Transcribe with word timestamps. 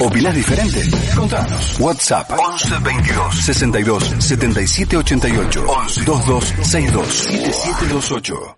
¿Opinás 0.00 0.34
diferente? 0.34 0.82
Contanos. 1.14 1.78
WhatsApp 1.80 2.30
11 2.38 2.78
22 2.82 3.34
62 3.34 4.14
77 4.18 4.96
88 4.96 5.64
11 5.66 6.00
22 6.00 6.44
62 6.62 7.06
7728. 7.06 8.56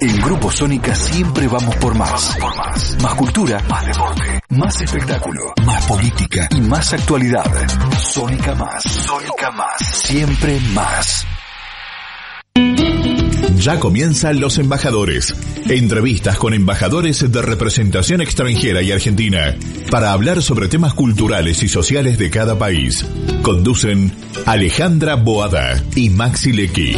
En 0.00 0.16
Grupo 0.16 0.50
Sónica 0.50 0.94
siempre 0.94 1.46
vamos 1.48 1.76
por 1.76 1.94
más. 1.94 2.36
Por 2.40 2.56
más. 2.56 2.96
Más 3.02 3.14
cultura, 3.14 3.62
más 3.68 3.86
deporte, 3.86 4.40
más 4.48 4.80
espectáculo, 4.80 5.40
más 5.64 5.86
política 5.86 6.48
y 6.50 6.60
más 6.60 6.92
actualidad. 6.92 7.44
Sónica 7.98 8.54
más. 8.54 8.82
Sónica 8.82 9.50
más. 9.52 9.78
Siempre 9.78 10.58
más. 10.74 11.26
Ya 13.62 13.78
comienzan 13.78 14.40
los 14.40 14.58
embajadores. 14.58 15.32
Entrevistas 15.68 16.36
con 16.36 16.52
embajadores 16.52 17.30
de 17.30 17.42
representación 17.42 18.20
extranjera 18.20 18.82
y 18.82 18.90
argentina 18.90 19.56
para 19.88 20.10
hablar 20.10 20.42
sobre 20.42 20.66
temas 20.66 20.94
culturales 20.94 21.62
y 21.62 21.68
sociales 21.68 22.18
de 22.18 22.28
cada 22.28 22.58
país. 22.58 23.06
Conducen 23.42 24.10
Alejandra 24.46 25.14
Boada 25.14 25.80
y 25.94 26.10
Maxi 26.10 26.52
Lecky. 26.52 26.96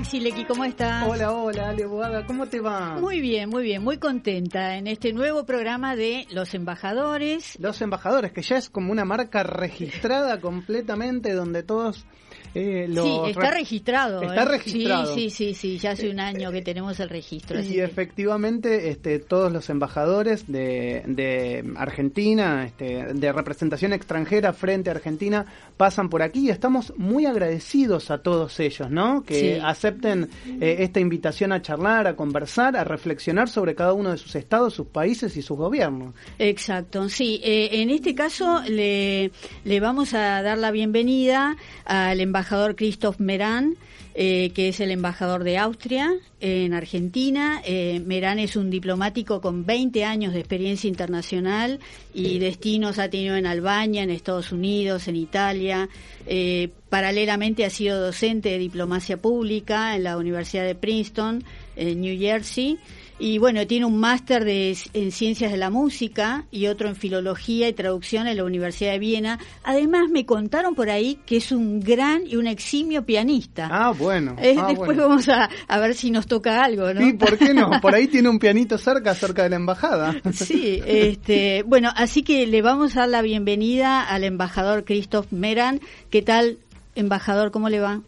Maxi 0.00 0.46
¿cómo 0.48 0.64
estás? 0.64 1.06
Hola, 1.06 1.30
hola, 1.30 1.68
Ale 1.68 1.84
Boada, 1.84 2.24
¿cómo 2.24 2.46
te 2.46 2.58
va? 2.58 2.98
Muy 2.98 3.20
bien, 3.20 3.50
muy 3.50 3.62
bien, 3.62 3.84
muy 3.84 3.98
contenta 3.98 4.78
en 4.78 4.86
este 4.86 5.12
nuevo 5.12 5.44
programa 5.44 5.94
de 5.94 6.26
Los 6.30 6.54
Embajadores. 6.54 7.58
Los 7.60 7.82
embajadores, 7.82 8.32
que 8.32 8.40
ya 8.40 8.56
es 8.56 8.70
como 8.70 8.92
una 8.92 9.04
marca 9.04 9.42
registrada 9.42 10.40
completamente 10.40 11.34
donde 11.34 11.62
todos 11.62 12.06
eh, 12.54 12.86
los 12.88 13.04
Sí, 13.04 13.30
está 13.30 13.50
re- 13.50 13.56
registrado. 13.58 14.22
Está 14.22 14.42
¿eh? 14.42 14.44
registrado. 14.46 15.14
Sí, 15.14 15.30
sí, 15.30 15.30
sí, 15.30 15.54
sí, 15.54 15.78
ya 15.78 15.92
hace 15.92 16.10
un 16.10 16.18
año 16.20 16.50
que 16.50 16.62
tenemos 16.62 16.98
el 17.00 17.08
registro. 17.08 17.60
Y 17.60 17.66
que- 17.68 17.84
efectivamente, 17.84 18.88
este, 18.90 19.18
todos 19.20 19.52
los 19.52 19.70
embajadores 19.70 20.44
de, 20.50 21.02
de 21.06 21.64
Argentina, 21.76 22.64
este, 22.66 23.14
de 23.14 23.32
representación 23.32 23.92
extranjera 23.92 24.52
frente 24.52 24.90
a 24.90 24.94
Argentina, 24.94 25.46
pasan 25.76 26.08
por 26.08 26.22
aquí 26.22 26.46
y 26.46 26.50
estamos 26.50 26.92
muy 26.96 27.26
agradecidos 27.26 28.10
a 28.10 28.18
todos 28.18 28.58
ellos, 28.60 28.90
¿no? 28.90 29.22
Que 29.22 29.54
Sí. 29.56 29.60
acepten 29.62 30.28
eh, 30.60 30.76
esta 30.80 30.98
invitación 31.00 31.52
a 31.52 31.62
charlar, 31.62 32.06
a 32.06 32.16
conversar, 32.16 32.76
a 32.76 32.84
reflexionar 32.84 33.48
sobre 33.48 33.74
cada 33.74 33.92
uno 33.92 34.10
de 34.10 34.18
sus 34.18 34.34
estados, 34.34 34.74
sus 34.74 34.86
países 34.88 35.36
y 35.36 35.42
sus 35.42 35.56
gobiernos. 35.56 36.14
Exacto, 36.38 37.08
sí. 37.08 37.40
Eh, 37.44 37.68
en 37.80 37.90
este 37.90 38.14
caso 38.14 38.60
le, 38.68 39.30
le 39.64 39.80
vamos 39.80 40.14
a 40.14 40.42
dar 40.42 40.58
la 40.58 40.70
bienvenida 40.72 41.56
al 41.84 42.20
embajador 42.20 42.39
Christoph 42.76 43.18
Merán, 43.18 43.76
eh, 44.14 44.50
que 44.54 44.68
es 44.68 44.80
el 44.80 44.90
embajador 44.90 45.44
de 45.44 45.58
Austria 45.58 46.12
en 46.40 46.74
Argentina. 46.74 47.62
Eh, 47.64 48.02
Merán 48.04 48.38
es 48.38 48.56
un 48.56 48.70
diplomático 48.70 49.40
con 49.40 49.64
20 49.66 50.04
años 50.04 50.32
de 50.32 50.40
experiencia 50.40 50.88
internacional 50.88 51.80
y 52.14 52.38
destinos 52.38 52.98
ha 52.98 53.08
tenido 53.08 53.36
en 53.36 53.46
Albania, 53.46 54.02
en 54.02 54.10
Estados 54.10 54.52
Unidos, 54.52 55.06
en 55.08 55.16
Italia. 55.16 55.88
Eh, 56.26 56.70
paralelamente 56.88 57.64
ha 57.64 57.70
sido 57.70 58.00
docente 58.00 58.50
de 58.50 58.58
diplomacia 58.58 59.16
pública 59.16 59.94
en 59.94 60.04
la 60.04 60.16
Universidad 60.16 60.64
de 60.64 60.74
Princeton, 60.74 61.44
en 61.76 62.00
New 62.00 62.18
Jersey. 62.18 62.78
Y 63.22 63.36
bueno, 63.36 63.66
tiene 63.66 63.84
un 63.84 64.00
máster 64.00 64.46
de, 64.46 64.74
en 64.94 65.12
ciencias 65.12 65.52
de 65.52 65.58
la 65.58 65.68
música 65.68 66.46
y 66.50 66.68
otro 66.68 66.88
en 66.88 66.96
filología 66.96 67.68
y 67.68 67.74
traducción 67.74 68.26
en 68.26 68.38
la 68.38 68.44
Universidad 68.44 68.92
de 68.92 68.98
Viena. 68.98 69.38
Además, 69.62 70.08
me 70.10 70.24
contaron 70.24 70.74
por 70.74 70.88
ahí 70.88 71.18
que 71.26 71.36
es 71.36 71.52
un 71.52 71.80
gran 71.80 72.26
y 72.26 72.36
un 72.36 72.46
eximio 72.46 73.04
pianista. 73.04 73.68
Ah, 73.70 73.92
bueno. 73.92 74.36
Eh, 74.38 74.56
ah, 74.58 74.68
después 74.68 74.96
bueno. 74.96 75.08
vamos 75.08 75.28
a, 75.28 75.50
a 75.68 75.78
ver 75.78 75.94
si 75.94 76.10
nos 76.10 76.26
toca 76.26 76.64
algo, 76.64 76.94
¿no? 76.94 77.02
Sí, 77.02 77.12
¿por 77.12 77.36
qué 77.36 77.52
no? 77.52 77.70
Por 77.82 77.94
ahí 77.94 78.06
tiene 78.08 78.30
un 78.30 78.38
pianito 78.38 78.78
cerca, 78.78 79.14
cerca 79.14 79.42
de 79.42 79.50
la 79.50 79.56
embajada. 79.56 80.14
Sí, 80.32 80.80
este, 80.86 81.62
bueno, 81.64 81.90
así 81.94 82.22
que 82.22 82.46
le 82.46 82.62
vamos 82.62 82.96
a 82.96 83.00
dar 83.00 83.10
la 83.10 83.20
bienvenida 83.20 84.02
al 84.02 84.24
embajador 84.24 84.84
Christoph 84.84 85.30
Meran. 85.30 85.80
¿Qué 86.08 86.22
tal, 86.22 86.56
embajador? 86.94 87.50
¿Cómo 87.50 87.68
le 87.68 87.80
va? 87.80 88.00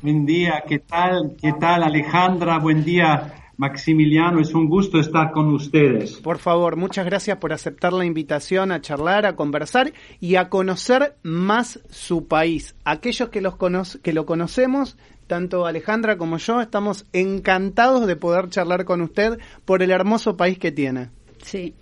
Buen 0.00 0.24
día, 0.24 0.64
¿qué 0.66 0.78
tal? 0.78 1.36
¿Qué 1.42 1.52
tal 1.60 1.82
Alejandra? 1.82 2.58
Buen 2.58 2.82
día 2.84 3.34
Maximiliano, 3.60 4.40
es 4.40 4.54
un 4.54 4.70
gusto 4.70 4.98
estar 4.98 5.32
con 5.32 5.52
ustedes. 5.52 6.14
Por 6.14 6.38
favor, 6.38 6.76
muchas 6.76 7.04
gracias 7.04 7.36
por 7.36 7.52
aceptar 7.52 7.92
la 7.92 8.06
invitación 8.06 8.72
a 8.72 8.80
charlar, 8.80 9.26
a 9.26 9.36
conversar 9.36 9.92
y 10.18 10.36
a 10.36 10.48
conocer 10.48 11.16
más 11.22 11.78
su 11.90 12.26
país. 12.26 12.74
Aquellos 12.86 13.28
que, 13.28 13.42
los 13.42 13.56
cono 13.56 13.82
que 14.02 14.14
lo 14.14 14.24
conocemos, 14.24 14.96
tanto 15.26 15.66
Alejandra 15.66 16.16
como 16.16 16.38
yo, 16.38 16.62
estamos 16.62 17.04
encantados 17.12 18.06
de 18.06 18.16
poder 18.16 18.48
charlar 18.48 18.86
con 18.86 19.02
usted 19.02 19.38
por 19.66 19.82
el 19.82 19.90
hermoso 19.90 20.38
país 20.38 20.58
que 20.58 20.72
tiene. 20.72 21.10
Sí. 21.42 21.74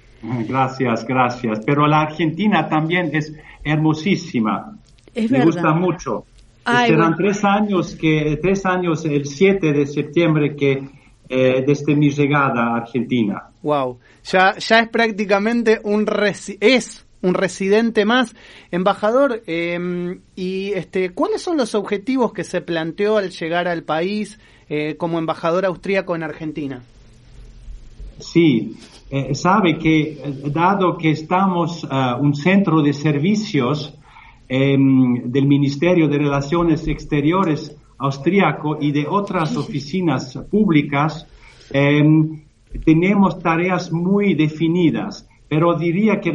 Gracias, 0.49 1.07
gracias. 1.07 1.61
Pero 1.65 1.87
la 1.87 2.01
Argentina 2.01 2.69
también 2.69 3.11
es 3.13 3.33
hermosísima. 3.63 4.77
Es 5.15 5.31
Me 5.31 5.39
verdad. 5.39 5.53
gusta 5.53 5.73
mucho. 5.75 6.25
Ay, 6.65 6.91
Serán 6.91 7.13
bueno. 7.13 7.17
tres 7.19 7.45
años 7.45 7.95
que 7.95 8.37
tres 8.43 8.67
años 8.67 9.05
el 9.05 9.27
7 9.27 9.73
de 9.73 9.87
septiembre 9.87 10.57
que 10.57 10.98
eh, 11.29 11.63
desde 11.67 11.95
mi 11.95 12.11
llegada 12.11 12.63
a 12.63 12.77
Argentina. 12.77 13.51
Wow, 13.63 13.99
ya, 14.25 14.57
ya 14.57 14.81
es 14.81 14.89
prácticamente 14.89 15.81
un 15.83 16.07
es 16.61 17.05
un 17.23 17.35
residente 17.35 18.05
más, 18.05 18.35
embajador. 18.71 19.43
eh, 19.47 20.19
y 20.37 20.73
este, 20.73 21.11
¿cuáles 21.11 21.43
son 21.43 21.57
los 21.57 21.75
objetivos 21.75 22.33
que 22.33 22.45
se 22.45 22.61
planteó 22.61 23.19
al 23.19 23.31
llegar 23.31 23.69
al 23.69 23.83
país 23.83 24.39
eh, 24.69 24.97
como 24.97 25.19
embajador 25.19 25.65
austríaco 25.65 26.15
en 26.15 26.23
Argentina? 26.23 26.83
Sí, 28.19 28.77
eh, 29.11 29.35
sabe 29.35 29.79
que 29.79 30.21
dado 30.47 30.99
que 30.99 31.11
estamos 31.11 31.87
ah, 31.91 32.19
un 32.21 32.35
centro 32.35 32.83
de 32.83 32.93
servicios 32.93 33.95
em, 34.49 35.31
del 35.31 35.47
Ministerio 35.47 36.09
de 36.09 36.19
Relaciones 36.19 36.87
Exteriores 36.89 37.77
austríaco 37.99 38.79
y 38.81 38.93
de 38.93 39.07
otras 39.09 39.57
oficinas 39.57 40.37
públicas, 40.51 41.27
em, 41.71 42.43
tenemos 42.85 43.39
tareas 43.41 43.93
muy 43.93 44.35
definidas, 44.35 45.29
pero 45.49 45.75
diría 45.75 46.21
que 46.21 46.33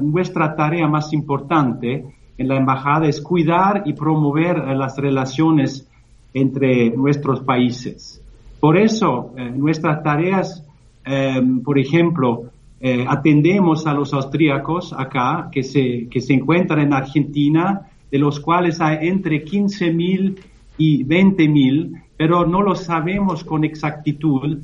nuestra 0.00 0.54
tarea 0.56 0.88
más 0.88 1.12
importante 1.12 2.04
en 2.36 2.48
la 2.48 2.56
embajada 2.56 3.06
es 3.06 3.20
cuidar 3.20 3.82
y 3.86 3.92
promover 3.92 4.56
eh, 4.58 4.74
las 4.74 4.96
relaciones 4.96 5.88
entre 6.32 6.90
nuestros 6.90 7.40
países. 7.40 8.20
Por 8.58 8.76
eso, 8.76 9.32
eh, 9.36 9.50
nuestras 9.54 10.02
tareas, 10.02 10.66
eh, 11.04 11.40
por 11.62 11.78
ejemplo, 11.78 12.50
eh, 12.80 13.04
atendemos 13.08 13.86
a 13.86 13.94
los 13.94 14.12
austríacos 14.12 14.92
acá 14.92 15.48
que 15.50 15.62
se, 15.62 16.08
que 16.10 16.20
se 16.20 16.34
encuentran 16.34 16.80
en 16.80 16.92
Argentina, 16.92 17.88
de 18.10 18.18
los 18.18 18.40
cuales 18.40 18.80
hay 18.80 19.08
entre 19.08 19.44
15.000 19.44 20.38
y 20.76 21.04
20.000, 21.04 22.02
pero 22.16 22.46
no 22.46 22.62
lo 22.62 22.74
sabemos 22.74 23.44
con 23.44 23.64
exactitud, 23.64 24.58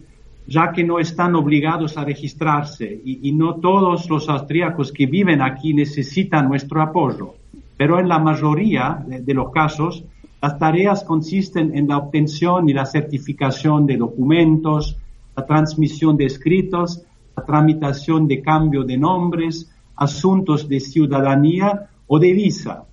ya 0.46 0.72
que 0.72 0.82
no 0.82 0.98
están 0.98 1.34
obligados 1.36 1.96
a 1.96 2.04
registrarse 2.04 3.00
y, 3.04 3.30
no 3.32 3.56
todos 3.56 4.08
los 4.10 4.28
austríacos 4.28 4.92
que 4.92 5.06
viven 5.06 5.42
aquí 5.42 5.74
necesitan 5.74 6.48
nuestro 6.48 6.82
apoyo. 6.82 7.34
Pero 7.76 8.00
en 8.00 8.08
la 8.08 8.18
mayoría 8.18 9.02
de, 9.06 9.20
de 9.20 9.34
los 9.34 9.50
casos, 9.52 10.04
las 10.42 10.58
tareas 10.58 11.04
consisten 11.04 11.76
en 11.76 11.88
la 11.88 11.98
obtención 11.98 12.68
y 12.68 12.72
la 12.72 12.86
certificación 12.86 13.86
de 13.86 13.96
documentos, 13.96 14.96
la 15.36 15.46
transmisión 15.46 16.16
de 16.16 16.26
escritos, 16.26 17.02
la 17.36 17.44
tramitación 17.44 18.26
de 18.26 18.42
cambio 18.42 18.82
de 18.82 18.96
nombres, 18.96 19.70
asuntos 19.96 20.68
de 20.68 20.80
ciudadanía 20.80 21.88
o 22.06 22.18
de 22.18 22.32
visa. 22.32 22.84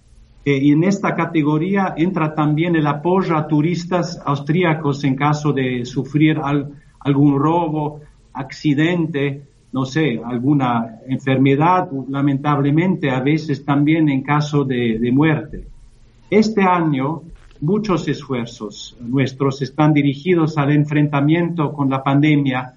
Eh, 0.48 0.60
y 0.62 0.72
en 0.72 0.86
esta 0.86 1.14
categoría 1.14 1.94
entra 1.98 2.34
también 2.34 2.78
el 2.78 2.88
apoyo 2.88 3.36
a 3.36 3.50
turistas 3.50 4.18
austríacos 4.24 5.04
en 5.04 5.14
caso 5.18 5.52
de 5.52 5.84
sufrir 5.84 6.40
al- 6.42 6.72
algún 7.02 7.38
robo, 7.38 8.00
accidente, 8.32 9.42
no 9.74 9.84
sé, 9.84 10.22
alguna 10.24 11.00
enfermedad, 11.06 11.90
lamentablemente 12.08 13.10
a 13.10 13.20
veces 13.20 13.66
también 13.66 14.08
en 14.08 14.22
caso 14.24 14.64
de, 14.64 14.98
muerte. 15.12 15.68
Este 16.30 16.62
año 16.64 17.24
muchos 17.60 18.08
esfuerzos 18.08 18.96
nuestros 19.02 19.62
están 19.62 19.92
dirigidos 19.92 20.58
al 20.58 20.72
enfrentamiento 20.72 21.74
con 21.74 21.90
la 21.90 22.02
pandemia 22.02 22.74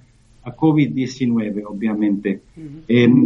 COVID-19, 0.56 1.64
obviamente. 1.66 2.40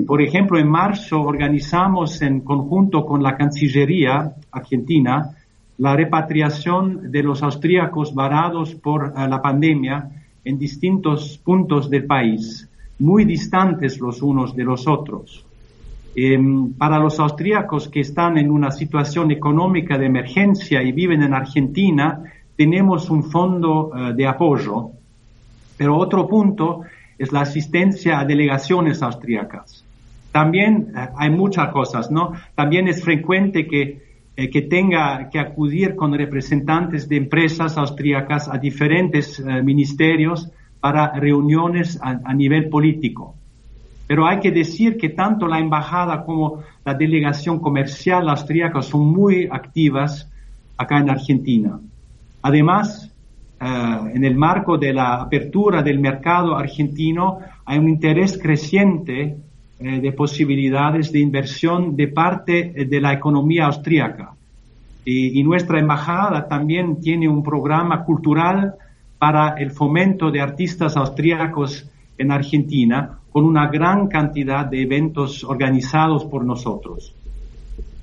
por 0.06 0.23
ejemplo, 0.23 0.59
en 0.59 0.69
marzo 0.69 1.21
organizamos 1.23 2.21
en 2.23 2.41
conjunto 2.41 3.05
con 3.05 3.23
la 3.23 3.37
Cancillería 3.37 4.35
Argentina 4.50 5.35
la 5.79 5.97
repatriación 5.97 7.11
de 7.11 7.23
los 7.23 7.43
austríacos 7.43 8.15
varados 8.15 8.75
por 8.75 9.06
eh, 9.17 9.29
la 9.29 9.43
pandemia 9.43 10.09
en 10.44 10.59
distintos 10.59 11.38
puntos 11.43 11.91
del 11.91 12.05
país, 12.05 12.69
muy 12.99 13.25
distantes 13.25 13.99
los 13.99 14.23
unos 14.23 14.55
de 14.55 14.65
los 14.65 14.87
otros. 14.87 15.44
Em, 16.15 16.73
para 16.75 16.99
los 16.99 17.19
austríacos 17.19 17.88
que 17.88 18.00
están 18.00 18.38
en 18.38 18.50
una 18.50 18.71
situación 18.71 19.32
económica 19.32 19.99
de 19.99 20.06
emergencia 20.06 20.81
y 20.81 20.93
viven 20.93 21.23
en 21.23 21.35
Argentina, 21.35 22.23
tenemos 22.56 23.11
un 23.11 23.25
fondo 23.25 23.91
eh, 23.97 24.12
de 24.15 24.26
apoyo. 24.26 24.91
Pero 25.76 25.97
otro 25.97 26.29
punto 26.29 26.82
es 27.19 27.32
la 27.32 27.43
asistencia 27.43 28.19
a 28.19 28.25
delegaciones 28.25 29.02
austríacas. 29.02 29.84
También 30.32 30.93
eh, 30.96 31.08
hay 31.16 31.31
muchas 31.31 31.69
cosas, 31.69 32.11
¿no? 32.11 32.32
También 32.55 32.88
es 32.88 33.05
frecuente 33.05 33.69
que, 33.69 34.02
eh, 34.37 34.50
que 34.50 34.62
tenga 34.62 35.31
que 35.31 35.38
acudir 35.38 35.94
con 35.94 36.12
representantes 36.12 37.08
de 37.08 37.16
empresas 37.16 37.78
austríacas 37.78 38.49
a 38.49 38.58
diferentes 38.58 39.38
eh, 39.38 39.62
ministerios 39.62 40.50
para 40.81 41.12
reuniones 41.14 41.99
a, 42.02 42.34
nivel 42.34 42.69
político. 42.69 43.37
Pero 44.06 44.26
hay 44.26 44.40
que 44.40 44.50
decir 44.50 44.99
que 44.99 45.08
tanto 45.08 45.46
la 45.46 45.58
embajada 45.58 46.25
como 46.25 46.62
la 46.84 46.93
delegación 46.93 47.58
comercial 47.58 48.28
austríaca 48.28 48.82
son 48.82 49.06
muy 49.06 49.49
activas 49.50 50.31
acá 50.76 50.99
en 50.99 51.08
Argentina. 51.08 51.81
Además, 52.43 53.13
en 53.64 54.25
el 54.25 54.37
marco 54.37 54.76
de 54.76 54.93
la 54.93 55.22
apertura 55.22 55.82
del 55.82 55.99
mercado 55.99 56.56
argentino 56.56 57.38
hay 57.64 57.78
un 57.78 57.88
interés 57.88 58.38
creciente 58.40 59.37
eh, 59.81 60.00
de 60.00 60.12
posibilidades 60.12 61.11
de 61.11 61.20
inversión 61.20 61.96
de 61.96 62.08
parte 62.08 62.72
eh, 62.75 62.84
de 62.84 63.00
la 63.00 63.12
economía 63.12 63.66
austríaca. 63.66 64.32
Y, 65.06 65.43
nuestra 65.43 65.78
embajada 65.78 66.49
también 66.49 66.99
tiene 66.99 67.28
un 67.28 67.43
programa 67.43 68.05
cultural 68.05 68.75
para 69.19 69.55
el 69.58 69.70
fomento 69.70 70.31
de 70.31 70.40
artistas 70.40 70.96
austríacos 70.96 71.90
en 72.16 72.32
Argentina, 72.32 73.19
con 73.31 73.44
una 73.44 73.69
gran 73.69 74.08
cantidad 74.08 74.64
de 74.64 74.81
eventos 74.81 75.44
organizados 75.44 76.25
por 76.25 76.43
nosotros 76.44 77.14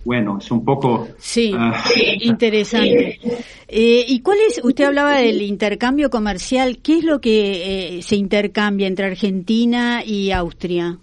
bueno, 0.03 0.39
es 0.39 0.49
un 0.51 0.65
poco... 0.65 1.07
Sí, 1.17 1.53
ah, 1.55 1.83
interesante. 2.21 3.19
Eh, 3.67 4.05
¿Y 4.07 4.21
cuál 4.21 4.37
es, 4.47 4.59
usted 4.63 4.85
hablaba 4.85 5.17
del 5.17 5.41
intercambio 5.41 6.09
comercial, 6.09 6.79
qué 6.81 6.97
es 6.97 7.03
lo 7.03 7.21
que 7.21 7.97
eh, 7.97 8.01
se 8.01 8.15
intercambia 8.15 8.87
entre 8.87 9.05
Argentina 9.05 10.03
y 10.03 10.31
Austria? 10.31 10.97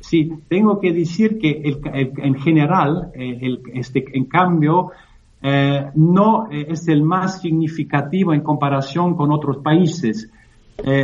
Sí, 0.00 0.32
tengo 0.48 0.80
que 0.80 0.92
decir 0.92 1.38
que 1.38 1.62
en 1.92 2.34
general 2.36 3.10
eh, 3.14 3.38
el, 3.42 3.60
este 3.74 4.04
en 4.12 4.24
cambio 4.24 4.90
no 5.94 6.48
es 6.50 6.88
el 6.88 7.02
más 7.02 7.40
significativo 7.40 8.32
en 8.32 8.40
comparación 8.40 9.14
con 9.14 9.30
otros 9.30 9.58
países, 9.58 10.28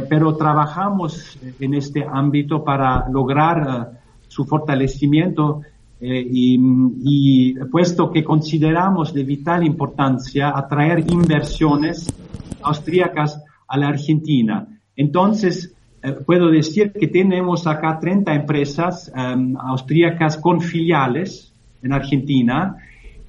pero 0.08 0.34
trabajamos 0.34 1.38
en 1.60 1.74
este 1.74 2.04
ámbito 2.04 2.64
para 2.64 3.08
lograr 3.08 4.00
su 4.26 4.44
fortalecimiento 4.44 5.60
eh, 6.04 6.26
y, 6.28 7.54
puesto 7.70 8.10
que 8.10 8.24
consideramos 8.24 9.14
de 9.14 9.22
vital 9.22 9.64
importancia 9.64 10.52
atraer 10.52 11.04
inversiones 11.08 12.12
austríacas 12.60 13.40
a 13.68 13.78
la 13.78 13.86
Argentina. 13.86 14.66
Entonces, 14.96 15.72
eh, 16.02 16.10
puedo 16.26 16.50
decir 16.50 16.92
que 16.92 17.06
tenemos 17.06 17.68
acá 17.68 18.00
30 18.00 18.34
empresas 18.34 19.12
em, 19.14 19.56
austríacas 19.56 20.38
con 20.38 20.60
filiales 20.60 21.54
en 21.84 21.92
Argentina 21.92 22.78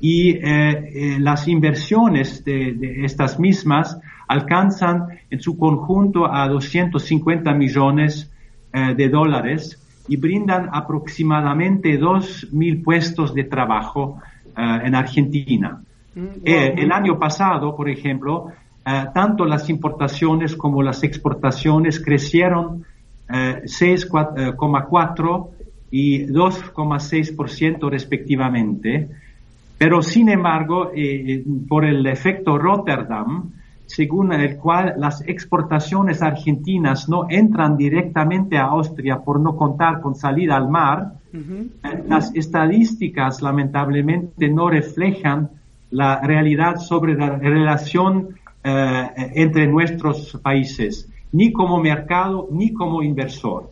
y 0.02 0.32
eh, 0.32 1.18
las 1.20 1.48
inversiones 1.48 2.44
de, 2.44 2.74
de, 2.74 3.06
estas 3.06 3.40
mismas 3.40 4.00
alcanzan 4.28 5.10
en 5.30 5.40
su 5.40 5.60
conjunto 5.60 6.26
a 6.26 6.48
250 6.48 7.54
millones 7.54 8.32
de 8.74 9.08
dólares 9.08 9.83
y 10.08 10.18
brindan 10.18 10.70
aproximadamente 10.72 12.00
2.000 12.00 12.84
puestos 12.84 13.34
de 13.34 13.46
trabajo 13.46 14.20
eh, 14.56 14.82
en 14.84 14.94
Argentina. 14.96 15.82
Mm, 16.16 16.26
eh, 16.44 16.76
el 16.78 16.92
año 16.92 17.18
pasado, 17.18 17.76
por 17.76 17.90
ejemplo, 17.90 18.52
eh, 18.86 19.06
tanto 19.14 19.46
las 19.46 19.70
importaciones 19.70 20.56
como 20.56 20.84
las 20.84 21.04
exportaciones 21.04 22.00
crecieron 22.04 22.86
6,4 23.30 25.50
y 25.90 26.26
2,6% 26.26 27.90
respectivamente. 27.90 29.08
Pero, 29.78 30.02
sin 30.04 30.28
embargo, 30.30 30.92
por 31.68 31.86
el 31.86 32.06
efecto 32.06 32.60
Rotterdam, 32.60 33.50
según 33.86 34.34
el 34.34 34.58
cual 34.58 34.96
las 34.98 35.22
exportaciones 35.28 36.22
argentinas 36.22 37.10
no 37.10 37.28
entran 37.30 37.78
directamente 37.78 38.58
a 38.58 38.66
Austria 38.66 39.20
por 39.20 39.40
no 39.40 39.56
contar 39.56 40.02
con 40.02 40.16
salida 40.16 40.56
al 40.56 40.70
mar, 40.70 41.14
las 42.08 42.34
estadísticas 42.36 43.42
lamentablemente 43.42 44.50
no 44.50 44.70
reflejan 44.70 45.50
la 45.92 46.22
realidad 46.22 46.78
sobre 46.78 47.16
la 47.16 47.38
relación 47.38 48.36
eh, 48.64 49.32
entre 49.36 49.68
nuestros 49.68 50.40
países, 50.42 51.10
ni 51.32 51.52
como 51.52 51.80
mercado 51.80 52.48
ni 52.52 52.74
como 52.74 53.04
inversor. 53.04 53.72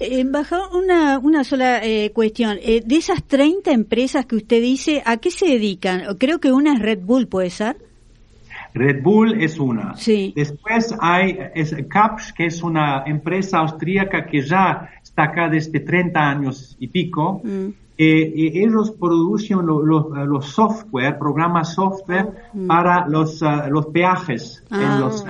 Embajador, 0.00 0.74
una, 0.74 1.18
una 1.18 1.44
sola 1.44 1.84
eh, 1.84 2.10
cuestión. 2.12 2.58
Eh, 2.60 2.82
de 2.84 2.96
esas 2.96 3.22
30 3.22 3.70
empresas 3.70 4.26
que 4.26 4.36
usted 4.36 4.60
dice, 4.60 5.02
¿a 5.06 5.18
qué 5.18 5.30
se 5.30 5.46
dedican? 5.46 6.02
Creo 6.18 6.40
que 6.40 6.52
una 6.52 6.74
es 6.74 6.80
Red 6.80 7.00
Bull, 7.02 7.28
¿puede 7.28 7.50
ser? 7.50 7.76
Red 8.74 9.02
Bull 9.02 9.40
es 9.40 9.58
una. 9.58 9.94
Sí. 9.96 10.32
Después 10.34 10.94
hay 11.00 11.38
es 11.54 11.74
Capsch, 11.88 12.32
que 12.32 12.46
es 12.46 12.62
una 12.62 13.04
empresa 13.06 13.58
austríaca 13.58 14.26
que 14.26 14.42
ya 14.42 14.90
está 15.00 15.24
acá 15.24 15.48
desde 15.48 15.78
30 15.78 16.20
años 16.20 16.76
y 16.80 16.88
pico. 16.88 17.40
Mm. 17.44 17.68
Eh, 17.96 18.50
ellos 18.54 18.90
producen 18.90 19.64
los 19.64 20.46
software, 20.46 21.16
programas 21.16 21.74
software 21.74 22.26
mm. 22.52 22.66
para 22.66 23.06
los, 23.06 23.40
uh, 23.40 23.70
los 23.70 23.86
peajes 23.86 24.64
en 24.68 24.76
ah, 24.76 24.98
los, 24.98 25.24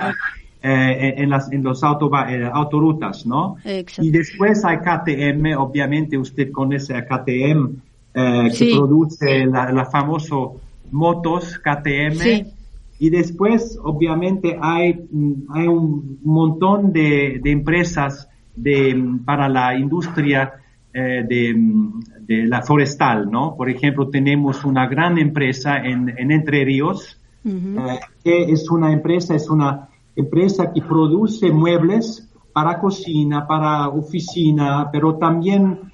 eh, 0.63 1.13
en 1.17 1.29
las 1.29 1.51
en 1.51 1.61
los 1.61 1.83
auto, 1.83 2.09
eh, 2.27 2.49
autorutas, 2.51 3.27
¿no? 3.27 3.57
Y 3.99 4.09
después 4.09 4.65
hay 4.65 4.77
KTM, 4.77 5.55
obviamente 5.55 6.17
usted 6.17 6.51
conoce 6.51 6.95
a 6.95 7.05
KTM, 7.05 7.75
que 8.11 8.71
produce 8.75 9.45
la, 9.45 9.71
la 9.71 9.85
famoso 9.85 10.59
motos 10.89 11.59
KTM. 11.59 12.15
Sí. 12.15 12.54
Y 12.97 13.09
después, 13.09 13.77
obviamente, 13.83 14.57
hay, 14.61 14.93
mm, 15.11 15.33
hay 15.49 15.67
un 15.67 16.19
montón 16.23 16.93
de, 16.93 17.39
de 17.43 17.51
empresas 17.51 18.29
de, 18.55 19.19
para 19.25 19.49
la 19.49 19.77
industria 19.77 20.53
eh, 20.93 21.25
de, 21.27 21.53
mm, 21.53 21.99
de, 22.21 22.45
la 22.45 22.61
forestal, 22.61 23.29
¿no? 23.29 23.55
Por 23.57 23.69
ejemplo, 23.69 24.09
tenemos 24.09 24.63
una 24.63 24.87
gran 24.87 25.17
empresa 25.17 25.77
en, 25.77 26.13
en 26.17 26.31
Entre 26.31 26.63
Ríos, 26.63 27.19
eh, 27.43 27.99
que 28.23 28.43
es 28.43 28.69
una 28.71 28.91
empresa, 28.93 29.35
es 29.35 29.49
una 29.49 29.89
empresa 30.15 30.71
que 30.71 30.81
produce 30.81 31.51
muebles 31.51 32.31
para 32.53 32.79
cocina, 32.79 33.45
para 33.45 33.89
oficina, 33.89 34.89
pero 34.89 35.17
también 35.17 35.91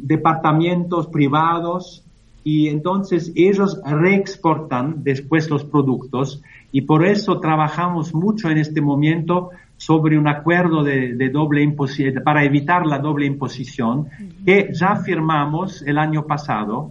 departamentos 0.00 1.08
privados, 1.08 2.07
y 2.44 2.68
entonces 2.68 3.32
ellos 3.34 3.80
reexportan 3.84 5.02
después 5.02 5.50
los 5.50 5.64
productos 5.64 6.42
y 6.72 6.82
por 6.82 7.06
eso 7.06 7.40
trabajamos 7.40 8.14
mucho 8.14 8.50
en 8.50 8.58
este 8.58 8.80
momento 8.80 9.50
sobre 9.76 10.18
un 10.18 10.28
acuerdo 10.28 10.82
de, 10.82 11.30
doble 11.32 11.62
imposición, 11.62 12.22
para 12.24 12.44
evitar 12.44 12.86
la 12.86 12.98
doble 12.98 13.26
imposición 13.26 14.08
que 14.44 14.70
ya 14.72 14.96
firmamos 14.96 15.82
el 15.82 15.98
año 15.98 16.26
pasado 16.26 16.90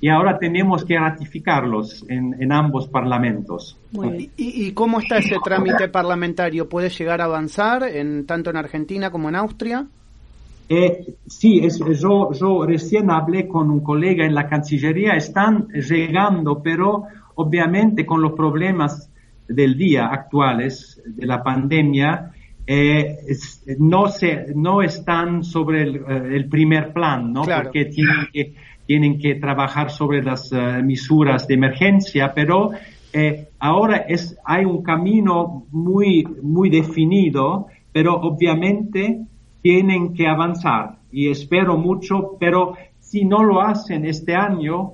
y 0.00 0.08
ahora 0.08 0.38
tenemos 0.38 0.84
que 0.84 0.96
ratificarlos 0.96 2.04
en, 2.08 2.52
ambos 2.52 2.86
parlamentos. 2.86 3.76
¿Y, 3.92 4.30
¿Y, 4.36 4.72
cómo 4.72 5.00
está 5.00 5.18
ese 5.18 5.36
trámite 5.42 5.88
parlamentario? 5.88 6.68
¿Puede 6.68 6.88
llegar 6.88 7.20
a 7.20 7.24
avanzar 7.24 7.82
en, 7.82 8.24
tanto 8.24 8.50
en 8.50 8.56
Argentina 8.56 9.10
como 9.10 9.28
en 9.28 9.34
Austria? 9.34 9.86
Eh, 10.68 11.14
sí, 11.26 11.60
es, 11.64 11.78
yo, 11.78 12.30
yo 12.32 12.66
recién 12.66 13.10
hablé 13.10 13.48
con 13.48 13.70
un 13.70 13.80
colega 13.80 14.26
en 14.26 14.34
la 14.34 14.46
Cancillería, 14.46 15.14
están 15.14 15.68
llegando, 15.68 16.62
pero 16.62 17.04
obviamente 17.36 18.04
con 18.04 18.20
los 18.20 18.32
problemas 18.32 19.10
del 19.48 19.78
día 19.78 20.08
actuales 20.08 21.02
de 21.06 21.26
la 21.26 21.42
pandemia, 21.42 22.32
eh, 22.66 23.16
no, 23.78 24.08
se, 24.08 24.52
no 24.54 24.82
están 24.82 25.42
sobre 25.42 25.84
el, 25.84 25.96
eh, 26.06 26.46
primer 26.50 26.92
plan, 26.92 27.32
¿no? 27.32 27.44
Porque 27.44 27.86
tienen 27.86 28.28
que 28.30 28.54
tienen 28.84 29.18
que 29.18 29.34
trabajar 29.34 29.90
sobre 29.90 30.22
las 30.22 30.50
misuras 30.82 31.46
de 31.46 31.54
emergencia, 31.54 32.32
pero 32.34 32.70
ahora 33.58 33.98
es, 34.08 34.38
hay 34.46 34.64
un 34.64 34.82
camino 34.82 35.66
muy, 35.72 36.26
muy 36.42 36.70
definido, 36.70 37.66
pero 37.92 38.14
obviamente 38.14 39.26
tienen 39.62 40.14
que 40.14 40.26
avanzar 40.26 40.98
y 41.10 41.28
espero 41.28 41.76
mucho, 41.76 42.36
pero 42.38 42.74
si 42.98 43.24
no 43.24 43.42
lo 43.42 43.62
hacen 43.62 44.04
este 44.04 44.34
año, 44.34 44.92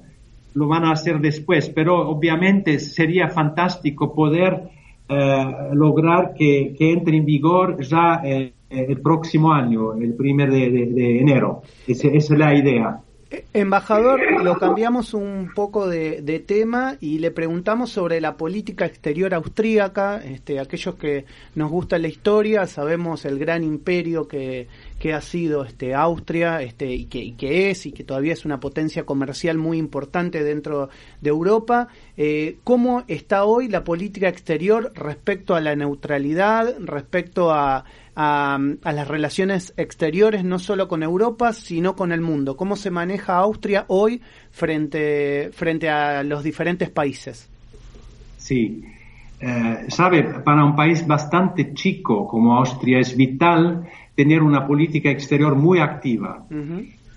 lo 0.54 0.68
van 0.68 0.84
a 0.84 0.92
hacer 0.92 1.20
después, 1.20 1.68
pero 1.70 2.08
obviamente 2.08 2.78
sería 2.78 3.28
fantástico 3.28 4.14
poder 4.14 4.70
eh, 5.08 5.44
lograr 5.72 6.32
que, 6.34 6.74
entre 6.78 7.16
en 7.16 7.24
vigor 7.24 7.82
ya 7.82 8.20
eh, 8.24 8.52
el 8.70 9.00
próximo 9.00 9.52
año, 9.52 9.94
el 9.94 10.14
primer 10.14 10.50
de, 10.50 11.20
enero. 11.20 11.62
esa 11.86 12.08
es 12.08 12.30
la 12.30 12.56
idea. 12.56 13.00
Embajador, 13.52 14.42
lo 14.42 14.58
cambiamos 14.58 15.14
un 15.14 15.50
poco 15.54 15.88
de, 15.88 16.44
tema 16.46 16.96
y 17.00 17.18
le 17.18 17.30
preguntamos 17.30 17.90
sobre 17.90 18.20
la 18.20 18.36
política 18.36 18.86
exterior 18.86 19.34
austríaca. 19.34 20.20
Este, 20.24 20.60
aquellos 20.60 20.96
que 20.96 21.24
nos 21.54 21.70
gusta 21.70 21.98
la 21.98 22.08
historia, 22.08 22.66
sabemos 22.66 23.24
el 23.24 23.38
gran 23.38 23.62
imperio 23.62 24.26
que, 24.26 24.68
que 24.98 25.12
ha 25.12 25.20
sido 25.20 25.64
este, 25.64 25.94
Austria 25.94 26.62
este, 26.62 26.92
y, 26.92 27.06
que, 27.06 27.34
que 27.36 27.70
es 27.70 27.86
y 27.86 27.92
que 27.92 28.04
todavía 28.04 28.32
es 28.32 28.44
una 28.44 28.60
potencia 28.60 29.04
comercial 29.04 29.58
muy 29.58 29.78
importante 29.78 30.42
dentro 30.42 30.88
de 31.20 31.30
Europa. 31.30 31.88
Eh, 32.16 32.58
¿Cómo 32.64 33.04
está 33.08 33.44
hoy 33.44 33.68
la 33.68 33.84
política 33.84 34.28
exterior 34.28 34.92
respecto 34.94 35.54
a 35.54 35.60
la 35.60 35.76
neutralidad, 35.76 36.74
respecto 36.80 37.52
a 37.52 37.84
a, 38.16 38.58
las 38.84 39.08
relaciones 39.08 39.74
exteriores, 39.76 40.44
no 40.44 40.58
solo 40.58 40.88
con 40.88 41.02
Europa, 41.02 41.52
sino 41.52 41.96
con 41.96 42.12
el 42.12 42.20
mundo. 42.20 42.56
¿Cómo 42.56 42.76
se 42.76 42.90
maneja 42.90 43.36
Austria 43.36 43.84
hoy 43.88 44.20
frente, 44.50 45.50
frente 45.52 45.88
a 45.88 46.22
los 46.22 46.42
diferentes 46.42 46.90
países? 46.90 47.48
Sí, 48.36 48.84
eh, 49.40 49.86
sabe, 49.88 50.22
para 50.22 50.64
un 50.64 50.76
país 50.76 51.06
bastante 51.06 51.74
chico 51.74 52.26
como 52.26 52.56
Austria 52.56 53.00
es 53.00 53.16
vital 53.16 53.88
tener 54.14 54.42
una 54.42 54.66
política 54.66 55.10
exterior 55.10 55.54
muy 55.56 55.80
activa. 55.80 56.46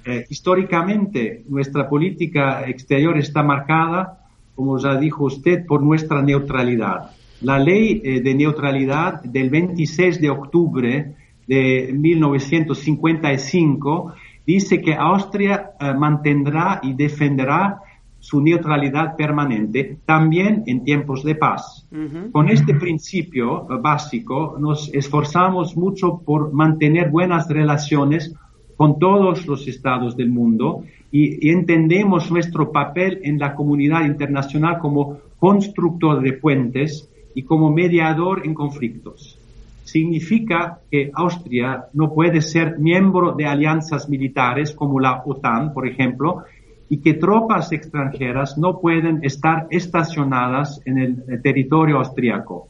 Eh, 0.05 0.25
históricamente, 0.29 1.43
nuestra 1.47 1.87
política 1.87 2.67
exterior 2.67 3.17
está 3.17 3.43
marcada, 3.43 4.25
como 4.55 4.79
ya 4.79 4.95
dijo 4.95 5.25
usted, 5.25 5.65
por 5.65 5.83
nuestra 5.83 6.21
neutralidad. 6.21 7.11
La 7.41 7.59
ley 7.59 8.01
eh, 8.03 8.21
de 8.21 8.33
neutralidad 8.33 9.21
del 9.23 9.49
26 9.49 10.19
de 10.19 10.29
octubre 10.29 11.13
de 11.47 11.91
1955 11.93 14.13
dice 14.45 14.81
que 14.81 14.95
Austria 14.95 15.71
eh, 15.79 15.93
mantendrá 15.93 16.79
y 16.81 16.93
defenderá 16.93 17.81
su 18.19 18.41
neutralidad 18.41 19.15
permanente 19.15 19.99
también 20.05 20.63
en 20.65 20.83
tiempos 20.83 21.23
de 21.23 21.35
paz. 21.35 21.87
Con 22.31 22.49
este 22.49 22.73
principio 22.73 23.67
básico 23.81 24.57
nos 24.59 24.91
esforzamos 24.93 25.77
mucho 25.77 26.23
por 26.25 26.51
mantener 26.51 27.11
buenas 27.11 27.47
relaciones 27.47 28.33
con 28.75 28.97
todos 28.99 29.47
los 29.47 29.65
estados 29.67 30.17
del 30.17 30.29
mundo 30.29 30.83
y, 31.11 31.49
entendemos 31.49 32.31
nuestro 32.31 32.71
papel 32.71 33.19
en 33.23 33.39
la 33.39 33.55
comunidad 33.55 34.05
internacional 34.05 34.77
como 34.79 35.17
constructor 35.39 36.21
de 36.21 36.33
puentes 36.33 37.09
y 37.37 37.43
como 37.43 37.71
mediador 37.71 38.47
en 38.47 38.55
conflictos. 38.55 39.37
Significa 39.83 40.79
que 40.89 41.11
Austria 41.13 41.85
no 41.93 42.11
puede 42.11 42.41
ser 42.41 42.79
miembro 42.79 43.33
de 43.33 43.45
alianzas 43.45 44.09
militares 44.09 44.73
como 44.73 44.99
la 44.99 45.21
OTAN, 45.23 45.71
por 45.71 45.87
ejemplo, 45.87 46.45
y 46.89 46.97
que 46.97 47.13
tropas 47.13 47.71
extranjeras 47.71 48.57
no 48.57 48.79
pueden 48.79 49.19
estar 49.21 49.67
estacionadas 49.69 50.81
en 50.83 50.97
el 50.97 51.41
territorio 51.43 51.99
austriaco. 51.99 52.69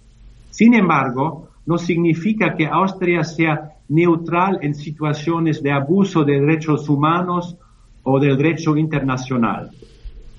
Sin 0.49 0.73
embargo, 0.73 1.47
no 1.65 1.77
significa 1.77 2.53
que 2.53 2.65
Austria 2.67 3.23
sea 3.23 3.71
neutral 3.87 4.59
en 4.61 4.75
situaciones 4.75 5.63
de 5.63 5.71
abuso 5.71 6.25
de 6.25 6.41
derechos 6.41 6.89
humanos 6.89 7.55
o 8.03 8.19
del 8.19 8.35
derecho 8.35 8.75
internacional. 8.75 9.71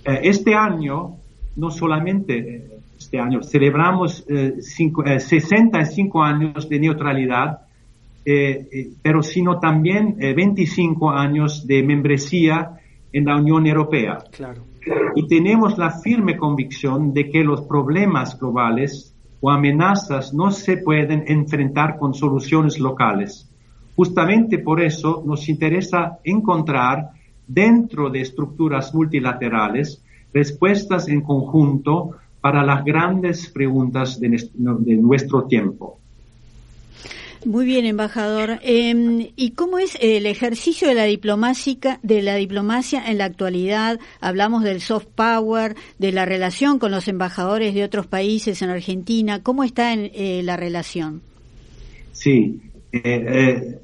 Eh, 0.05 0.21
este 0.25 0.55
año, 0.55 1.17
no 1.57 1.71
solamente 1.71 2.78
este 3.09 3.19
año. 3.19 3.43
Celebramos 3.43 4.23
65 4.27 6.19
eh, 6.19 6.29
años 6.29 6.69
de 6.69 6.79
neutralidad, 6.79 7.61
eh, 8.23 8.69
eh, 8.71 8.91
pero 9.01 9.23
sino 9.23 9.59
también 9.59 10.17
25 10.19 11.11
años 11.11 11.67
de 11.67 11.83
membresía 11.83 12.79
en 13.11 13.25
la 13.25 13.37
Unión 13.37 13.67
Europea. 13.67 14.19
Y 15.17 15.27
tenemos 15.27 15.79
la 15.79 15.91
firme 15.91 16.37
convicción 16.37 17.15
de 17.15 17.31
que 17.31 17.43
los 17.43 17.63
problemas 17.63 18.39
globales 18.39 19.15
o 19.41 19.51
amenazas 19.51 20.35
no 20.35 20.51
se 20.51 20.77
pueden 20.77 21.25
enfrentar 21.29 21.97
con 21.99 22.13
soluciones 22.13 22.79
locales. 22.79 23.49
Justamente 23.97 24.59
por 24.59 24.83
eso 24.83 25.23
nos 25.25 25.49
interesa 25.49 26.19
encontrar 26.25 27.13
dentro 27.47 28.11
de 28.11 28.21
estructuras 28.21 28.95
multilaterales 28.95 30.05
respuestas 30.35 31.09
en 31.09 31.23
conjunto 31.23 32.11
para 32.41 32.65
las 32.65 32.85
grandes 32.85 33.49
preguntas 33.49 34.21
de, 34.21 34.49
nuestro 34.55 35.45
tiempo. 35.45 35.99
Muy 37.45 37.67
bien, 37.67 37.87
embajador. 37.87 38.59
Em, 38.63 39.29
¿Y 39.37 39.53
cómo 39.53 39.79
es 39.79 39.97
el 40.01 40.27
ejercicio 40.27 40.89
de 40.89 40.95
la 40.95 41.05
diplomacia, 41.05 42.01
de 42.03 42.21
la 42.21 42.35
diplomacia 42.35 43.09
en 43.09 43.19
la 43.19 43.27
actualidad? 43.27 44.01
Hablamos 44.21 44.65
del 44.65 44.81
soft 44.81 45.07
power, 45.15 45.77
de 45.99 46.13
la 46.13 46.25
relación 46.25 46.79
con 46.79 46.91
los 46.91 47.07
embajadores 47.07 47.75
de 47.75 47.85
otros 47.85 48.07
países 48.07 48.61
en 48.63 48.71
Argentina. 48.71 49.43
¿Cómo 49.43 49.63
está 49.63 49.93
en, 49.93 50.11
eh, 50.15 50.43
la 50.43 50.57
relación? 50.57 51.23
Sí, 52.13 52.61
eh, 52.93 53.01
eh, 53.05 53.79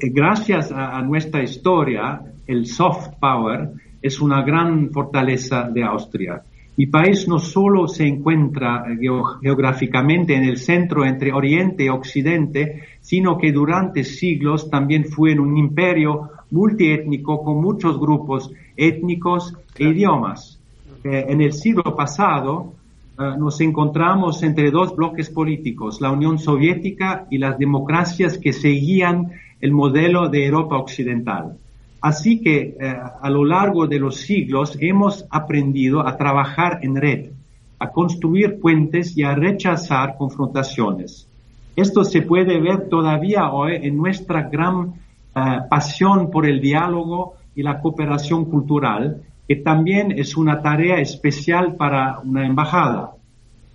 gracias 0.00 0.72
a, 0.72 1.02
nuestra 1.02 1.42
historia, 1.42 2.20
el 2.46 2.66
soft 2.66 3.08
power 3.20 3.70
es 4.00 4.20
una 4.20 4.42
gran 4.42 4.90
fortaleza 4.90 5.68
de 5.70 5.82
Austria. 5.82 6.42
Mi 6.76 6.86
país 6.86 7.28
no 7.28 7.38
solo 7.38 7.86
se 7.86 8.04
encuentra 8.04 8.84
eh, 8.88 8.98
geográficamente 9.42 10.34
en 10.34 10.44
el 10.44 10.56
centro 10.56 11.04
entre 11.04 11.32
Oriente 11.32 11.84
y 11.84 11.88
Occidente, 11.88 12.82
sino 13.00 13.38
que 13.38 13.52
durante 13.52 14.02
siglos 14.02 14.68
también 14.68 15.04
fue 15.04 15.38
un 15.38 15.56
imperio 15.56 16.30
multiétnico 16.50 17.44
con 17.44 17.60
muchos 17.60 17.98
grupos 17.98 18.50
étnicos 18.76 19.54
e 19.76 19.84
idiomas. 19.84 20.60
Eh, 21.04 21.26
en 21.28 21.40
el 21.42 21.52
siglo 21.52 21.94
pasado 21.94 22.74
eh, 23.18 23.22
nos 23.38 23.60
encontramos 23.60 24.42
entre 24.42 24.72
dos 24.72 24.96
bloques 24.96 25.30
políticos, 25.30 26.00
la 26.00 26.10
Unión 26.10 26.40
Soviética 26.40 27.28
y 27.30 27.38
las 27.38 27.56
democracias 27.56 28.36
que 28.36 28.52
seguían 28.52 29.30
el 29.60 29.70
modelo 29.70 30.28
de 30.28 30.46
Europa 30.46 30.76
Occidental. 30.76 31.56
Así 32.04 32.42
que 32.42 32.76
eh, 32.78 32.96
a 33.22 33.30
lo 33.30 33.46
largo 33.46 33.86
de 33.86 33.98
los 33.98 34.16
siglos 34.16 34.76
hemos 34.78 35.24
aprendido 35.30 36.06
a 36.06 36.18
trabajar 36.18 36.80
en 36.82 36.96
red, 36.96 37.30
a 37.78 37.88
construir 37.92 38.60
puentes 38.60 39.16
y 39.16 39.22
a 39.22 39.34
rechazar 39.34 40.18
confrontaciones. 40.18 41.26
Esto 41.74 42.04
se 42.04 42.20
puede 42.20 42.60
ver 42.60 42.90
todavía 42.90 43.50
hoy 43.50 43.76
en 43.76 43.96
nuestra 43.96 44.50
gran 44.50 44.92
eh, 45.34 45.60
pasión 45.70 46.30
por 46.30 46.44
el 46.44 46.60
diálogo 46.60 47.36
y 47.54 47.62
la 47.62 47.80
cooperación 47.80 48.44
cultural, 48.44 49.22
que 49.48 49.56
también 49.56 50.12
es 50.12 50.36
una 50.36 50.60
tarea 50.60 50.98
especial 51.00 51.74
para 51.74 52.18
una 52.18 52.44
embajada. 52.44 53.12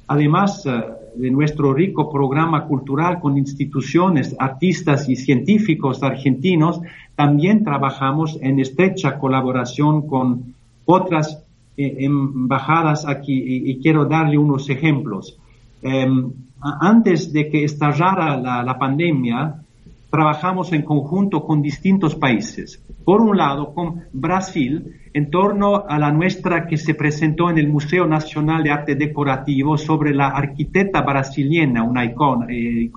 Además, 0.06 0.64
eh, 0.68 0.84
de 1.16 1.32
nuestro 1.32 1.74
rico 1.74 2.12
programa 2.12 2.66
cultural 2.66 3.20
con 3.20 3.38
instituciones, 3.38 4.36
artistas 4.40 5.10
y 5.10 5.16
científicos 5.16 6.04
argentinos, 6.04 6.82
también 7.16 7.64
trabajamos 7.64 8.38
en 8.42 8.60
estrecha 8.60 9.18
colaboración 9.20 10.08
con 10.08 10.56
otras 10.86 11.44
eh, 11.78 11.98
embajadas 12.00 13.08
aquí 13.08 13.34
y, 13.34 13.80
quiero 13.80 14.06
darle 14.06 14.38
unos 14.38 14.70
ejemplos. 14.70 15.38
Em, 15.82 16.32
antes 16.62 17.32
de 17.32 17.50
que 17.50 17.64
estallara 17.64 18.36
la 18.38 18.78
pandemia, 18.78 19.64
trabajamos 20.10 20.74
en 20.74 20.82
conjunto 20.82 21.44
con 21.44 21.62
distintos 21.62 22.16
países. 22.16 22.84
Por 23.06 23.22
un 23.22 23.38
lado, 23.38 23.74
con 23.74 24.04
Brasil, 24.12 24.96
en 25.14 25.30
torno 25.30 25.86
a 25.88 25.98
la 26.00 26.12
nuestra 26.12 26.68
que 26.68 26.78
se 26.78 26.94
presentó 26.94 27.50
en 27.50 27.58
el 27.58 27.68
Museo 27.68 28.06
Nacional 28.06 28.64
de 28.64 28.72
Arte 28.72 28.96
Decorativo 28.96 29.78
sobre 29.78 30.14
la 30.14 30.30
arquitecta 30.30 31.02
brasiliana, 31.02 31.84
una 31.84 32.06
icona, 32.06 32.48
eh, 32.50 32.90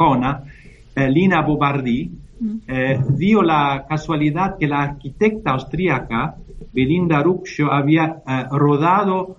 eh, 0.95 1.11
Lina 1.11 1.43
Bobardi, 1.43 2.11
mm. 2.41 2.57
eh, 2.69 3.01
dio 3.11 3.43
la 3.43 3.87
casualidad 3.89 4.57
que 4.59 4.67
la 4.67 4.83
arquitecta 4.83 5.53
austríaca 5.53 6.37
Belinda 6.73 7.23
Ruccio 7.23 7.71
había 7.71 8.23
rodado 8.51 9.37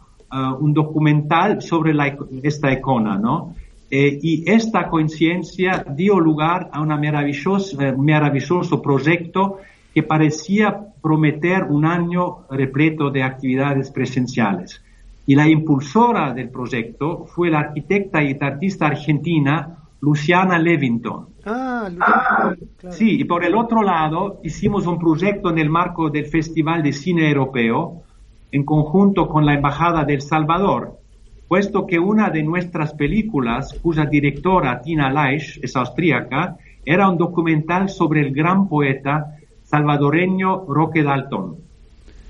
un 0.59 0.73
documental 0.73 1.61
sobre 1.61 1.93
esta 2.43 2.71
icona, 2.71 3.17
¿no? 3.17 3.55
Y 3.89 4.43
esta 4.49 4.89
coincidencia 4.89 5.85
dio 5.87 6.19
lugar 6.19 6.69
a 6.71 6.81
un 6.81 6.87
maravilloso, 6.87 7.77
maravilloso 7.97 8.81
proyecto 8.81 9.59
que 9.93 10.01
parecía 10.01 10.79
prometer 11.01 11.63
un 11.63 11.85
año 11.85 12.47
repleto 12.49 13.11
de 13.11 13.23
actividades 13.23 13.91
presenciales. 13.91 14.81
Y 15.25 15.35
la 15.35 15.47
impulsora 15.47 16.33
del 16.33 16.49
proyecto 16.49 17.25
fue 17.25 17.49
la 17.49 17.59
arquitecta 17.59 18.23
y 18.23 18.37
artista 18.39 18.87
argentina 18.87 19.77
Luciana 20.01 20.59
Levington. 20.59 21.27
Ah, 21.45 21.89
Sí, 22.89 23.21
y 23.21 23.23
por 23.23 23.43
el 23.43 23.55
otro 23.55 23.83
lado 23.83 24.39
hicimos 24.43 24.87
un 24.87 24.97
proyecto 24.97 25.49
en 25.49 25.59
el 25.59 25.69
marco 25.69 26.09
del 26.09 26.25
Festival 26.25 26.83
de 26.83 26.93
Cine 26.93 27.29
Europeo 27.29 28.03
en 28.51 28.63
conjunto 28.65 29.27
con 29.27 29.45
la 29.45 29.53
Embajada 29.53 30.03
del 30.03 30.21
Salvador, 30.21 30.99
puesto 31.53 31.85
que 31.85 31.99
una 31.99 32.31
de 32.31 32.41
nuestras 32.41 32.95
películas, 32.95 33.77
cuya 33.79 34.07
directora 34.07 34.81
Tina 34.81 35.11
Leisch 35.11 35.59
es 35.61 35.75
austríaca, 35.75 36.57
era 36.83 37.07
un 37.07 37.15
documental 37.15 37.89
sobre 37.89 38.21
el 38.21 38.33
gran 38.33 38.67
poeta 38.67 39.37
salvadoreño 39.63 40.65
Roque 40.67 41.03
Dalton. 41.03 41.57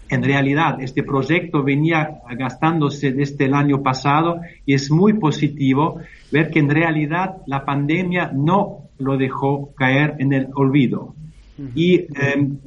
En 0.09 0.23
realidad, 0.23 0.81
este 0.81 1.03
proyecto 1.03 1.63
venía 1.63 2.19
gastándose 2.37 3.13
desde 3.13 3.45
el 3.45 3.53
año 3.53 3.81
pasado 3.81 4.41
y 4.65 4.73
es 4.73 4.91
muy 4.91 5.13
positivo 5.13 6.01
ver 6.29 6.49
que 6.49 6.59
en 6.59 6.69
realidad 6.69 7.37
la 7.45 7.63
pandemia 7.63 8.29
no 8.33 8.89
lo 8.99 9.15
dejó 9.15 9.73
caer 9.73 10.15
en 10.19 10.33
el 10.33 10.49
olvido. 10.53 11.15
Y 11.73 12.07
em, 12.19 12.57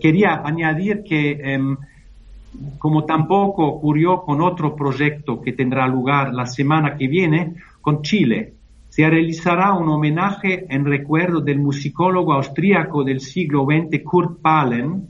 quería 0.00 0.40
añadir 0.42 1.02
que, 1.02 1.32
em, 1.32 1.76
como 2.78 3.04
tampoco 3.04 3.66
ocurrió 3.66 4.22
con 4.22 4.40
otro 4.40 4.74
proyecto 4.74 5.40
que 5.40 5.52
tendrá 5.52 5.86
lugar 5.86 6.32
la 6.32 6.46
semana 6.46 6.96
que 6.96 7.08
viene, 7.08 7.54
con 7.80 8.02
Chile, 8.02 8.54
se 8.88 9.08
realizará 9.08 9.74
un 9.74 9.88
homenaje 9.88 10.66
en 10.68 10.84
recuerdo 10.84 11.40
del 11.40 11.58
musicólogo 11.58 12.32
austríaco 12.32 13.04
del 13.04 13.20
siglo 13.20 13.66
XX 13.66 14.02
Kurt 14.02 14.40
Pahlen, 14.40 15.08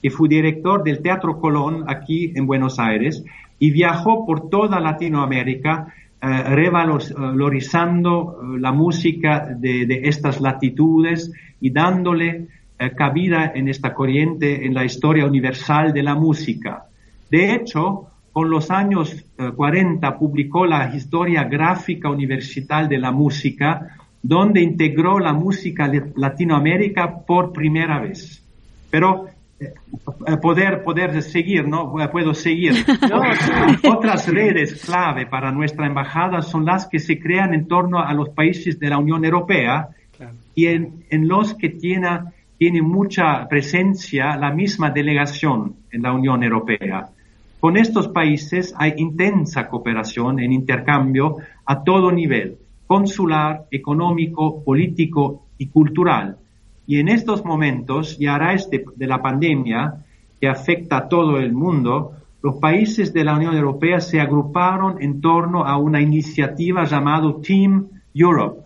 que 0.00 0.10
fue 0.10 0.28
director 0.28 0.82
del 0.84 1.02
Teatro 1.02 1.38
Colón 1.40 1.84
aquí 1.88 2.32
en 2.34 2.46
Buenos 2.46 2.78
Aires 2.78 3.24
y 3.58 3.70
viajó 3.70 4.24
por 4.24 4.48
toda 4.48 4.80
Latinoamérica 4.80 5.92
eh, 6.22 6.42
revalorizando 6.44 8.38
eh, 8.40 8.60
la 8.60 8.72
música 8.72 9.48
de, 9.58 10.00
estas 10.04 10.40
latitudes 10.40 11.30
y 11.60 11.70
dándole 11.70 12.48
eh, 12.78 12.90
cabida 12.90 13.52
en 13.54 13.68
esta 13.68 13.94
corriente 13.94 14.66
en 14.66 14.74
la 14.74 14.84
historia 14.84 15.26
universal 15.26 15.92
de 15.92 16.02
la 16.02 16.14
música. 16.14 16.84
De 17.30 17.54
hecho, 17.54 18.06
con 18.32 18.50
los 18.50 18.70
años 18.70 19.24
40 19.56 20.18
publicó 20.18 20.66
la 20.66 20.94
Historia 20.94 21.44
Gráfica 21.44 22.10
Universal 22.10 22.86
de 22.86 22.98
la 22.98 23.10
Música, 23.10 23.96
donde 24.22 24.60
integró 24.60 25.18
la 25.18 25.32
música 25.32 25.88
de 25.88 26.12
Latinoamérica 26.16 27.24
por 27.26 27.52
primera 27.52 27.98
vez. 27.98 28.44
Pero 28.90 29.26
eh, 29.58 29.72
poder, 30.42 30.84
poder 30.84 31.22
seguir, 31.22 31.66
¿no? 31.66 31.98
Eh, 32.00 32.08
puedo 32.08 32.34
seguir. 32.34 32.74
Otras 33.88 34.28
redes 34.28 34.84
clave 34.84 35.26
para 35.26 35.50
nuestra 35.50 35.86
embajada 35.86 36.42
son 36.42 36.66
las 36.66 36.86
que 36.86 36.98
se 36.98 37.18
crean 37.18 37.54
en 37.54 37.66
torno 37.66 38.00
a 38.00 38.12
los 38.12 38.28
países 38.30 38.78
de 38.78 38.90
la 38.90 38.98
Unión 38.98 39.24
Europea 39.24 39.88
y 40.54 40.66
en, 40.66 41.04
en, 41.10 41.28
los 41.28 41.54
que 41.54 41.70
tiene, 41.70 42.08
tiene 42.58 42.82
mucha 42.82 43.46
presencia 43.48 44.36
la 44.36 44.50
misma 44.50 44.90
delegación 44.90 45.76
en 45.90 46.02
la 46.02 46.12
Unión 46.12 46.42
Europea. 46.42 47.08
Con 47.60 47.76
estos 47.76 48.08
países 48.08 48.74
hay 48.78 48.94
intensa 48.96 49.68
cooperación 49.68 50.40
en 50.40 50.52
intercambio 50.52 51.36
a 51.64 51.82
todo 51.82 52.12
nivel, 52.12 52.58
consular, 52.86 53.64
económico, 53.70 54.62
político 54.62 55.46
y 55.58 55.66
cultural 55.68 56.38
y 56.86 57.00
en 57.00 57.08
estos 57.08 57.44
momentos, 57.44 58.16
y 58.18 58.26
a 58.26 58.38
raíz 58.38 58.68
de, 58.70 59.06
la 59.06 59.20
pandemia 59.20 60.04
que 60.40 60.48
afecta 60.48 60.98
a 60.98 61.08
todo 61.08 61.38
el 61.38 61.52
mundo, 61.52 62.12
los 62.42 62.56
países 62.56 63.12
de 63.12 63.24
la 63.24 63.34
Unión 63.34 63.56
Europea 63.56 64.00
se 64.00 64.20
agruparon 64.20 65.02
en 65.02 65.20
torno 65.20 65.64
a 65.64 65.78
una 65.78 66.00
iniciativa 66.00 66.84
llamada 66.84 67.34
Team 67.42 67.88
Europe, 68.14 68.62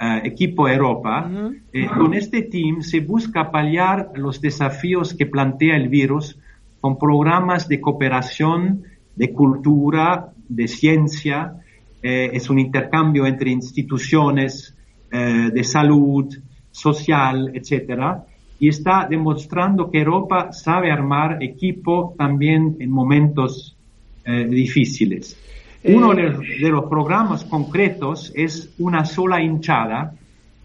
eh, 0.00 0.20
Equipo 0.24 0.68
Europa. 0.68 1.30
Eh, 1.72 1.86
con 1.86 2.14
este 2.14 2.42
team 2.42 2.82
se 2.82 3.00
busca 3.00 3.50
paliar 3.50 4.12
los 4.14 4.40
desafíos 4.40 5.14
que 5.14 5.26
plantea 5.26 5.76
el 5.76 5.88
virus 5.88 6.38
con 6.80 6.98
programas 6.98 7.68
de 7.68 7.80
cooperación, 7.80 8.84
de 9.14 9.32
cultura, 9.32 10.32
de 10.48 10.66
ciencia. 10.68 11.54
Eh, 12.02 12.30
es 12.32 12.48
un 12.48 12.58
intercambio 12.58 13.26
entre 13.26 13.50
instituciones 13.50 14.76
de 15.12 15.64
salud, 15.64 16.32
social, 16.70 17.50
etcétera, 17.52 18.24
y 18.60 18.68
está 18.68 19.06
demostrando 19.08 19.90
que 19.90 19.98
Europa 19.98 20.52
sabe 20.52 20.92
armar 20.92 21.42
equipo 21.42 22.14
también 22.16 22.76
en 22.78 22.90
momentos 22.90 23.76
eh, 24.24 24.44
difíciles. 24.44 25.36
Eh, 25.82 25.94
Uno 25.94 26.14
de, 26.14 26.68
los 26.68 26.84
programas 26.86 27.44
concretos 27.44 28.32
es 28.34 28.74
una 28.78 29.04
sola 29.04 29.42
hinchada, 29.42 30.14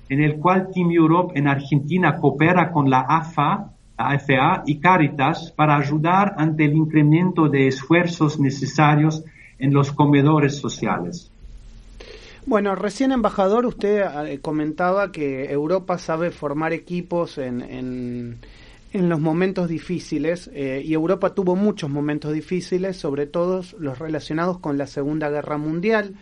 en 0.09 0.21
el 0.21 0.35
cual 0.35 0.69
Team 0.73 0.91
Europe 0.91 1.37
en 1.37 1.47
Argentina 1.47 2.17
coopera 2.17 2.71
con 2.71 2.89
la 2.89 3.01
AFA, 3.01 3.71
la 3.97 4.09
AFA 4.09 4.63
y 4.65 4.79
Caritas 4.79 5.51
para 5.55 5.77
ayudar 5.77 6.35
ante 6.37 6.65
el 6.65 6.73
incremento 6.73 7.47
de 7.47 7.67
esfuerzos 7.67 8.39
necesarios 8.39 9.23
en 9.57 9.73
los 9.73 9.91
comedores 9.91 10.57
sociales. 10.57 11.31
Bueno, 12.45 12.75
recién 12.75 13.11
embajador, 13.11 13.65
usted 13.65 14.03
eh, 14.27 14.39
comentaba 14.39 15.11
que 15.11 15.51
Europa 15.51 15.97
sabe 15.97 16.29
formar 16.29 16.73
equipos 16.73 17.39
en, 17.39 17.61
en, 17.61 18.37
los 19.01 19.19
momentos 19.19 19.67
difíciles 19.67 20.49
eh, 20.53 20.81
y 20.85 20.93
Europa 20.93 21.33
tuvo 21.33 21.55
muchos 21.55 21.89
momentos 21.89 22.33
difíciles, 22.33 22.97
sobre 22.97 23.27
todo 23.27 23.61
los 23.79 23.99
relacionados 23.99 24.59
con 24.59 24.77
la 24.77 24.87
Segunda 24.87 25.29
Guerra 25.29 25.57
Mundial. 25.57 26.15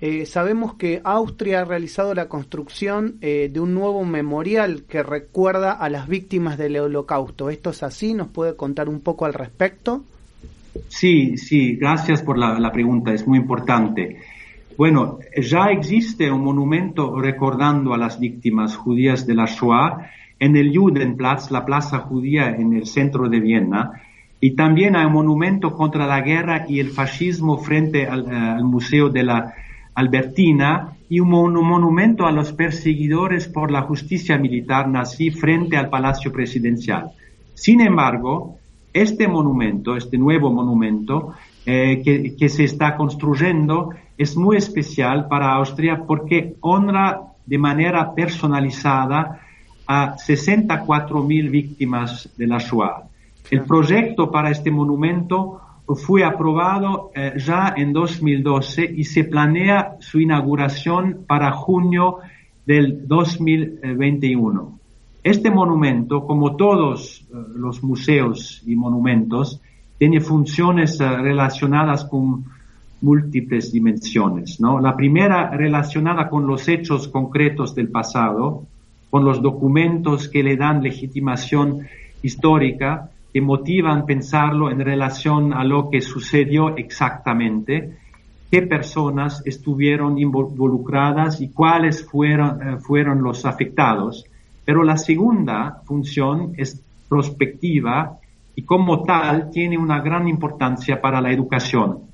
Eh, 0.00 0.24
sabemos 0.26 0.74
que 0.74 1.00
Austria 1.04 1.60
ha 1.60 1.64
realizado 1.64 2.14
la 2.14 2.28
construcción 2.28 3.20
de 3.20 3.60
un 3.60 3.74
nuevo 3.74 4.04
memorial 4.04 4.84
que 4.88 5.02
recuerda 5.02 5.72
a 5.72 5.90
las 5.90 6.08
víctimas 6.08 6.56
del 6.56 6.78
Holocausto. 6.78 7.50
¿Esto 7.50 7.70
es 7.70 7.82
así? 7.82 8.14
¿Nos 8.14 8.28
puede 8.28 8.56
contar 8.56 8.88
un 8.88 9.00
poco 9.00 9.26
al 9.26 9.34
respecto? 9.34 10.04
Sí, 10.88 11.36
sí, 11.36 11.76
gracias 11.76 12.22
por 12.22 12.38
la, 12.38 12.58
la 12.58 12.72
pregunta, 12.72 13.12
es 13.12 13.26
muy 13.26 13.38
importante. 13.38 14.18
Bueno, 14.80 15.18
ya 15.36 15.66
existe 15.66 16.30
un 16.30 16.42
monumento 16.42 17.20
recordando 17.20 17.92
a 17.92 17.98
las 17.98 18.18
víctimas 18.18 18.76
judías 18.76 19.26
de 19.26 19.34
la 19.34 19.44
Shoah 19.44 20.10
en 20.40 20.56
el 20.56 20.76
Judenplatz, 20.76 21.50
la 21.50 21.64
plaza 21.64 21.98
judía 21.98 22.56
en 22.56 22.72
el 22.72 22.86
centro 22.86 23.28
de 23.28 23.40
Viena, 23.40 23.92
y 24.40 24.52
también 24.52 24.96
hay 24.96 25.04
un 25.04 25.12
monumento 25.12 25.74
contra 25.74 26.06
la 26.06 26.22
guerra 26.22 26.64
y 26.66 26.80
el 26.80 26.88
fascismo 26.88 27.58
frente 27.58 28.06
al, 28.06 28.26
eh, 28.26 28.64
Museo 28.64 29.10
de 29.10 29.22
la 29.22 29.52
Albertina 29.94 30.94
y 31.10 31.20
un, 31.20 31.28
monumento 31.28 32.26
a 32.26 32.32
los 32.32 32.52
perseguidores 32.52 33.48
por 33.48 33.70
la 33.70 33.82
justicia 33.82 34.38
militar 34.38 34.88
nazi 34.88 35.30
frente 35.30 35.76
al 35.76 35.90
Palacio 35.90 36.32
Presidencial. 36.32 37.10
Sin 37.52 37.82
embargo, 37.82 38.56
este 38.94 39.28
monumento, 39.28 39.94
este 39.94 40.16
nuevo 40.16 40.50
monumento 40.50 41.34
eh, 41.66 42.00
que, 42.02 42.34
que 42.34 42.48
se 42.48 42.64
está 42.64 42.96
construyendo, 42.96 43.90
es 44.16 44.38
muy 44.38 44.56
especial 44.56 45.28
para 45.28 45.52
Austria 45.52 46.04
porque 46.06 46.54
honra 46.60 47.20
de 47.44 47.58
manera 47.58 48.14
personalizada 48.14 49.40
a 49.92 50.14
64.000 50.14 51.50
víctimas 51.50 52.30
de 52.36 52.46
la 52.46 52.58
Shoah. 52.58 53.08
El 53.50 53.62
proyecto 53.62 54.30
para 54.30 54.52
este 54.52 54.70
monumento 54.70 55.60
fue 55.96 56.22
aprobado 56.22 57.10
eh, 57.12 57.32
ya 57.36 57.74
en 57.76 57.92
2012 57.92 58.88
y 58.96 59.02
se 59.02 59.24
planea 59.24 59.96
su 59.98 60.20
inauguración 60.20 61.24
para 61.26 61.50
junio 61.50 62.18
del 62.64 63.08
2021. 63.08 64.78
Este 65.24 65.50
monumento, 65.50 66.24
como 66.24 66.54
todos 66.54 67.22
eh, 67.22 67.34
los 67.56 67.82
museos 67.82 68.62
y 68.64 68.76
monumentos, 68.76 69.60
tiene 69.98 70.20
funciones 70.20 71.00
eh, 71.00 71.08
relacionadas 71.08 72.04
con 72.04 72.44
múltiples 73.00 73.72
dimensiones. 73.72 74.60
¿no? 74.60 74.78
La 74.78 74.94
primera 74.94 75.50
relacionada 75.50 76.28
con 76.28 76.46
los 76.46 76.68
hechos 76.68 77.08
concretos 77.08 77.74
del 77.74 77.88
pasado, 77.88 78.66
con 79.10 79.24
los 79.24 79.42
documentos 79.42 80.28
que 80.28 80.42
le 80.42 80.56
dan 80.56 80.82
legitimación 80.82 81.86
histórica, 82.22 83.10
que 83.32 83.40
motivan 83.40 84.06
pensarlo 84.06 84.70
en 84.70 84.80
relación 84.80 85.52
a 85.52 85.64
lo 85.64 85.90
que 85.90 86.00
sucedió 86.00 86.76
exactamente, 86.76 87.96
qué 88.50 88.62
personas 88.62 89.42
estuvieron 89.44 90.18
involucradas 90.18 91.40
y 91.40 91.48
cuáles 91.48 92.04
fueron, 92.04 92.62
eh, 92.62 92.76
fueron 92.78 93.22
los 93.22 93.44
afectados. 93.44 94.24
Pero 94.64 94.82
la 94.82 94.96
segunda 94.96 95.82
función 95.84 96.54
es 96.56 96.82
prospectiva 97.08 98.18
y 98.54 98.62
como 98.62 99.02
tal 99.02 99.50
tiene 99.50 99.78
una 99.78 100.00
gran 100.00 100.28
importancia 100.28 101.00
para 101.00 101.20
la 101.20 101.32
educación 101.32 102.10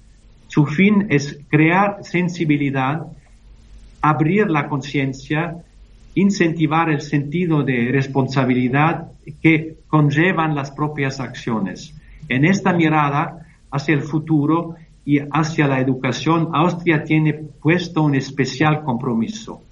su 0.48 0.64
fin 0.66 1.06
es 1.10 1.38
crear 1.48 1.98
sensibilidad, 2.02 3.06
abrir 4.00 4.48
la 4.48 4.68
conciencia 4.68 5.56
incentivar 6.16 6.90
el 6.90 7.02
sentido 7.02 7.62
de 7.62 7.90
responsabilidad 7.92 9.12
que 9.42 9.76
conllevan 9.86 10.54
las 10.54 10.70
propias 10.70 11.20
acciones. 11.20 11.94
En 12.28 12.44
esta 12.44 12.72
mirada 12.72 13.46
hacia 13.70 13.94
el 13.94 14.00
futuro 14.00 14.74
y 15.04 15.18
hacia 15.30 15.68
la 15.68 15.78
educación, 15.78 16.48
Austria 16.52 17.04
tiene 17.04 17.34
puesto 17.34 18.02
un 18.02 18.14
especial 18.14 18.82
compromiso. 18.82 19.62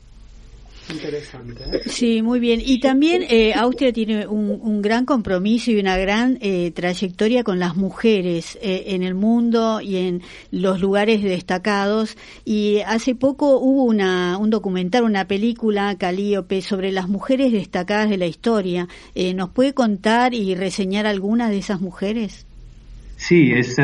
Interesante. 0.91 1.63
¿eh? 1.73 1.81
Sí, 1.87 2.23
muy 2.23 2.41
bien. 2.41 2.61
Y 2.65 2.81
también 2.81 3.23
eh, 3.29 3.55
Austria 3.55 3.93
tiene 3.93 4.27
un, 4.27 4.83
gran 4.83 5.07
compromiso 5.07 5.71
y 5.71 5.79
una 5.79 5.97
gran 5.97 6.39
eh, 6.41 6.71
trayectoria 6.73 7.43
con 7.43 7.59
las 7.59 7.77
mujeres 7.77 8.59
en 8.61 9.03
el 9.03 9.15
mundo 9.15 9.81
y 9.81 9.97
en 9.97 10.23
los 10.51 10.81
lugares 10.81 11.23
destacados. 11.23 12.17
Y 12.45 12.81
hace 12.87 13.15
poco 13.15 13.59
hubo 13.59 13.85
una, 13.85 14.37
un 14.39 14.51
documental, 14.51 15.05
una 15.05 15.27
película, 15.27 15.97
Calíope, 15.97 16.61
sobre 16.61 16.93
las 16.93 17.09
mujeres 17.09 17.53
destacadas 17.53 18.11
de 18.11 18.19
la 18.19 18.27
historia. 18.27 18.89
¿Nos 19.35 19.51
puede 19.51 19.73
contar 19.73 20.35
y 20.35 20.55
reseñar 20.55 21.07
algunas 21.07 21.51
de 21.51 21.59
esas 21.59 21.81
mujeres? 21.81 22.47
Sí, 23.17 23.53
es, 23.53 23.77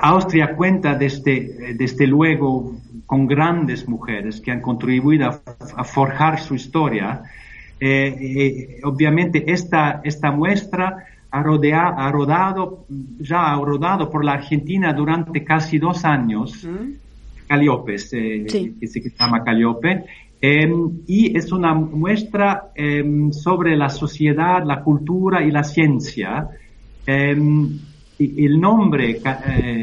Austria 0.00 0.54
cuenta 0.56 0.94
desde, 0.94 1.74
desde 1.74 2.06
luego 2.06 2.76
con 3.06 3.26
grandes 3.26 3.88
mujeres 3.88 4.40
que 4.40 4.50
han 4.50 4.60
contribuido 4.60 5.42
a, 5.76 5.84
forjar 5.84 6.40
su 6.40 6.54
historia. 6.54 7.22
Eh, 7.78 7.88
eh, 7.88 8.80
obviamente 8.84 9.44
esta, 9.50 10.00
esta 10.04 10.30
muestra 10.30 11.04
ha, 11.30 11.40
ha, 11.40 12.12
rodado, 12.12 12.86
ya 13.18 13.52
ha 13.52 13.56
rodado 13.56 14.08
por 14.08 14.24
la 14.24 14.32
Argentina 14.32 14.92
durante 14.92 15.42
casi 15.44 15.78
dos 15.78 16.04
años, 16.04 16.64
mm. 16.64 17.46
Calliope, 17.48 17.96
eh, 18.12 18.74
que 18.78 18.86
se 18.86 19.00
llama 19.10 19.42
Calliope, 19.44 20.04
em, 20.40 21.00
y 21.06 21.36
es 21.36 21.52
una 21.52 21.74
muestra 21.74 22.70
em, 22.74 23.32
sobre 23.32 23.76
la 23.76 23.88
sociedad, 23.88 24.64
la 24.64 24.82
cultura 24.82 25.42
y 25.44 25.50
la 25.50 25.64
ciencia. 25.64 26.48
Em, 27.04 27.78
el 28.18 28.60
nombre 28.60 29.18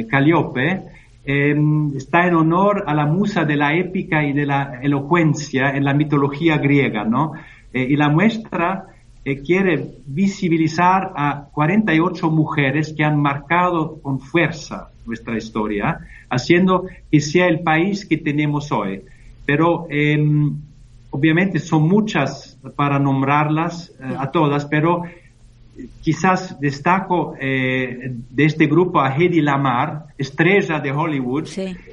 Calliope 0.08 0.99
Em, 1.26 1.96
está 1.96 2.28
en 2.28 2.36
honor 2.36 2.86
a 2.88 2.94
la 2.94 3.06
musa 3.06 3.44
de 3.44 3.58
la 3.58 3.76
épica 3.76 4.24
y 4.24 4.34
de 4.34 4.46
la 4.46 4.80
elocuencia 4.82 5.76
en 5.76 5.84
la 5.84 5.94
mitología 5.94 6.58
griega, 6.58 7.04
¿no? 7.04 7.34
Eh, 7.74 7.88
y 7.90 7.96
la 7.98 8.10
muestra 8.10 8.88
eh, 9.26 9.42
quiere 9.42 9.96
visibilizar 10.08 11.12
a 11.16 11.50
48 11.52 12.32
mujeres 12.32 12.94
que 12.94 13.04
han 13.04 13.20
marcado 13.22 14.02
con 14.02 14.20
fuerza 14.20 14.90
nuestra 15.06 15.38
historia, 15.38 16.00
haciendo 16.30 16.86
que 17.12 17.20
sea 17.20 17.48
el 17.48 17.60
país 17.60 18.06
que 18.06 18.18
tenemos 18.18 18.72
hoy. 18.72 19.02
Pero 19.46 19.88
em, 19.90 20.56
obviamente 21.10 21.60
son 21.60 21.88
muchas 21.88 22.58
para 22.76 22.98
nombrarlas 22.98 23.92
eh, 24.00 24.16
a 24.18 24.32
todas, 24.32 24.66
pero 24.66 25.04
quizás 26.02 26.60
destaco 26.60 27.36
eh, 27.40 28.14
de 28.30 28.46
este 28.46 28.68
grupo 28.68 29.00
a 29.00 29.16
Hedy 29.16 29.42
Lamar, 29.42 30.08
estrella 30.18 30.80
de 30.80 30.92
Hollywood, 30.92 31.48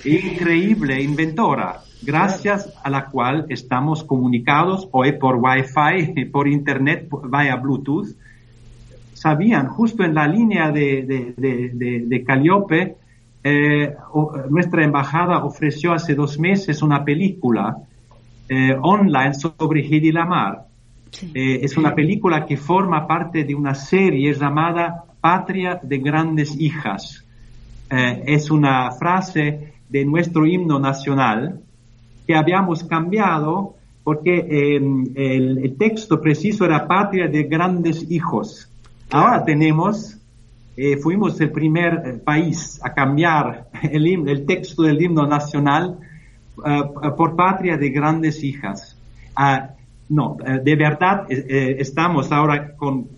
increíble 0.05 1.03
inventora, 1.03 1.81
gracias 2.03 2.73
a 2.83 2.91
la 2.91 3.07
cual 3.07 3.47
estamos 3.49 4.05
comunicados 4.05 4.89
hoy 4.93 5.13
por 5.13 5.37
Wi-Fi, 5.37 6.25
por 6.33 6.49
Internet, 6.49 7.09
vía 7.31 7.57
Bluetooth. 7.57 8.09
Sabían, 9.15 9.69
justo 9.69 10.05
en 10.05 10.15
la 10.15 10.29
línea 10.29 10.71
de, 10.71 11.03
de, 11.37 12.25
Calliope, 12.25 12.97
eh, 13.43 13.95
nuestra 14.51 14.85
embajada 14.85 15.43
ofreció 15.45 15.93
hace 15.93 16.15
dos 16.15 16.39
meses 16.39 16.83
una 16.83 17.03
película 17.05 17.77
eh, 18.49 18.77
online 18.81 19.35
sobre 19.35 19.81
Hedy 19.81 20.13
Lamar 20.13 20.66
eh, 21.23 21.61
es 21.63 21.77
una 21.77 21.95
película 21.95 22.45
que 22.45 22.57
forma 22.57 23.07
parte 23.07 23.45
de 23.45 23.55
una 23.55 23.75
serie 23.75 24.33
llamada 24.33 25.05
Patria 25.21 25.81
de 25.83 25.99
Grandes 25.99 26.59
Hijas. 26.59 27.25
Eh, 27.91 28.23
es 28.27 28.51
una 28.51 28.91
frase 28.93 29.75
de 29.89 30.05
nuestro 30.05 30.47
himno 30.47 30.79
nacional 30.79 31.61
que 32.27 32.35
habíamos 32.35 32.85
cambiado 32.85 33.75
porque 34.03 34.75
em, 34.77 35.07
el, 35.15 35.77
texto 35.77 36.21
preciso 36.21 36.65
era 36.65 36.87
Patria 36.87 37.29
de 37.29 37.45
Grandes 37.45 38.09
Hijos. 38.11 38.71
Ahora 39.11 39.45
tenemos, 39.45 40.19
eh, 40.77 40.97
fuimos 40.97 41.41
el 41.41 41.51
primer 41.51 42.23
país 42.23 42.81
a 42.83 42.93
cambiar 42.93 43.69
el, 43.83 44.29
el 44.29 44.47
texto 44.47 44.83
del 44.83 45.01
himno 45.01 45.27
nacional 45.27 45.99
por 47.17 47.37
Patria 47.37 47.77
de 47.77 47.91
Grandes 47.91 48.43
Hijas. 48.43 48.97
Ah, 49.37 49.76
no, 50.09 50.37
eh, 50.47 50.61
de 50.63 50.77
verdad 50.77 51.27
eh, 51.29 51.45
eh, 51.49 51.77
estamos 51.79 52.31
ahora 52.31 52.77
con 52.77 53.09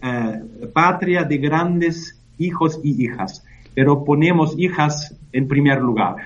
patria 0.73 1.25
de 1.25 1.39
grandes 1.39 2.19
hijos 2.39 2.81
y 2.83 3.05
hijas, 3.05 3.45
pero 3.79 4.03
ponemos 4.03 4.59
hijas 4.59 5.15
en 5.33 5.47
primer 5.47 5.81
lugar. 5.81 6.17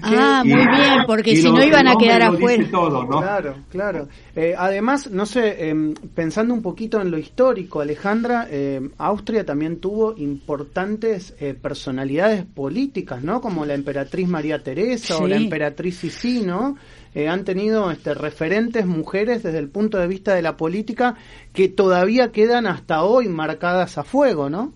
Ah, 0.00 0.42
muy 0.46 0.64
bien, 0.64 1.06
porque 1.08 1.34
si 1.34 1.50
no 1.50 1.60
iban 1.64 1.88
a 1.88 1.96
quedar 1.96 2.22
afuera. 2.22 2.64
Claro, 2.70 3.54
claro. 3.68 4.08
además, 4.56 5.10
no 5.10 5.26
sé, 5.26 5.70
em, 5.70 5.92
pensando 6.14 6.54
un 6.54 6.62
poquito 6.62 7.00
en 7.00 7.10
lo 7.10 7.18
histórico, 7.18 7.80
Alejandra, 7.80 8.46
em, 8.48 8.90
Austria 8.96 9.44
también 9.44 9.80
tuvo 9.80 10.16
importantes 10.16 11.34
personalidades 11.60 12.44
políticas, 12.44 13.24
¿no? 13.24 13.40
Como 13.40 13.66
la 13.66 13.74
emperatriz 13.74 14.28
María 14.28 14.62
Teresa 14.62 15.16
o 15.18 15.26
la 15.26 15.34
emperatriz 15.34 15.96
Sisi, 15.96 16.42
¿no? 16.42 16.76
Eh, 17.12 17.26
han 17.26 17.42
tenido 17.42 17.90
este, 17.90 18.14
referentes 18.14 18.86
mujeres 18.86 19.42
desde 19.42 19.58
el 19.58 19.68
punto 19.68 19.98
de 19.98 20.06
vista 20.06 20.36
de 20.36 20.42
la 20.42 20.56
política 20.56 21.16
que 21.52 21.68
todavía 21.68 22.30
quedan 22.30 22.68
hasta 22.68 23.02
hoy 23.02 23.26
marcadas 23.26 23.98
a 23.98 24.04
fuego, 24.04 24.48
¿no? 24.48 24.72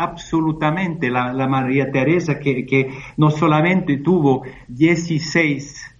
Absolutamente, 0.00 1.10
la, 1.10 1.48
María 1.48 1.90
Teresa 1.90 2.38
que, 2.38 2.88
no 3.16 3.32
solamente 3.32 3.96
tuvo 3.96 4.44
16 4.68 5.96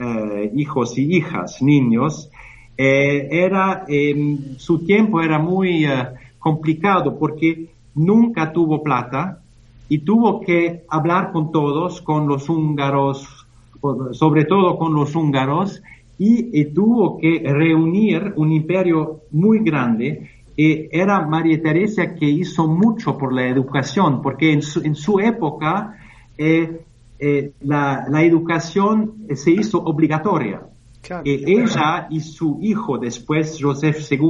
eh, 0.00 0.52
hijos 0.56 0.96
y 0.96 1.16
hijas, 1.16 1.60
niños, 1.60 2.30
eh, 2.78 3.28
era, 3.30 3.84
em, 3.88 4.56
su 4.56 4.86
tiempo 4.86 5.20
era 5.20 5.38
muy 5.38 5.86
complicado 6.38 7.18
porque 7.18 7.68
nunca 7.94 8.54
tuvo 8.54 8.82
plata 8.82 9.42
y 9.86 9.98
tuvo 9.98 10.40
que 10.40 10.84
hablar 10.88 11.30
con 11.32 11.52
todos, 11.52 12.00
con 12.00 12.26
los 12.26 12.48
húngaros, 12.48 13.46
sobre 14.12 14.46
todo 14.46 14.78
con 14.78 14.94
los 14.94 15.14
húngaros, 15.14 15.82
y, 16.18 16.64
tuvo 16.66 17.18
que 17.18 17.42
reunir 17.44 18.32
un 18.36 18.52
imperio 18.52 19.22
muy 19.32 19.58
grande. 19.58 20.30
Y 20.56 20.88
era 20.90 21.26
María 21.26 21.60
Teresa 21.62 22.14
que 22.14 22.26
hizo 22.26 22.66
mucho 22.66 23.16
por 23.16 23.32
la 23.32 23.46
educación, 23.46 24.20
porque 24.20 24.52
en 24.52 24.62
su, 24.62 25.20
época 25.20 25.96
eh, 26.36 26.84
eh, 27.18 27.52
la, 27.60 28.22
educación 28.22 29.26
se 29.34 29.50
hizo 29.50 29.82
obligatoria. 29.82 30.62
ella 31.24 32.06
y 32.10 32.20
su 32.20 32.58
hijo 32.60 32.98
después, 32.98 33.58
Joseph 33.60 34.06
II, 34.10 34.28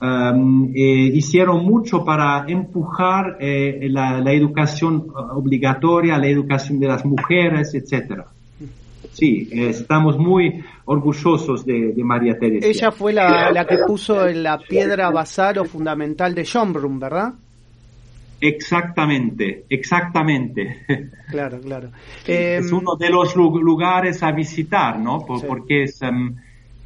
um, 0.00 0.72
eh, 0.74 1.10
hicieron 1.14 1.64
mucho 1.64 2.04
para 2.04 2.44
empujar 2.48 3.36
la, 3.40 4.20
la, 4.20 4.32
educación 4.32 5.08
obligatoria, 5.14 6.16
la 6.18 6.28
educación 6.28 6.80
de 6.80 6.88
las 6.88 7.04
mujeres, 7.04 7.74
etcétera 7.74 8.26
sí, 9.12 9.48
estamos 9.52 10.18
muy 10.18 10.62
orgullosos 10.84 11.64
de, 11.64 11.94
María 12.04 12.38
Teresa. 12.38 12.66
Ella 12.66 12.90
fue 12.90 13.12
la, 13.12 13.66
que 13.68 13.78
puso 13.86 14.26
la 14.28 14.58
piedra 14.58 15.10
basal 15.10 15.58
o 15.58 15.64
fundamental 15.64 16.34
de 16.34 16.44
Schönbrunn, 16.44 16.98
¿verdad? 16.98 17.34
Exactamente, 18.40 19.64
exactamente. 19.68 20.84
Claro, 21.30 21.60
claro. 21.60 21.88
es 22.26 22.70
em, 22.70 22.76
uno 22.76 22.96
de 22.96 23.08
los 23.08 23.36
lugares 23.36 24.22
a 24.22 24.32
visitar, 24.32 24.98
¿no? 24.98 25.24
Porque 25.24 25.84
es, 25.84 26.02
em, 26.02 26.34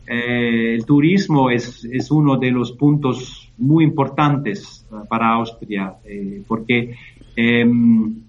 eh, 0.07 0.75
el 0.75 0.85
turismo 0.85 1.51
es, 1.51 1.85
es, 1.85 2.11
uno 2.11 2.37
de 2.37 2.51
los 2.51 2.73
puntos 2.73 3.51
muy 3.57 3.85
importantes 3.85 4.87
para 5.09 5.31
Austria, 5.31 5.95
eh, 6.05 6.43
porque 6.47 6.95
em, 7.35 8.26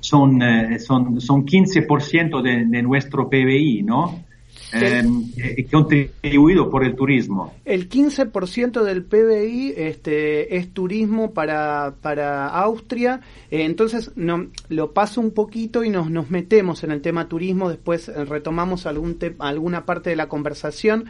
son, 0.00 0.42
eh, 0.42 0.78
son, 0.78 1.20
son 1.20 1.44
15% 1.44 2.42
de, 2.42 2.64
de 2.66 2.82
nuestro 2.82 3.28
PBI, 3.28 3.82
¿no? 3.82 4.24
Em, 4.72 5.24
eh, 5.36 5.66
contribuido 5.70 6.70
por 6.70 6.84
el 6.84 6.94
turismo. 6.94 7.54
El 7.64 7.88
15% 7.88 8.84
del 8.84 9.04
PBI 9.04 9.74
este, 9.76 10.56
es 10.56 10.72
turismo 10.72 11.32
para, 11.32 11.94
para 12.00 12.46
Austria, 12.48 13.20
eh, 13.50 13.64
entonces 13.64 14.12
no, 14.14 14.46
lo 14.68 14.92
paso 14.92 15.20
un 15.20 15.32
poquito 15.32 15.82
y 15.82 15.90
nos, 15.90 16.10
nos 16.10 16.30
metemos 16.30 16.84
en 16.84 16.92
el 16.92 17.00
tema 17.00 17.28
turismo, 17.28 17.68
después 17.68 18.08
eh, 18.08 18.24
retomamos 18.24 18.86
algún 18.86 19.18
alguna 19.40 19.84
parte 19.84 20.10
de 20.10 20.16
la 20.16 20.28
conversación. 20.28 21.06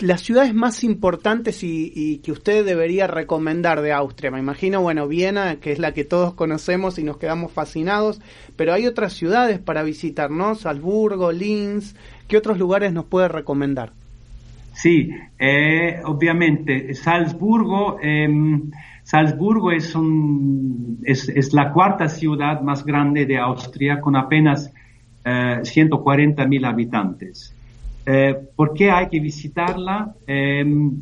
las 0.00 0.20
ciudades 0.20 0.54
más 0.54 0.84
importantes 0.84 1.64
y, 1.64 1.92
y, 1.94 2.18
que 2.18 2.30
usted 2.30 2.64
debería 2.64 3.08
recomendar 3.08 3.82
de 3.82 3.92
Austria, 3.92 4.30
me 4.30 4.38
imagino, 4.38 4.80
bueno, 4.80 5.08
Viena, 5.08 5.56
que 5.56 5.72
es 5.72 5.80
la 5.80 5.92
que 5.92 6.04
todos 6.04 6.34
conocemos 6.34 6.98
y 6.98 7.02
nos 7.02 7.16
quedamos 7.16 7.50
fascinados, 7.50 8.20
pero 8.54 8.72
hay 8.72 8.86
otras 8.86 9.12
ciudades 9.14 9.58
para 9.58 9.82
visitar, 9.82 10.30
¿no? 10.30 10.54
Salzburgo, 10.54 11.32
Linz, 11.32 11.94
¿qué 12.30 12.38
otros 12.38 12.58
lugares 12.58 12.92
nos 12.92 13.04
puede 13.04 13.28
recomendar? 13.28 13.92
Sí, 14.72 15.10
eh, 15.38 16.00
obviamente, 16.04 16.94
Salzburgo, 16.94 17.98
em, 18.00 18.70
Salzburgo 19.02 19.72
es, 19.72 19.92
la 21.52 21.72
cuarta 21.72 22.08
ciudad 22.08 22.62
más 22.62 22.84
grande 22.84 23.26
de 23.26 23.36
Austria 23.36 24.00
con 24.00 24.16
apenas 24.16 24.72
140 25.62 26.46
mil 26.46 26.64
habitantes. 26.64 27.54
¿Por 28.56 28.72
qué 28.72 28.90
hay 28.90 29.08
que 29.08 29.20
visitarla? 29.20 30.14
Em, 30.26 30.92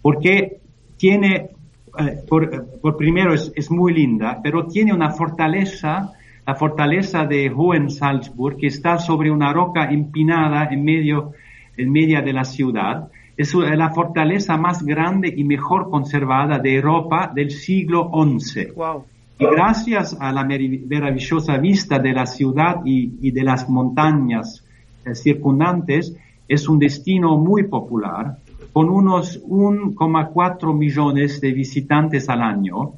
porque 0.00 0.60
tiene 0.96 1.50
eh, 1.98 2.20
por, 2.28 2.96
primero 2.96 3.34
es, 3.34 3.70
muy 3.70 3.92
linda, 3.92 4.40
pero 4.42 4.66
tiene 4.66 4.92
una 4.92 5.10
fortaleza, 5.10 6.12
la 6.46 6.54
fortaleza 6.54 7.24
de 7.24 7.50
Hohensalzburg, 7.50 8.56
que 8.56 8.66
está 8.66 8.98
sobre 8.98 9.30
una 9.30 9.52
roca 9.52 9.90
empinada 9.90 10.68
en 10.70 10.84
medio, 10.84 11.32
en 11.76 11.92
medio 11.92 12.22
de 12.22 12.32
la 12.32 12.44
ciudad. 12.44 13.08
Es 13.36 13.54
la 13.54 13.90
fortaleza 13.90 14.56
más 14.56 14.82
grande 14.82 15.32
y 15.34 15.44
mejor 15.44 15.88
conservada 15.90 16.58
de 16.58 16.74
Europa 16.74 17.30
del 17.34 17.50
siglo 17.50 18.10
XI. 18.12 18.68
Y 19.38 19.46
gracias 19.46 20.14
a 20.20 20.32
la 20.32 20.44
maravillosa 20.44 21.56
vista 21.56 21.98
de 21.98 22.12
la 22.12 22.26
ciudad 22.26 22.82
y, 22.84 23.30
de 23.30 23.42
las 23.42 23.70
montañas 23.70 24.62
eh, 25.06 25.14
circundantes, 25.14 26.14
es 26.46 26.68
un 26.68 26.78
destino 26.78 27.38
muy 27.38 27.62
popular 27.62 28.36
con 28.72 28.90
unos 28.90 29.42
1,4 29.42 30.76
millones 30.76 31.40
de 31.40 31.52
visitantes 31.52 32.28
al 32.28 32.42
año. 32.42 32.92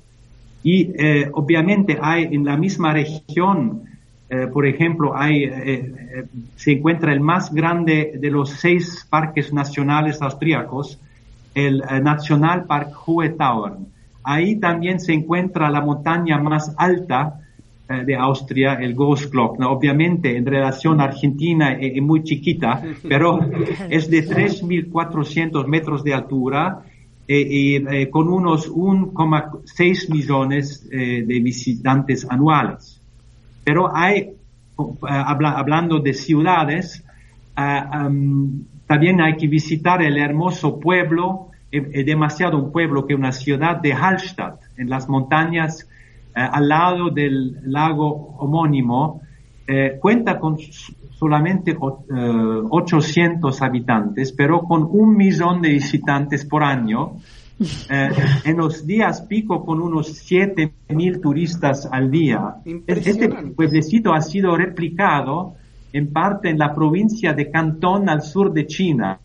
Y 0.63 0.93
eh, 0.97 1.31
obviamente 1.33 1.99
hay 2.01 2.25
en 2.25 2.45
la 2.45 2.57
misma 2.57 2.93
región, 2.93 3.83
eh, 4.29 4.47
por 4.47 4.67
ejemplo, 4.67 5.17
hay, 5.17 5.45
eh, 5.45 6.25
se 6.57 6.73
encuentra 6.73 7.13
el 7.13 7.21
más 7.21 7.53
grande 7.53 8.13
de 8.19 8.31
los 8.31 8.51
seis 8.51 9.07
parques 9.11 9.53
nacionales 9.53 10.23
austríacos, 10.23 10.99
el 11.55 11.83
National 12.03 12.65
Park 12.65 12.95
Hohe 13.07 13.31
Tauern. 13.31 13.87
Ahí 14.25 14.57
también 14.57 15.01
se 15.01 15.13
encuentra 15.13 15.69
la 15.71 15.81
montaña 15.81 16.39
más 16.39 16.75
alta 16.79 17.43
eh, 17.89 18.05
de 18.05 18.15
Austria, 18.17 18.75
el 18.75 18.95
Großglockner. 18.95 19.61
¿no? 19.61 19.73
Obviamente, 19.73 20.37
en 20.37 20.47
relación 20.47 21.01
a 21.01 21.05
Argentina 21.05 21.73
es, 21.73 22.01
muy 22.01 22.23
chiquita, 22.23 22.83
pero 23.09 23.41
es 23.91 24.09
de 24.09 24.25
3.400 24.25 25.67
metros 25.67 26.05
de 26.05 26.15
altura 26.15 26.83
eh, 27.29 27.77
eh, 27.77 28.11
con 28.11 28.29
unos 28.29 28.71
1,6 28.71 30.11
millones 30.11 30.89
de 30.89 31.41
visitantes 31.41 32.27
anuales. 32.29 33.01
Pero 33.65 33.95
hay, 33.95 34.33
hablando 35.03 36.01
de 36.01 36.15
ciudades, 36.15 37.05
también 37.55 39.21
hay 39.21 39.37
que 39.37 39.47
visitar 39.47 40.03
el 40.03 40.19
hermoso 40.19 40.81
pueblo, 40.81 41.49
es 41.71 42.05
demasiado 42.05 42.59
un 42.59 42.73
pueblo 42.73 43.07
que 43.07 43.15
una 43.15 43.33
ciudad 43.33 43.81
de 43.81 43.95
Hallstatt, 43.95 44.61
en 44.77 44.91
las 44.91 45.09
montañas 45.09 45.89
eh, 46.35 46.41
al 46.41 46.67
lado 46.67 47.11
del 47.11 47.59
lago 47.71 48.37
homónimo, 48.39 49.21
eh, 49.67 49.99
cuenta 50.01 50.39
con 50.39 50.57
solamente 51.23 51.77
800 51.79 53.61
eh, 53.61 53.65
habitantes, 53.65 54.33
pero 54.33 54.63
con 54.63 54.89
un 54.91 55.17
millón 55.17 55.63
de 55.63 55.69
visitantes 55.69 56.45
por 56.45 56.65
año. 56.65 57.13
en 58.45 58.57
los 58.57 58.85
días 58.85 59.23
pico 59.23 59.65
con 59.65 59.81
unos 59.81 60.29
7.000 60.29 61.21
turistas 61.21 61.89
al 61.89 62.11
día. 62.11 62.57
Este 62.89 63.29
pueblecito 63.29 64.13
ha 64.13 64.21
sido 64.21 64.57
replicado 64.57 65.55
en 65.93 66.13
parte 66.13 66.51
en 66.51 66.59
la 66.59 66.75
provincia 66.75 67.33
de 67.35 67.53
Cantón 67.53 68.09
al 68.09 68.23
sur 68.23 68.53
de 68.53 68.67
China. 68.67 69.21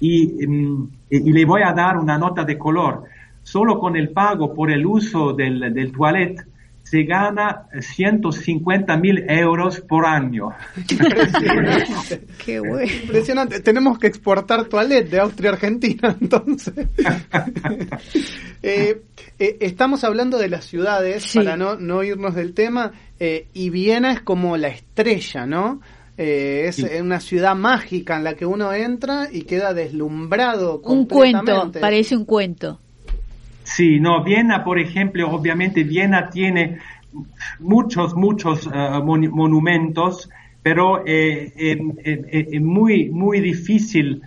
y, 0.00 0.46
mm, 0.48 0.88
y, 1.10 1.32
le 1.32 1.44
voy 1.44 1.62
a 1.62 1.72
dar 1.72 1.96
una 1.96 2.18
nota 2.18 2.42
de 2.42 2.58
color 2.58 3.04
solo 3.44 3.78
con 3.78 3.94
el 3.94 4.08
pago 4.08 4.52
por 4.52 4.72
el 4.72 4.84
uso 4.84 5.32
del, 5.32 5.72
del 5.72 5.92
toilet 5.92 6.44
se 6.84 7.02
gana 7.04 7.66
150 7.80 8.96
mil 8.98 9.24
euros 9.28 9.80
por 9.80 10.06
año. 10.06 10.50
Impresionante. 10.76 12.26
Qué 12.44 12.60
bueno. 12.60 12.92
Impresionante. 13.02 13.60
Tenemos 13.60 13.98
que 13.98 14.06
exportar 14.06 14.66
toilet 14.66 15.08
de 15.08 15.18
Austria 15.18 15.50
a 15.50 15.52
Argentina, 15.54 16.16
entonces. 16.20 16.74
Eh, 18.66 19.02
eh, 19.38 19.58
estamos 19.60 20.04
hablando 20.04 20.38
de 20.38 20.48
las 20.48 20.64
ciudades, 20.64 21.32
para 21.34 21.54
no, 21.54 21.76
no 21.76 22.02
irnos 22.02 22.34
del 22.34 22.54
tema, 22.54 22.92
eh, 23.20 23.48
y 23.52 23.68
Viena 23.68 24.12
es 24.12 24.22
como 24.22 24.56
la 24.56 24.68
estrella, 24.68 25.44
¿no? 25.44 25.82
es 26.16 26.78
una 26.78 27.20
ciudad 27.20 27.54
mágica 27.56 28.16
en 28.16 28.24
la 28.24 28.34
que 28.34 28.46
uno 28.46 28.72
entra 28.72 29.28
y 29.30 29.42
queda 29.42 29.74
deslumbrado. 29.74 30.80
Un 30.82 31.04
cuento, 31.04 31.72
parece 31.78 32.16
un 32.16 32.24
cuento. 32.24 32.80
Sí, 33.64 33.98
no, 33.98 34.22
Viena, 34.22 34.62
por 34.62 34.78
ejemplo, 34.78 35.30
obviamente 35.30 35.82
Viena 35.82 36.28
tiene 36.28 36.78
muchos, 37.58 38.14
muchos 38.14 38.66
eh, 38.66 39.00
monumentos, 39.02 40.28
pero 40.62 41.04
es 41.04 41.52
eh, 41.56 41.78
eh, 42.04 42.60
muy, 42.60 43.10
muy 43.10 43.40
difícil 43.40 44.22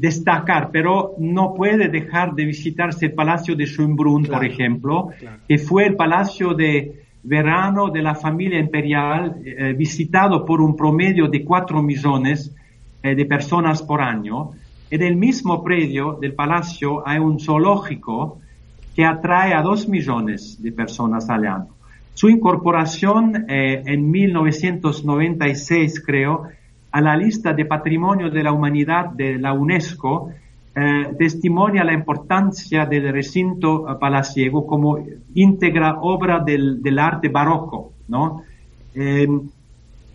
destacar, 0.00 0.70
pero 0.72 1.14
no 1.18 1.52
puede 1.52 1.88
dejar 1.88 2.34
de 2.34 2.46
visitarse 2.46 3.06
el 3.06 3.12
Palacio 3.12 3.54
de 3.54 3.66
Schönbrunn, 3.66 4.24
por 4.24 4.42
ejemplo, 4.42 5.10
que 5.46 5.58
fue 5.58 5.84
el 5.84 5.94
palacio 5.94 6.54
de 6.54 7.02
verano 7.22 7.90
de 7.90 8.00
la 8.00 8.14
familia 8.14 8.58
imperial, 8.58 9.36
visitado 9.76 10.46
por 10.46 10.62
un 10.62 10.74
promedio 10.74 11.28
de 11.28 11.44
4 11.44 11.82
millones 11.82 12.50
de 13.02 13.26
personas 13.26 13.82
por 13.82 14.00
año. 14.00 14.52
En 14.90 15.02
el 15.02 15.16
mismo 15.16 15.62
predio 15.62 16.16
del 16.18 16.32
palacio 16.32 17.06
hay 17.06 17.18
un 17.18 17.38
zoológico 17.38 18.40
que 18.96 19.04
atrae 19.04 19.52
a 19.52 19.60
dos 19.60 19.86
millones 19.86 20.62
de 20.62 20.72
personas 20.72 21.28
al 21.28 21.46
año. 21.46 21.68
Su 22.14 22.30
incorporación 22.30 23.44
eh, 23.48 23.82
en 23.84 24.10
1996, 24.10 26.02
creo, 26.04 26.48
a 26.90 27.00
la 27.00 27.16
lista 27.16 27.52
de 27.52 27.64
Patrimonio 27.66 28.30
de 28.30 28.42
la 28.42 28.50
Humanidad 28.50 29.10
de 29.10 29.38
la 29.38 29.52
UNESCO, 29.52 30.30
eh, 30.74 31.14
testimonia 31.18 31.84
la 31.84 31.92
importancia 31.92 32.86
del 32.86 33.12
recinto 33.12 33.88
eh, 33.88 33.94
palaciego 34.00 34.66
como 34.66 34.98
íntegra 35.34 35.98
obra 36.00 36.40
del, 36.40 36.98
arte 36.98 37.28
barroco, 37.28 37.92
¿no? 38.08 38.42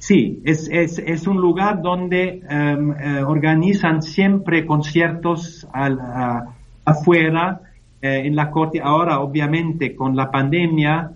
Sí, 0.05 0.41
es, 0.43 0.67
es, 0.69 0.99
es, 0.99 1.27
un 1.27 1.37
lugar 1.37 1.81
donde 1.81 2.41
eh, 2.49 3.23
organizan 3.25 4.01
siempre 4.01 4.65
conciertos 4.65 5.65
afuera, 6.83 7.61
eh, 8.01 8.23
en 8.25 8.35
la 8.35 8.51
corte. 8.51 8.81
Ahora, 8.83 9.21
obviamente, 9.21 9.95
con 9.95 10.13
la 10.13 10.29
pandemia 10.29 11.09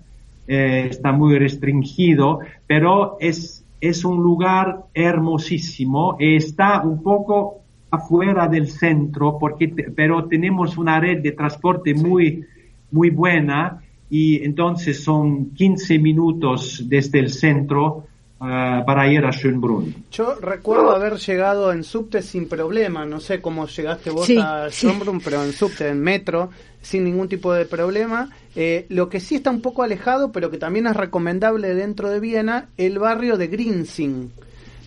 eh, 0.48 0.88
está 0.90 1.12
muy 1.12 1.38
restringido, 1.38 2.40
pero 2.66 3.18
es, 3.20 3.66
es 3.82 4.06
un 4.06 4.24
lugar 4.24 4.86
hermosísimo. 4.94 6.16
Está 6.18 6.82
un 6.82 7.04
poco 7.04 7.64
afuera 7.92 8.48
del 8.48 8.70
centro, 8.70 9.38
porque 9.38 9.68
pero 9.68 10.30
tenemos 10.30 10.78
una 10.78 10.98
red 10.98 11.22
de 11.22 11.34
transporte 11.34 11.94
muy, 11.94 12.46
muy 12.92 13.10
buena 13.10 13.82
y 14.10 14.46
entonces 14.46 15.04
son 15.04 15.50
15 15.56 16.00
minutos 16.00 16.86
desde 16.88 17.20
el 17.20 17.32
centro 17.32 18.06
Ah, 18.40 18.84
para 18.86 19.12
ir 19.12 19.26
a 19.26 19.32
Schönbrunn. 19.32 20.06
Yo 20.12 20.36
recuerdo 20.36 20.92
haber 20.92 21.16
llegado 21.16 21.72
en 21.72 21.84
subte 21.84 22.22
sin 22.22 22.48
problema, 22.48 23.04
no 23.04 23.20
sé 23.20 23.42
cómo 23.42 23.66
llegaste 23.66 24.12
vos 24.12 24.30
a 24.40 24.70
Schönbrunn, 24.70 25.22
pero 25.22 25.44
en 25.44 25.54
subte, 25.54 25.88
en 25.90 26.00
metro, 26.00 26.52
sin 26.82 27.04
ningún 27.04 27.28
tipo 27.28 27.52
de 27.52 27.66
problema. 27.66 28.30
Eh, 28.56 28.86
lo 28.90 29.10
que 29.10 29.20
sí 29.20 29.36
está 29.36 29.50
un 29.50 29.62
poco 29.62 29.82
alejado, 29.82 30.32
pero 30.32 30.52
que 30.52 30.58
también 30.58 30.86
es 30.86 30.96
recomendable 30.96 31.74
dentro 31.74 32.10
de 32.10 32.20
Viena, 32.20 32.70
el 32.78 33.00
barrio 33.00 33.38
de 33.38 33.48
Grinzing. 33.48 34.32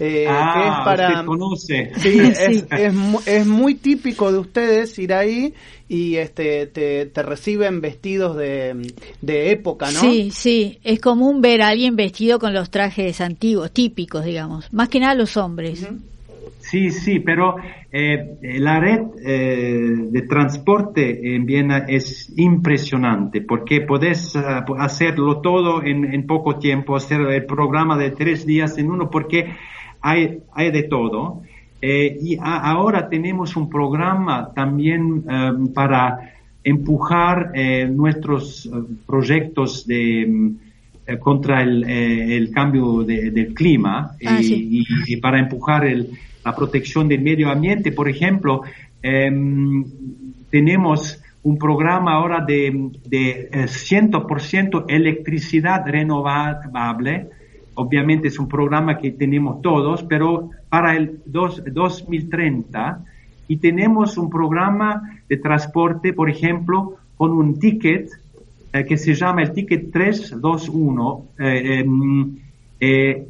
Eh, 0.02 0.24
ah, 0.26 0.78
es 0.78 0.84
para 0.84 1.24
conoce. 1.26 1.92
Sí, 1.98 2.18
es, 2.20 2.64
es, 3.26 3.46
muy 3.46 3.74
típico 3.74 4.32
de 4.32 4.38
ustedes 4.38 4.98
ir 4.98 5.12
ahí 5.12 5.52
y 5.88 6.16
este 6.16 6.66
te, 6.66 7.22
reciben 7.22 7.82
vestidos 7.82 8.34
de, 8.34 8.94
de, 9.20 9.50
época, 9.50 9.90
¿no? 9.90 10.00
Sí, 10.00 10.30
sí, 10.30 10.78
es 10.84 11.00
común 11.00 11.42
ver 11.42 11.60
a 11.60 11.68
alguien 11.68 11.96
vestido 11.96 12.38
con 12.38 12.54
los 12.54 12.70
trajes 12.70 13.20
antiguos, 13.20 13.72
típicos, 13.72 14.24
digamos, 14.24 14.72
más 14.72 14.88
que 14.88 15.00
nada 15.00 15.14
los 15.14 15.36
hombres. 15.36 15.86
Sí, 16.60 16.90
sí, 16.92 17.20
pero 17.20 17.56
eh, 17.92 18.38
la 18.58 18.80
red 18.80 19.00
eh, 19.22 19.80
de 20.10 20.22
transporte 20.22 21.34
en 21.34 21.44
Viena 21.44 21.84
es 21.88 22.32
impresionante 22.38 23.42
porque 23.42 23.82
podés 23.82 24.34
hacerlo 24.78 25.42
todo 25.42 25.82
en, 25.82 26.14
en, 26.14 26.26
poco 26.26 26.58
tiempo, 26.58 26.96
hacer 26.96 27.20
el 27.20 27.44
programa 27.44 27.98
de 27.98 28.12
tres 28.12 28.46
días 28.46 28.78
en 28.78 28.90
uno, 28.90 29.10
porque 29.10 29.56
hay, 30.00 30.40
hay 30.52 30.70
de 30.70 30.82
todo. 30.84 31.42
Eh, 31.82 32.18
y 32.20 32.36
ahora 32.40 33.08
tenemos 33.08 33.56
un 33.56 33.70
programa 33.70 34.52
también 34.54 35.24
em, 35.28 35.68
para 35.72 36.32
empujar 36.62 37.52
eh, 37.54 37.88
nuestros 37.90 38.66
eh, 38.66 38.70
proyectos 39.06 39.86
de, 39.86 40.52
contra 41.18 41.62
el, 41.62 42.50
cambio 42.52 43.02
del 43.02 43.54
clima 43.54 44.12
Ah, 44.26 44.38
y, 44.40 44.44
sí. 44.44 44.68
y- 45.06 45.14
y 45.14 45.16
para 45.16 45.38
empujar 45.40 45.86
el- 45.86 46.10
la 46.44 46.54
protección 46.54 47.08
del 47.08 47.22
medio 47.22 47.50
ambiente. 47.50 47.92
Por 47.92 48.08
ejemplo, 48.08 48.62
em, 49.02 49.84
tenemos 50.50 51.20
un 51.42 51.56
programa 51.58 52.12
ahora 52.12 52.44
de, 52.44 52.90
de 53.06 53.48
eh, 53.52 53.66
100% 53.66 54.84
electricidad 54.88 55.84
renovable. 55.86 57.28
Obviamente 57.74 58.28
es 58.28 58.38
un 58.38 58.48
programa 58.48 58.98
que 58.98 59.12
tenemos 59.12 59.62
todos, 59.62 60.02
pero 60.04 60.50
para 60.68 60.96
el 60.96 61.20
dos- 61.24 61.62
2030 61.64 63.04
y 63.48 63.56
tenemos 63.56 64.16
un 64.18 64.28
programa 64.30 65.18
de 65.28 65.36
transporte, 65.36 66.12
por 66.12 66.30
ejemplo, 66.30 66.96
con 67.16 67.32
un 67.32 67.58
ticket 67.58 68.10
eh, 68.72 68.84
que 68.84 68.96
se 68.96 69.14
llama 69.14 69.42
el 69.42 69.52
ticket 69.52 69.90
321 69.90 71.24
eh, 71.38 71.80
em, 71.80 72.36
eh, 72.78 73.26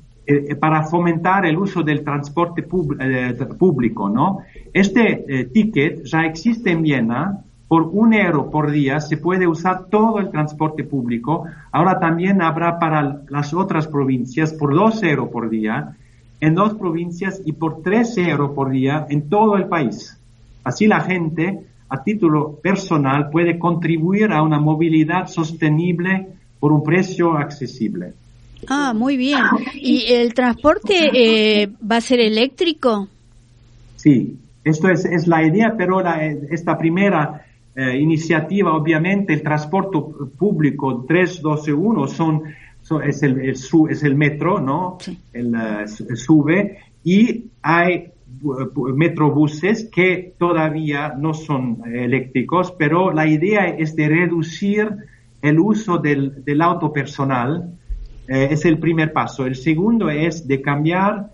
para 0.60 0.82
fomentar 0.84 1.46
el 1.46 1.56
uso 1.56 1.82
del 1.82 2.04
transporte 2.04 2.62
público, 2.62 4.08
¿no? 4.08 4.38
Este 4.72 5.48
ticket 5.52 6.04
ya 6.04 6.20
existe 6.22 6.70
en 6.70 6.82
Viena. 6.82 7.42
Por 7.70 7.84
un 7.92 8.14
euro 8.14 8.50
por 8.50 8.72
día 8.72 8.98
se 8.98 9.16
puede 9.16 9.46
usar 9.46 9.84
todo 9.88 10.18
el 10.18 10.32
transporte 10.32 10.82
público. 10.82 11.44
Ahora 11.70 12.00
también 12.00 12.42
habrá 12.42 12.80
para 12.80 13.22
las 13.28 13.54
otras 13.54 13.86
provincias 13.86 14.52
por 14.52 14.74
dos 14.74 15.00
euros 15.04 15.28
por 15.28 15.48
día 15.48 15.94
en 16.40 16.56
dos 16.56 16.74
provincias 16.74 17.40
y 17.44 17.52
por 17.52 17.80
tres 17.80 18.18
euros 18.18 18.50
por 18.56 18.70
día 18.70 19.06
en 19.08 19.28
todo 19.28 19.54
el 19.56 19.66
país. 19.66 20.18
Así 20.64 20.88
la 20.88 21.00
gente, 21.02 21.60
a 21.88 22.02
título 22.02 22.56
personal, 22.60 23.30
puede 23.30 23.56
contribuir 23.56 24.32
a 24.32 24.42
una 24.42 24.58
movilidad 24.58 25.28
sostenible 25.28 26.26
por 26.58 26.72
un 26.72 26.82
precio 26.82 27.38
accesible. 27.38 28.14
Ah, 28.66 28.92
muy 28.92 29.16
bien. 29.16 29.38
¿Y 29.74 30.12
el 30.12 30.34
transporte 30.34 31.10
eh, 31.14 31.68
va 31.88 31.98
a 31.98 32.00
ser 32.00 32.18
eléctrico? 32.18 33.06
Sí, 33.94 34.36
esto 34.64 34.88
es, 34.88 35.04
es 35.04 35.28
la 35.28 35.46
idea, 35.46 35.76
pero 35.78 36.00
la- 36.00 36.26
esta 36.26 36.76
primera 36.76 37.46
eh, 37.80 37.98
iniciativa, 37.98 38.74
obviamente, 38.74 39.32
el 39.32 39.42
transporte 39.42 39.98
público 40.38 41.04
321 41.08 42.06
son, 42.08 42.42
son- 42.82 43.02
es, 43.02 43.22
el, 43.22 43.40
el 43.40 43.56
su- 43.56 43.86
es 43.88 44.02
el 44.02 44.14
metro, 44.14 44.60
¿no? 44.60 44.98
Sí. 45.00 45.18
El, 45.32 45.54
eh, 45.54 45.82
s- 45.84 46.16
sube 46.16 46.78
y 47.04 47.44
hay 47.62 48.10
bu- 48.42 48.70
bu- 48.72 48.94
metrobuses 48.94 49.88
que 49.90 50.34
todavía 50.38 51.14
no 51.16 51.32
son 51.34 51.82
eléctricos, 51.92 52.72
pero 52.78 53.12
la 53.12 53.26
idea 53.26 53.68
es 53.68 53.94
de 53.96 54.08
reducir 54.08 54.88
el 55.42 55.58
uso 55.58 55.98
del, 55.98 56.44
del 56.44 56.60
auto 56.60 56.92
personal. 56.92 57.50
Eh, 58.28 58.48
es 58.50 58.64
el 58.64 58.78
primer 58.78 59.12
paso. 59.12 59.46
El 59.46 59.56
segundo 59.56 60.08
es 60.10 60.46
de 60.46 60.60
cambiar 60.60 61.30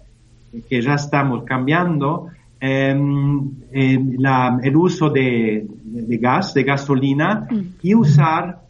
que 0.71 0.81
ya 0.81 0.95
estamos 0.95 1.43
cambiando 1.45 2.29
em, 2.61 3.51
la- 4.19 4.59
el 4.63 4.77
uso 4.77 5.11
de, 5.11 5.67
de 5.83 6.17
gas, 6.19 6.55
de 6.55 6.63
gasolina 6.65 7.47
y 7.83 7.95
usar, 7.95 8.63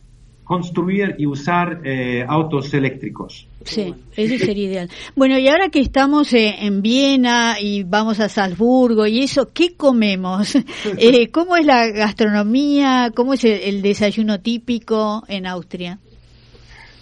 construir 0.45 1.17
y 1.19 1.27
usar 1.27 1.81
eh, 1.85 2.25
autos 2.29 2.73
eléctricos. 2.75 3.47
Sí, 3.65 3.93
eso 4.17 4.39
sería 4.45 4.65
ideal. 4.69 4.91
Bueno, 5.17 5.37
y 5.39 5.49
ahora 5.49 5.71
que 5.71 5.81
estamos 5.81 6.33
eh, 6.35 6.55
en 6.61 6.83
Viena 6.83 7.57
y 7.61 7.83
vamos 7.83 8.21
a 8.21 8.29
Salzburgo 8.29 9.07
y 9.09 9.21
eso, 9.25 9.51
¿qué 9.53 9.75
comemos? 9.77 10.55
Eh, 10.99 11.31
¿Cómo 11.33 11.57
es 11.57 11.67
la 11.67 11.89
gastronomía? 11.89 13.11
¿Cómo 13.15 13.35
es 13.35 13.45
el, 13.45 13.61
el 13.61 13.83
desayuno 13.83 14.41
típico 14.41 15.25
en 15.27 15.47
Austria? 15.47 15.99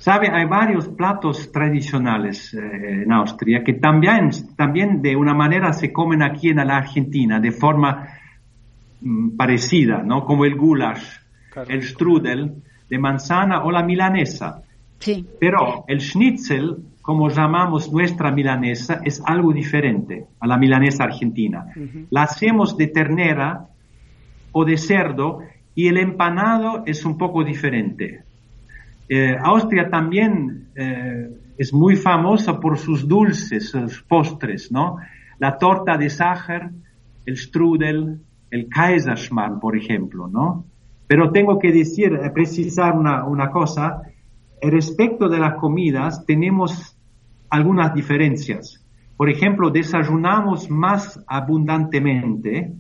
Sabe, 0.05 0.29
hay 0.31 0.45
varios 0.45 0.87
platos 0.89 1.51
tradicionales 1.51 2.53
eh, 2.53 3.05
en 3.05 3.11
Austria 3.11 3.65
que 3.65 3.73
también, 3.73 4.29
también 4.55 5.01
de 5.01 5.17
una 5.17 5.33
manera 5.33 5.73
se 5.73 5.95
comen 5.95 6.23
aquí 6.23 6.51
en 6.51 6.57
la 6.57 6.77
Argentina 6.77 7.41
de 7.41 7.51
forma 7.51 8.09
mm, 9.01 9.35
parecida, 9.35 10.03
¿no? 10.05 10.27
Como 10.27 10.45
el 10.45 10.57
goulash, 10.57 11.07
Claro. 11.51 11.71
el 11.71 11.83
strudel 11.85 12.53
de 12.91 12.99
manzana 12.99 13.65
o 13.65 13.71
la 13.71 13.83
milanesa. 13.83 14.61
Sí, 14.99 15.27
Pero 15.41 15.87
el 15.89 16.03
schnitzel, 16.03 16.77
como 17.01 17.31
llamamos 17.31 17.91
nuestra 17.91 18.31
milanesa, 18.31 19.01
es 19.03 19.23
algo 19.25 19.55
diferente 19.55 20.27
a 20.39 20.47
la 20.47 20.59
milanesa 20.59 21.05
argentina. 21.05 21.65
La 22.11 22.25
hacemos 22.25 22.77
de 22.77 22.89
ternera 22.89 23.69
o 24.53 24.67
de 24.67 24.77
cerdo 24.77 25.39
y 25.75 25.89
el 25.89 25.97
empanado 25.97 26.83
es 26.85 27.07
un 27.07 27.17
poco 27.17 27.43
diferente. 27.43 28.25
Eh, 29.09 29.37
Austria 29.39 29.91
también 29.91 30.69
eh, 30.75 31.31
es 31.59 31.73
muy 31.73 31.97
famosa 31.97 32.59
por 32.59 32.79
sus 32.79 33.07
dulces, 33.07 33.71
sus 33.71 34.03
postres, 34.03 34.73
¿no? 34.73 34.97
La 35.39 35.59
torta 35.59 35.97
de 35.97 36.09
Sacher, 36.09 36.71
el 37.27 37.37
strudel, 37.37 38.21
el 38.51 38.69
Kaiserschmarrn, 38.69 39.61
por 39.61 39.77
ejemplo, 39.77 40.29
¿no? 40.29 40.65
Pero 41.07 41.31
tengo 41.33 41.59
que 41.59 41.71
decir, 41.71 42.15
eh, 42.15 42.31
precisar 42.31 42.97
una, 42.97 43.25
una 43.25 43.51
cosa, 43.51 44.03
respecto 44.63 45.29
de 45.29 45.39
las 45.39 45.55
comidas 45.57 46.25
tenemos 46.25 46.97
algunas 47.51 47.95
diferencias. 47.95 48.83
Por 49.17 49.31
ejemplo, 49.31 49.71
desayunamos 49.71 50.71
más 50.71 51.23
abundantemente 51.27 52.73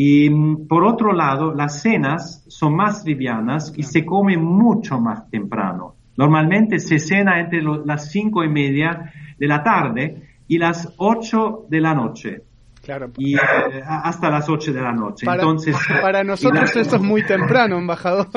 y 0.00 0.30
mm, 0.30 0.66
por 0.68 0.84
otro 0.84 1.12
lado, 1.12 1.52
las 1.52 1.82
cenas 1.82 2.44
son 2.48 2.74
más 2.76 3.04
livianas 3.04 3.72
y 3.76 3.82
se 3.82 4.04
come 4.06 4.36
mucho 4.38 4.98
más 5.00 5.28
temprano. 5.28 5.96
Normalmente 6.16 6.78
se 6.78 6.98
cena 7.00 7.38
entre 7.40 7.60
lo- 7.60 7.84
las 7.84 8.10
cinco 8.10 8.42
y 8.44 8.48
media 8.48 9.12
de 9.38 9.46
la 9.46 9.62
tarde 9.62 10.22
y 10.46 10.56
las 10.56 10.94
ocho 10.98 11.66
de 11.68 11.80
la 11.80 11.94
noche. 11.94 12.42
Claro. 12.82 13.10
Y 13.18 13.34
eh, 13.34 13.40
hasta 13.86 14.30
las 14.30 14.48
ocho 14.48 14.72
de 14.72 14.80
la 14.80 14.92
noche. 14.92 15.26
Para, 15.26 15.42
Entonces, 15.42 15.76
para 16.00 16.24
nosotros 16.24 16.74
la- 16.74 16.80
eso 16.80 16.96
es 16.96 17.02
muy 17.02 17.22
temprano, 17.26 17.76
embajador. 17.76 18.28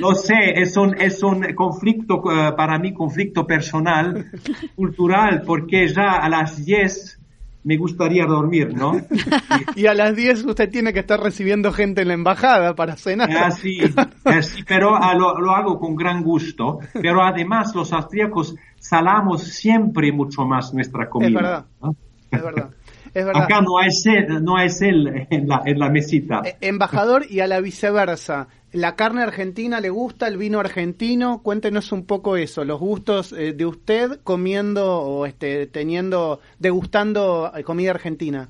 Lo 0.00 0.14
sé, 0.14 0.34
es 0.56 0.76
un, 0.76 0.94
es 1.00 1.22
un 1.22 1.54
conflicto, 1.54 2.20
eh, 2.30 2.52
para 2.56 2.78
mí, 2.78 2.92
conflicto 2.92 3.46
personal, 3.46 4.26
cultural, 4.76 5.42
porque 5.46 5.88
ya 5.88 6.16
a 6.16 6.28
las 6.28 6.64
10 6.64 7.19
me 7.62 7.76
gustaría 7.76 8.26
dormir, 8.26 8.74
¿no? 8.74 8.92
y 9.76 9.86
a 9.86 9.94
las 9.94 10.16
10 10.16 10.44
usted 10.44 10.70
tiene 10.70 10.92
que 10.92 11.00
estar 11.00 11.20
recibiendo 11.20 11.72
gente 11.72 12.02
en 12.02 12.08
la 12.08 12.14
embajada 12.14 12.74
para 12.74 12.96
cenar. 12.96 13.30
Así, 13.30 13.78
así, 14.24 14.62
pero 14.64 14.96
ah, 14.96 15.14
lo, 15.14 15.38
lo 15.38 15.52
hago 15.52 15.78
con 15.78 15.94
gran 15.94 16.22
gusto. 16.22 16.78
Pero 17.00 17.22
además 17.22 17.74
los 17.74 17.92
austríacos 17.92 18.54
salamos 18.78 19.42
siempre 19.42 20.12
mucho 20.12 20.44
más 20.44 20.72
nuestra 20.72 21.08
comida. 21.08 21.28
Es 21.28 21.34
verdad. 21.34 21.66
¿no? 21.82 21.96
Es 22.30 22.42
verdad. 22.42 22.70
Es 23.12 23.24
verdad. 23.24 23.42
Acá 23.42 23.60
no 23.60 23.78
hay 23.78 23.90
sed, 23.90 24.28
no 24.40 24.56
hay 24.56 24.68
sed 24.68 25.26
en 25.30 25.48
la, 25.48 25.62
en 25.64 25.78
la 25.78 25.88
mesita. 25.88 26.42
Eh, 26.44 26.56
Embajador, 26.60 27.26
y 27.28 27.40
a 27.40 27.46
la 27.46 27.60
viceversa, 27.60 28.48
¿la 28.72 28.94
carne 28.94 29.22
argentina 29.22 29.80
le 29.80 29.90
gusta, 29.90 30.28
el 30.28 30.36
vino 30.36 30.60
argentino? 30.60 31.42
Cuéntenos 31.42 31.92
un 31.92 32.04
poco 32.06 32.36
eso, 32.36 32.64
los 32.64 32.78
gustos 32.78 33.32
eh, 33.32 33.52
de 33.52 33.66
usted 33.66 34.20
comiendo 34.22 35.00
o 35.00 35.26
este, 35.26 35.66
teniendo, 35.66 36.40
degustando 36.58 37.50
eh, 37.54 37.64
comida 37.64 37.90
argentina. 37.90 38.48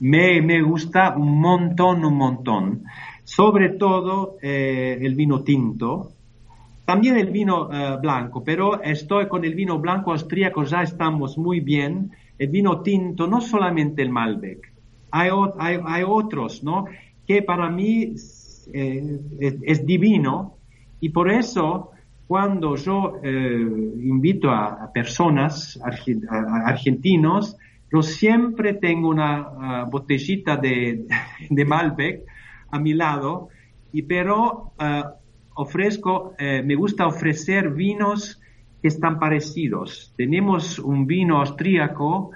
Me, 0.00 0.42
me 0.42 0.60
gusta 0.62 1.14
un 1.16 1.40
montón, 1.40 2.04
un 2.04 2.16
montón. 2.16 2.84
Sobre 3.24 3.70
todo 3.70 4.36
eh, 4.42 4.98
el 5.00 5.14
vino 5.14 5.42
tinto. 5.42 6.12
También 6.84 7.16
el 7.16 7.30
vino 7.30 7.68
eh, 7.72 7.96
blanco, 8.00 8.44
pero 8.44 8.80
estoy 8.82 9.26
con 9.26 9.44
el 9.44 9.54
vino 9.54 9.78
blanco 9.80 10.12
austríaco, 10.12 10.62
ya 10.62 10.82
estamos 10.82 11.36
muy 11.36 11.58
bien. 11.60 12.12
El 12.38 12.48
vino 12.48 12.82
tinto, 12.82 13.26
no 13.26 13.40
solamente 13.40 14.02
el 14.02 14.10
Malbec. 14.10 14.72
Hay, 15.10 15.30
hay, 15.58 15.78
hay 15.84 16.04
otros, 16.06 16.62
¿no? 16.62 16.86
Que 17.26 17.42
para 17.42 17.70
mí 17.70 18.14
eh, 18.72 19.20
es, 19.62 19.86
divino 19.86 20.56
y 21.00 21.10
por 21.10 21.30
eso 21.30 21.92
cuando 22.26 22.74
yo 22.74 23.20
eh, 23.22 23.66
invito 24.02 24.50
a, 24.50 24.90
personas 24.92 25.78
a 25.82 26.68
argentinos, 26.68 27.56
yo 27.92 28.02
siempre 28.02 28.74
tengo 28.74 29.08
una 29.08 29.36
ah, 29.38 29.88
botellita 29.88 30.56
de, 30.56 31.06
de 31.50 31.64
Malbec 31.64 32.22
a 32.70 32.80
mi 32.80 32.94
lado, 32.94 33.48
y 33.92 34.02
pero 34.02 34.72
ah, 34.78 35.14
ofrezco, 35.54 36.34
eh, 36.38 36.62
me 36.64 36.74
gusta 36.74 37.06
ofrecer 37.06 37.70
vinos 37.70 38.40
que 38.86 38.90
están 38.90 39.18
parecidos. 39.18 40.12
Tenemos 40.16 40.78
un 40.78 41.08
vino 41.08 41.38
austríaco 41.38 42.30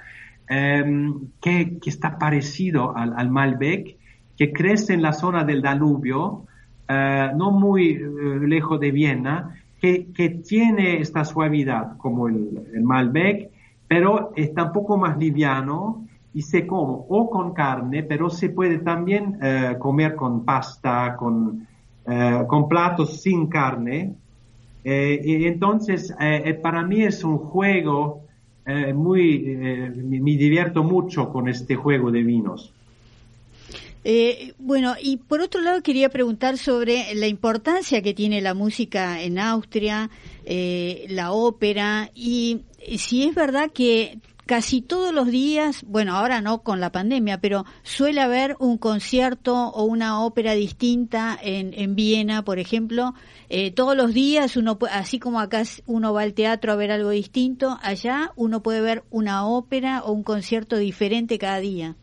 em, 0.49 1.29
que, 1.41 1.79
que 1.79 1.91
está 1.91 2.19
parecido 2.19 2.97
al, 2.97 3.15
al 3.17 3.31
Malbec, 3.31 3.97
que 4.37 4.53
crece 4.53 4.95
en 4.95 5.01
la 5.01 5.13
zona 5.13 5.45
del 5.45 5.63
Danubio, 5.63 6.47
eh, 6.89 7.31
no 7.37 7.53
muy 7.53 7.91
eh, 7.91 8.01
lejos 8.49 8.81
de 8.81 8.91
Viena, 8.91 9.63
que, 9.81 10.13
que 10.13 10.31
tiene 10.31 11.01
esta 11.01 11.25
suavidad 11.25 11.97
como 11.99 12.27
el, 12.27 12.67
el 12.75 12.83
Malbec, 12.83 13.51
pero 13.87 14.33
está 14.35 14.65
un 14.65 14.73
poco 14.73 14.99
más 14.99 15.17
liviano 15.19 16.05
y 16.35 16.43
se 16.43 16.67
come 16.67 16.95
o 17.09 17.31
con 17.31 17.55
carne, 17.55 18.03
pero 18.03 18.29
se 18.29 18.49
puede 18.51 18.79
también 18.79 19.39
eh, 19.41 19.77
comer 19.79 20.17
con 20.17 20.45
pasta, 20.45 21.15
con, 21.17 21.65
eh, 22.05 22.43
con 22.49 22.69
platos 22.69 23.23
sin 23.23 23.47
carne. 23.47 24.17
Y 24.85 25.47
entonces, 25.47 26.15
para 26.63 26.83
mí 26.83 27.03
es 27.03 27.23
un 27.25 27.39
juego 27.39 28.23
muy, 28.95 29.39
me 29.41 30.37
divierto 30.37 30.83
mucho 30.83 31.31
con 31.31 31.49
este 31.49 31.77
juego 31.77 32.11
de 32.11 32.23
vinos. 32.23 32.73
Eh, 34.03 34.55
bueno, 34.59 34.95
y 35.01 35.19
por 35.19 35.41
otro 35.41 35.61
lado 35.61 35.83
quería 35.83 36.09
preguntar 36.09 36.57
sobre 36.57 37.15
la 37.15 37.27
importancia 37.27 38.01
que 38.01 38.15
tiene 38.15 38.41
la 38.41 38.55
música 38.55 39.23
en 39.23 39.39
Austria, 39.39 40.09
eh, 40.47 41.05
la 41.11 41.33
ópera, 41.33 42.11
y 42.15 42.63
si 42.97 43.25
es 43.25 43.35
verdad 43.35 43.71
que 43.73 44.19
casi 44.51 44.83
todos 44.83 45.15
los 45.15 45.29
días, 45.29 45.85
bueno, 45.87 46.17
ahora 46.17 46.41
no 46.41 46.65
con 46.65 46.81
la 46.81 46.91
pandemia, 46.91 47.41
pero 47.41 47.67
suele 47.85 48.21
haber 48.21 48.57
un 48.59 48.79
concierto 48.79 49.69
o 49.69 49.85
una 49.85 50.25
ópera 50.25 50.55
distinta 50.55 51.39
en, 51.41 51.73
en 51.73 51.95
Viena, 51.95 52.43
por 52.45 52.59
ejemplo. 52.59 53.15
Eh, 53.49 53.71
todos 53.71 53.97
los 53.97 54.13
días, 54.13 54.57
uno 54.57 54.77
así 54.91 55.21
como 55.21 55.39
acá 55.39 55.63
uno 55.87 56.13
va 56.13 56.23
al 56.23 56.35
teatro 56.35 56.73
a 56.73 56.75
ver 56.75 56.91
algo 56.91 57.11
distinto, 57.11 57.79
allá 57.81 58.33
uno 58.35 58.61
puede 58.61 58.81
ver 58.81 59.05
una 59.11 59.47
ópera 59.47 60.03
o 60.03 60.11
un 60.11 60.25
concierto 60.25 60.79
diferente 60.79 61.39
cada 61.39 61.61
día. 61.61 61.95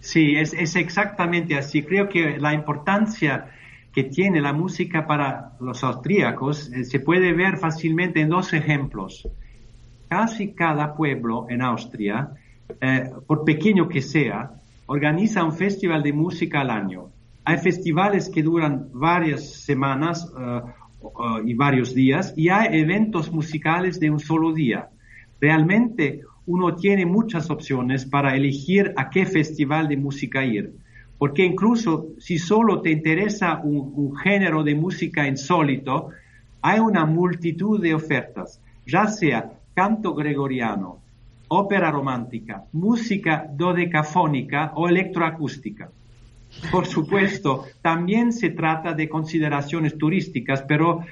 Sí, 0.00 0.34
es, 0.34 0.52
es 0.52 0.74
exactamente 0.74 1.56
así. 1.56 1.84
Creo 1.84 2.08
que 2.08 2.38
la 2.40 2.54
importancia 2.54 3.52
que 3.92 4.02
tiene 4.02 4.40
la 4.40 4.52
música 4.52 5.06
para 5.06 5.52
los 5.60 5.84
austríacos 5.84 6.72
eh, 6.72 6.82
se 6.82 6.98
puede 6.98 7.32
ver 7.34 7.56
fácilmente 7.58 8.20
en 8.20 8.30
dos 8.30 8.52
ejemplos. 8.52 9.28
Casi 10.08 10.52
cada 10.52 10.94
pueblo 10.94 11.46
en 11.48 11.62
Austria, 11.62 12.30
eh, 12.80 13.10
por 13.26 13.44
pequeño 13.44 13.88
que 13.88 14.02
sea, 14.02 14.50
organiza 14.86 15.44
un 15.44 15.52
festival 15.52 16.02
de 16.02 16.12
música 16.12 16.60
al 16.60 16.70
año. 16.70 17.08
Hay 17.44 17.58
festivales 17.58 18.28
que 18.28 18.42
duran 18.42 18.88
varias 18.92 19.64
semanas 19.64 20.30
eh, 20.38 20.60
y 21.44 21.54
varios 21.54 21.94
días 21.94 22.32
y 22.36 22.48
hay 22.48 22.80
eventos 22.80 23.30
musicales 23.30 24.00
de 24.00 24.10
un 24.10 24.20
solo 24.20 24.52
día. 24.52 24.88
Realmente 25.40 26.22
uno 26.46 26.74
tiene 26.74 27.06
muchas 27.06 27.50
opciones 27.50 28.04
para 28.04 28.36
elegir 28.36 28.92
a 28.96 29.10
qué 29.10 29.26
festival 29.26 29.88
de 29.88 29.96
música 29.96 30.44
ir. 30.44 30.74
Porque 31.18 31.44
incluso 31.44 32.08
si 32.18 32.38
solo 32.38 32.80
te 32.80 32.90
interesa 32.90 33.60
un, 33.62 34.16
género 34.16 34.62
de 34.62 34.74
música 34.74 35.26
insólito, 35.26 36.10
hay 36.60 36.80
una 36.80 37.06
multitud 37.06 37.80
de 37.80 37.94
ofertas, 37.94 38.60
ya 38.86 39.06
sea 39.06 39.52
canto 39.74 40.14
gregoriano, 40.14 41.00
ópera 41.48 41.90
romántica, 41.90 42.64
música 42.72 43.46
dodecafónica 43.50 44.72
o 44.74 44.88
electroacústica. 44.88 45.90
Por 46.70 46.86
supuesto, 46.86 47.64
también 47.82 48.32
se 48.32 48.50
trata 48.50 48.92
de 48.92 49.08
consideraciones 49.08 49.98
turísticas, 49.98 50.62
pero 50.62 51.04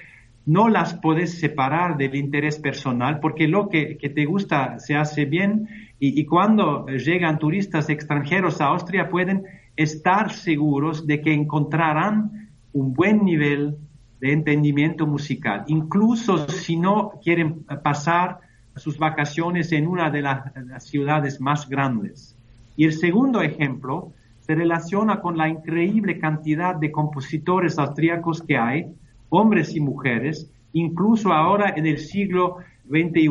no 0.46 0.68
las 0.68 0.94
puedes 0.94 1.38
separar 1.38 1.96
del 1.96 2.14
interés 2.16 2.58
personal 2.58 3.20
porque 3.20 3.46
lo 3.46 3.68
que, 3.68 3.96
te 3.96 4.24
gusta 4.24 4.78
se 4.78 4.96
hace 4.96 5.24
bien 5.24 5.68
y, 5.98 6.24
cuando 6.24 6.86
llegan 6.86 7.38
turistas 7.38 7.88
extranjeros 7.88 8.60
a 8.60 8.66
Austria 8.66 9.08
pueden 9.08 9.44
estar 9.76 10.32
seguros 10.32 11.06
de 11.06 11.20
que 11.20 11.32
encontrarán 11.32 12.50
un 12.72 12.92
buen 12.92 13.24
nivel 13.24 13.76
de 14.20 14.32
entendimiento 14.32 15.06
musical, 15.06 15.64
incluso 15.68 16.48
si 16.48 16.76
no 16.76 17.12
quieren 17.22 17.64
pasar 17.82 18.40
sus 18.76 18.98
vacaciones 18.98 19.72
en 19.72 19.86
una 19.86 20.10
de 20.10 20.22
las, 20.22 20.84
ciudades 20.84 21.40
más 21.40 21.68
grandes. 21.68 22.36
Y 22.76 22.84
el 22.84 22.94
segundo 22.94 23.42
ejemplo 23.42 24.12
se 24.40 24.54
relaciona 24.54 25.20
con 25.20 25.36
la 25.36 25.48
increíble 25.48 26.18
cantidad 26.18 26.74
de 26.74 26.90
compositores 26.90 27.78
austríacos 27.78 28.42
que 28.42 28.56
hay, 28.56 28.86
hombres 29.28 29.76
y 29.76 29.80
mujeres, 29.80 30.50
incluso 30.72 31.32
ahora 31.32 31.74
en 31.76 31.86
el 31.86 31.98
siglo 31.98 32.58
XXI. 32.88 33.28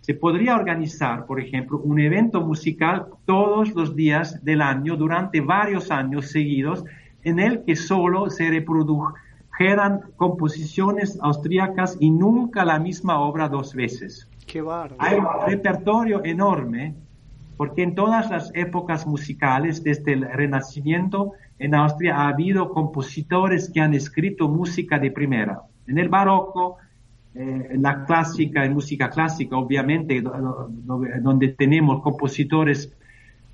Se 0.00 0.14
podría 0.14 0.56
organizar, 0.56 1.26
por 1.26 1.40
ejemplo, 1.40 1.78
un 1.78 2.00
evento 2.00 2.40
musical 2.40 3.06
todos 3.24 3.72
los 3.74 3.94
días 3.94 4.44
del 4.44 4.60
año 4.60 4.96
durante 4.96 5.40
varios 5.40 5.90
años 5.92 6.30
seguidos 6.30 6.84
en 7.22 7.38
el 7.38 7.64
que 7.64 7.76
solo 7.76 8.28
se 8.28 8.50
reprodujeran 8.50 10.00
composiciones 10.16 11.18
austríacas 11.22 11.96
y 12.00 12.10
nunca 12.10 12.64
la 12.64 12.80
misma 12.80 13.20
obra 13.20 13.48
dos 13.48 13.74
veces. 13.74 14.28
Hay 14.98 15.18
un 15.18 15.26
repertorio 15.46 16.24
enorme 16.24 16.94
porque 17.56 17.82
en 17.82 17.94
todas 17.94 18.30
las 18.30 18.50
épocas 18.54 19.06
musicales, 19.06 19.84
desde 19.84 20.14
el 20.14 20.22
Renacimiento, 20.22 21.32
en 21.58 21.74
Austria 21.74 22.16
ha 22.16 22.28
habido 22.28 22.70
compositores 22.70 23.70
que 23.72 23.80
han 23.80 23.94
escrito 23.94 24.48
música 24.48 24.98
de 24.98 25.10
primera. 25.10 25.62
En 25.86 25.98
el 25.98 26.08
barroco, 26.08 26.78
eh, 27.34 27.68
en 27.70 27.82
la 27.82 28.04
clásica, 28.04 28.64
en 28.64 28.74
música 28.74 29.10
clásica, 29.10 29.56
obviamente, 29.56 30.20
donde 30.22 31.48
tenemos 31.48 32.02
compositores 32.02 32.92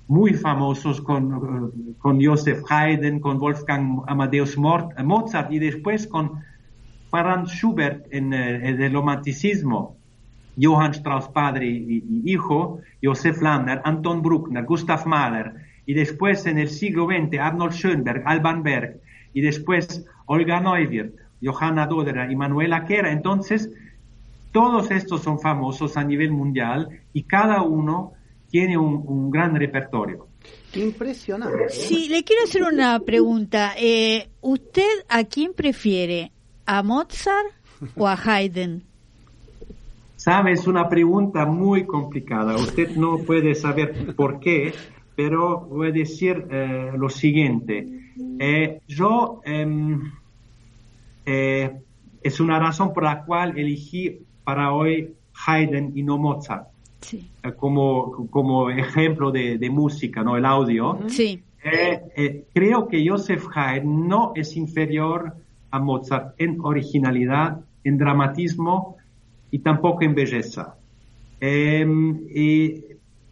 muy 0.07 0.33
famosos 0.33 1.01
con, 1.01 1.95
con 1.99 2.23
Joseph 2.23 2.63
Haydn, 2.67 3.19
con 3.19 3.37
Wolfgang 3.37 4.01
Amadeus 4.07 4.57
Mozart 4.57 5.51
y 5.51 5.59
después 5.59 6.07
con 6.07 6.39
Franz 7.11 7.51
Schubert 7.51 8.07
en, 8.11 8.33
eh, 8.33 8.69
el 8.69 8.91
romanticismo, 8.91 9.98
Johann 10.59 10.91
Strauss 10.91 11.29
padre 11.29 11.67
y, 11.67 12.03
y, 12.07 12.33
hijo, 12.33 12.79
Joseph 13.03 13.41
Landner, 13.41 13.81
Anton 13.83 14.21
Bruckner, 14.21 14.65
Gustav 14.65 15.05
Mahler, 15.05 15.53
y 15.85 15.93
después 15.93 16.45
en 16.45 16.59
el 16.59 16.69
siglo 16.69 17.07
XX 17.07 17.39
Arnold 17.39 17.73
Schoenberg, 17.73 18.23
Alban 18.25 18.63
Berg, 18.63 18.99
y 19.33 19.41
después 19.41 20.05
Olga 20.25 20.59
Neuwirth, 20.59 21.15
Johanna 21.41 21.87
Dodera 21.87 22.31
y 22.31 22.35
Manuela 22.35 22.85
Quera. 22.85 23.11
Entonces, 23.11 23.69
todos 24.51 24.91
estos 24.91 25.23
son 25.23 25.39
famosos 25.39 25.97
a 25.97 26.03
nivel 26.03 26.31
mundial 26.31 26.89
y 27.13 27.23
cada 27.23 27.61
uno 27.61 28.13
tiene 28.49 28.77
un, 28.77 29.29
gran 29.29 29.55
repertorio. 29.55 30.27
Impresionante. 30.73 31.65
¿eh? 31.65 31.69
Sí, 31.69 32.07
le 32.09 32.23
quiero 32.23 32.43
hacer 32.43 32.63
una 32.63 32.99
pregunta. 32.99 33.73
Eh, 33.77 34.29
¿Usted 34.41 35.05
a 35.07 35.23
quién 35.23 35.53
prefiere? 35.53 36.31
¿A 36.65 36.83
Mozart 36.83 37.47
o 37.95 38.07
a 38.07 38.13
Haydn? 38.15 38.83
Sabe, 40.19 40.51
es 40.51 40.67
una 40.67 40.89
pregunta 40.89 41.45
muy 41.45 41.85
complicada. 41.85 42.53
Usted 42.57 42.97
no 42.97 43.19
puede 43.19 43.55
saber 43.55 44.13
por 44.17 44.41
qué, 44.41 44.73
pero 45.15 45.61
voy 45.61 45.87
a 45.87 45.91
decir 45.93 46.45
eh, 46.51 46.91
lo 46.97 47.07
siguiente. 47.07 47.87
Eh, 48.37 48.81
yo, 48.85 49.39
em, 49.45 50.11
eh, 51.25 51.71
es 52.21 52.39
una 52.41 52.59
razón 52.59 52.93
por 52.93 53.03
la 53.03 53.23
cual 53.23 53.57
elegí 53.57 54.19
para 54.43 54.73
hoy 54.73 55.13
Haydn 55.47 55.93
y 55.95 56.03
no 56.03 56.17
Mozart. 56.17 56.67
Como, 57.55 58.27
como 58.29 58.69
ejemplo 58.69 59.31
de, 59.31 59.57
de, 59.57 59.69
música, 59.69 60.21
¿no? 60.21 60.35
El 60.35 60.43
audio. 60.43 60.99
Sí. 61.07 61.41
creo 62.53 62.89
que 62.89 63.07
Joseph 63.07 63.45
Haydn 63.55 64.09
no 64.09 64.33
es 64.35 64.57
inferior 64.57 65.33
a 65.71 65.79
Mozart 65.79 66.35
en 66.37 66.57
originalidad, 66.59 67.61
en 67.85 67.97
dramatismo 67.97 68.98
y 69.51 69.59
tampoco 69.59 70.03
en 70.03 70.15
belleza. 70.15 70.75
Em, 71.39 72.19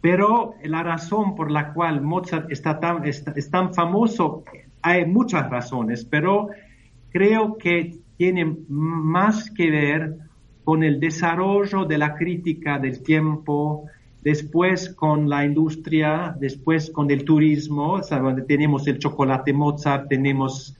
pero 0.00 0.54
la 0.64 0.82
razón 0.82 1.34
por 1.34 1.50
la 1.50 1.72
cual 1.72 2.00
Mozart 2.00 2.50
está 2.50 2.78
tan, 2.80 3.04
es, 3.04 3.50
tan 3.50 3.74
famoso, 3.74 4.44
hay 4.82 5.04
muchas 5.06 5.50
razones, 5.50 6.04
pero 6.04 6.48
creo 7.10 7.58
que 7.58 7.98
tiene 8.16 8.56
más 8.68 9.50
que 9.50 9.70
ver 9.70 10.16
con 10.64 10.82
el 10.82 11.00
desarrollo 11.00 11.84
de 11.84 11.98
la 11.98 12.14
crítica 12.14 12.78
del 12.78 13.02
tiempo, 13.02 13.84
después 14.22 14.90
con 14.90 15.28
la 15.28 15.44
industria, 15.44 16.34
después 16.38 16.90
con 16.90 17.10
el 17.10 17.24
turismo, 17.24 18.00
tenemos 18.46 18.86
el 18.86 18.98
chocolate 18.98 19.52
Mozart, 19.52 20.08
tenemos 20.08 20.76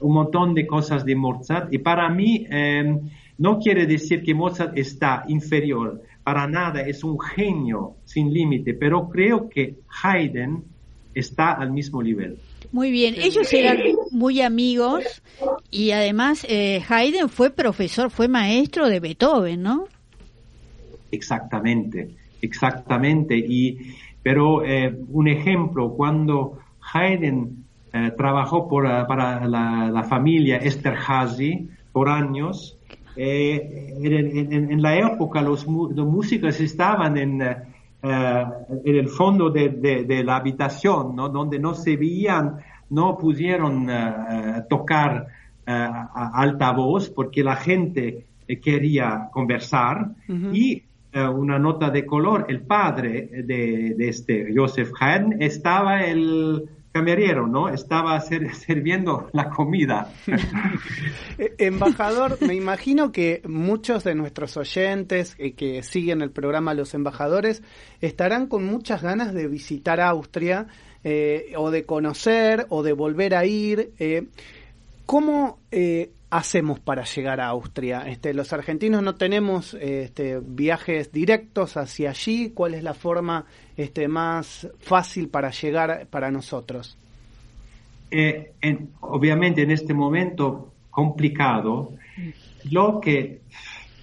un 0.00 0.14
montón 0.14 0.54
de 0.54 0.66
cosas 0.66 1.04
de 1.04 1.14
Mozart, 1.14 1.72
y 1.72 1.78
para 1.78 2.08
mí 2.08 2.46
eh, 2.50 2.98
no 3.40 3.58
quiere 3.58 3.86
decir 3.86 4.22
que 4.22 4.34
Mozart 4.34 4.76
está 4.76 5.24
inferior, 5.26 6.02
para 6.22 6.46
nada, 6.46 6.82
es 6.82 7.02
un 7.02 7.18
genio 7.18 7.96
sin 8.04 8.32
límite, 8.34 8.74
pero 8.74 9.08
creo 9.08 9.48
que 9.48 9.76
Haydn 10.02 10.62
está 11.14 11.52
al 11.52 11.72
mismo 11.72 12.02
nivel. 12.02 12.36
Muy 12.70 12.90
bien, 12.90 13.14
ellos 13.16 13.50
eran 13.54 13.78
muy 14.10 14.42
amigos 14.42 15.22
y 15.70 15.92
además 15.92 16.44
eh, 16.50 16.82
Haydn 16.86 17.30
fue 17.30 17.48
profesor, 17.48 18.10
fue 18.10 18.28
maestro 18.28 18.88
de 18.90 19.00
Beethoven, 19.00 19.62
¿no? 19.62 19.86
Exactamente, 21.10 22.10
exactamente. 22.42 23.38
Y, 23.38 23.94
pero 24.22 24.62
eh, 24.66 24.94
un 25.08 25.28
ejemplo, 25.28 25.94
cuando 25.94 26.58
Haydn 26.92 27.64
eh, 27.94 28.12
trabajó 28.18 28.68
por, 28.68 28.84
para 28.84 29.48
la, 29.48 29.90
la 29.90 30.04
familia 30.04 30.58
Esterhazy 30.58 31.70
por 31.90 32.10
años, 32.10 32.76
eh, 33.22 33.98
en, 34.00 34.80
la 34.80 34.96
época 34.96 35.42
los, 35.42 35.66
músicos 35.66 36.58
estaban 36.58 37.18
en, 37.18 37.42
eh, 37.42 37.56
en 38.02 38.96
el 38.96 39.08
fondo 39.08 39.50
de, 39.50 40.22
la 40.24 40.36
habitación, 40.36 41.14
¿no? 41.14 41.28
donde 41.28 41.58
no 41.58 41.74
se 41.74 41.98
veían, 41.98 42.56
no 42.88 43.18
pudieron 43.18 43.90
eh, 43.90 44.62
tocar 44.70 45.26
a 45.66 46.30
alta 46.34 46.72
voz 46.72 47.10
porque 47.10 47.44
la 47.44 47.56
gente 47.56 48.24
quería 48.60 49.28
conversar 49.30 50.12
y 50.52 50.82
una 51.14 51.58
nota 51.60 51.90
de 51.90 52.04
color, 52.04 52.46
el 52.48 52.62
padre 52.62 53.44
de, 53.44 53.94
este 53.98 54.52
Joseph 54.52 54.90
Haydn 54.98 55.40
estaba 55.40 56.00
el 56.04 56.68
camarero, 56.92 57.46
¿no? 57.46 57.68
Estaba 57.68 58.20
sirviendo 58.20 59.28
la 59.32 59.50
comida. 59.50 60.12
Eh, 61.38 61.54
embajador, 61.58 62.36
me 62.42 62.54
imagino 62.54 63.12
que 63.12 63.40
muchos 63.48 64.04
de 64.04 64.14
nuestros 64.14 64.58
oyentes 64.58 65.34
eh, 65.38 65.52
que 65.52 65.82
siguen 65.82 66.20
el 66.20 66.30
programa 66.30 66.74
Los 66.74 66.92
Embajadores 66.92 67.62
estarán 68.02 68.46
con 68.46 68.66
muchas 68.66 69.02
ganas 69.02 69.32
de 69.32 69.46
visitar 69.48 70.00
Austria 70.00 70.66
eh, 71.02 71.54
o 71.56 71.70
de 71.70 71.86
conocer 71.86 72.66
o 72.68 72.82
de 72.82 72.92
volver 72.92 73.34
a 73.34 73.46
ir. 73.46 73.92
¿Cómo 75.06 75.58
hacemos 76.30 76.80
para 76.80 77.04
llegar 77.04 77.40
a 77.40 77.48
Austria? 77.48 78.08
Este, 78.08 78.32
los 78.32 78.52
argentinos 78.52 79.02
no 79.02 79.16
tenemos 79.16 79.74
este, 79.74 80.40
viajes 80.40 81.12
directos 81.12 81.76
hacia 81.76 82.10
allí. 82.10 82.50
¿Cuál 82.50 82.74
es 82.74 82.82
la 82.82 82.94
forma 82.94 83.46
este, 83.76 84.08
más 84.08 84.68
fácil 84.78 85.28
para 85.28 85.50
llegar 85.50 86.06
para 86.08 86.30
nosotros? 86.30 86.96
Eh, 88.10 88.52
obviamente 89.00 89.62
en 89.62 89.70
este 89.70 89.94
momento 89.94 90.72
complicado, 90.90 91.92
lo 92.70 93.00
que, 93.00 93.40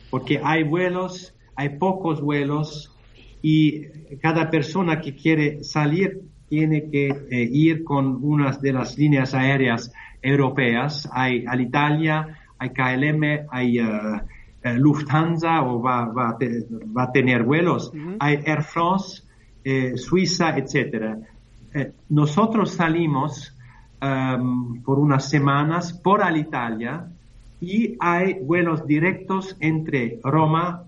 porque 0.10 0.40
hay 0.42 0.64
vuelos, 0.64 1.34
hay 1.56 1.70
pocos 1.70 2.22
vuelos 2.22 2.94
y 3.42 3.84
cada 4.22 4.50
persona 4.50 5.02
que 5.02 5.16
quiere 5.16 5.64
salir 5.64 6.22
tiene 6.50 6.90
que 6.90 7.08
eh, 7.08 7.50
ir 7.52 7.84
con 7.84 8.24
una 8.24 8.52
de 8.58 8.72
las 8.72 8.98
líneas 8.98 9.34
aéreas 9.34 9.92
europeas. 10.22 11.10
Hay 11.12 11.46
Alitalia, 11.46 12.38
hay 12.58 12.70
KLM, 12.70 13.48
hay 13.50 13.80
eh, 13.80 14.78
Lufthansa 14.78 15.64
o 15.64 15.82
va, 15.82 16.06
va, 16.06 16.38
a 16.98 17.12
tener 17.12 17.44
vuelos. 17.44 17.92
Hay 18.20 18.40
Air 18.46 18.64
France, 18.64 19.24
eh, 19.64 19.98
Suiza, 19.98 20.58
etcétera. 20.58 21.18
Eh, 21.74 21.92
nosotros 22.10 22.72
salimos 22.72 23.56
um, 24.02 24.82
por 24.84 25.00
unas 25.00 25.30
semanas 25.30 25.94
por 25.94 26.24
Alitalia 26.24 27.08
y 27.60 27.96
hay 28.00 28.36
vuelos 28.42 28.86
directos 28.86 29.56
entre 29.60 30.20
Roma 30.24 30.84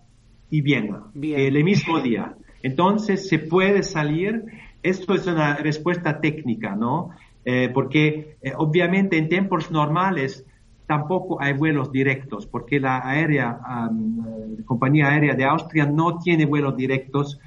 y 0.50 0.62
Viena 0.62 1.04
el 1.22 1.64
mismo 1.64 2.00
día. 2.00 2.36
Entonces 2.64 3.28
se 3.28 3.40
puede 3.40 3.84
salir. 3.84 4.46
Esto 4.82 5.14
es 5.14 5.28
una 5.28 5.56
respuesta 5.56 6.20
técnica, 6.22 6.76
¿no? 6.76 7.12
Eh, 7.52 7.72
porque 7.74 8.38
obviamente 8.58 9.18
en 9.18 9.28
tiempos 9.28 9.72
normales 9.72 10.46
tampoco 10.86 11.42
hay 11.42 11.54
vuelos 11.54 11.92
directos, 11.92 12.46
porque 12.46 12.80
la 12.80 13.08
aérea, 13.08 13.60
um, 13.90 14.64
compañía 14.66 15.08
aérea 15.08 15.34
de 15.34 15.46
Austria 15.46 15.88
no 15.88 16.20
tiene 16.20 16.46
vuelos 16.46 16.76
directos 16.76 17.40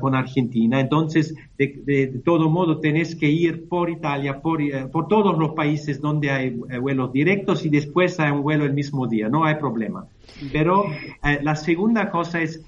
con 0.00 0.14
Argentina. 0.14 0.78
Entonces, 0.78 1.34
de, 1.58 2.20
todo 2.24 2.48
modo, 2.48 2.78
tenés 2.78 3.16
que 3.16 3.28
ir 3.28 3.68
por 3.68 3.90
Italia, 3.90 4.40
por, 4.40 4.62
eh, 4.62 4.86
por 4.86 5.08
todos 5.08 5.36
los 5.36 5.52
países 5.54 6.00
donde 6.00 6.30
hay 6.30 6.60
eh, 6.70 6.78
vuelos 6.78 7.12
directos 7.12 7.66
y 7.66 7.68
después 7.68 8.20
hay 8.20 8.30
un 8.30 8.42
vuelo 8.42 8.64
el 8.64 8.74
mismo 8.74 9.08
día, 9.08 9.28
no 9.28 9.44
hay 9.44 9.56
problema. 9.56 10.06
Pero 10.52 10.84
eh, 11.24 11.40
la 11.42 11.56
segunda 11.56 12.10
cosa 12.10 12.40
es 12.40 12.64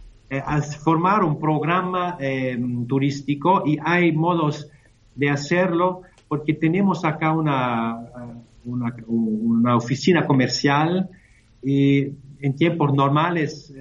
formar 0.82 1.22
un 1.22 1.38
programa 1.38 2.18
turístico 2.88 3.62
y 3.64 3.78
hay 3.84 4.10
modos 4.10 4.68
de 5.14 5.30
hacerlo 5.30 6.02
porque 6.34 6.52
tenemos 6.52 7.04
acá 7.04 7.32
una, 7.32 8.10
una, 8.64 9.76
oficina 9.76 10.26
comercial 10.26 11.08
y 11.62 12.08
en 12.40 12.56
tiempos 12.56 12.92
normales 12.92 13.72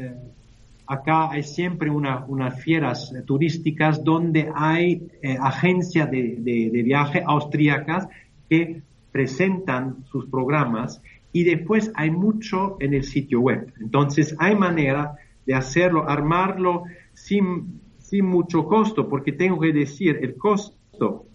acá 0.85 1.31
hay 1.31 1.41
siempre 1.41 1.89
unas 1.89 2.61
fieras 2.61 3.11
turísticas 3.25 4.03
donde 4.03 4.51
hay 4.53 5.07
eh, 5.23 5.35
agencias 5.41 6.11
de, 6.11 6.83
viaje 6.85 7.23
austríacas 7.25 8.07
que 8.47 8.83
presentan 9.11 10.05
sus 10.11 10.27
programas 10.27 11.01
y 11.31 11.43
después 11.43 11.91
hay 11.95 12.11
mucho 12.11 12.77
en 12.79 12.93
el 12.93 13.03
sitio 13.03 13.39
web. 13.39 13.73
Entonces 13.81 14.35
hay 14.37 14.55
manera 14.55 15.15
de 15.47 15.55
hacerlo, 15.55 16.07
armarlo 16.07 16.83
sin, 17.13 17.81
sin 17.97 18.27
mucho 18.27 18.67
costo, 18.67 19.09
porque 19.09 19.31
tengo 19.31 19.59
que 19.59 19.73
decir, 19.73 20.19
el 20.21 20.35
costo 20.35 21.25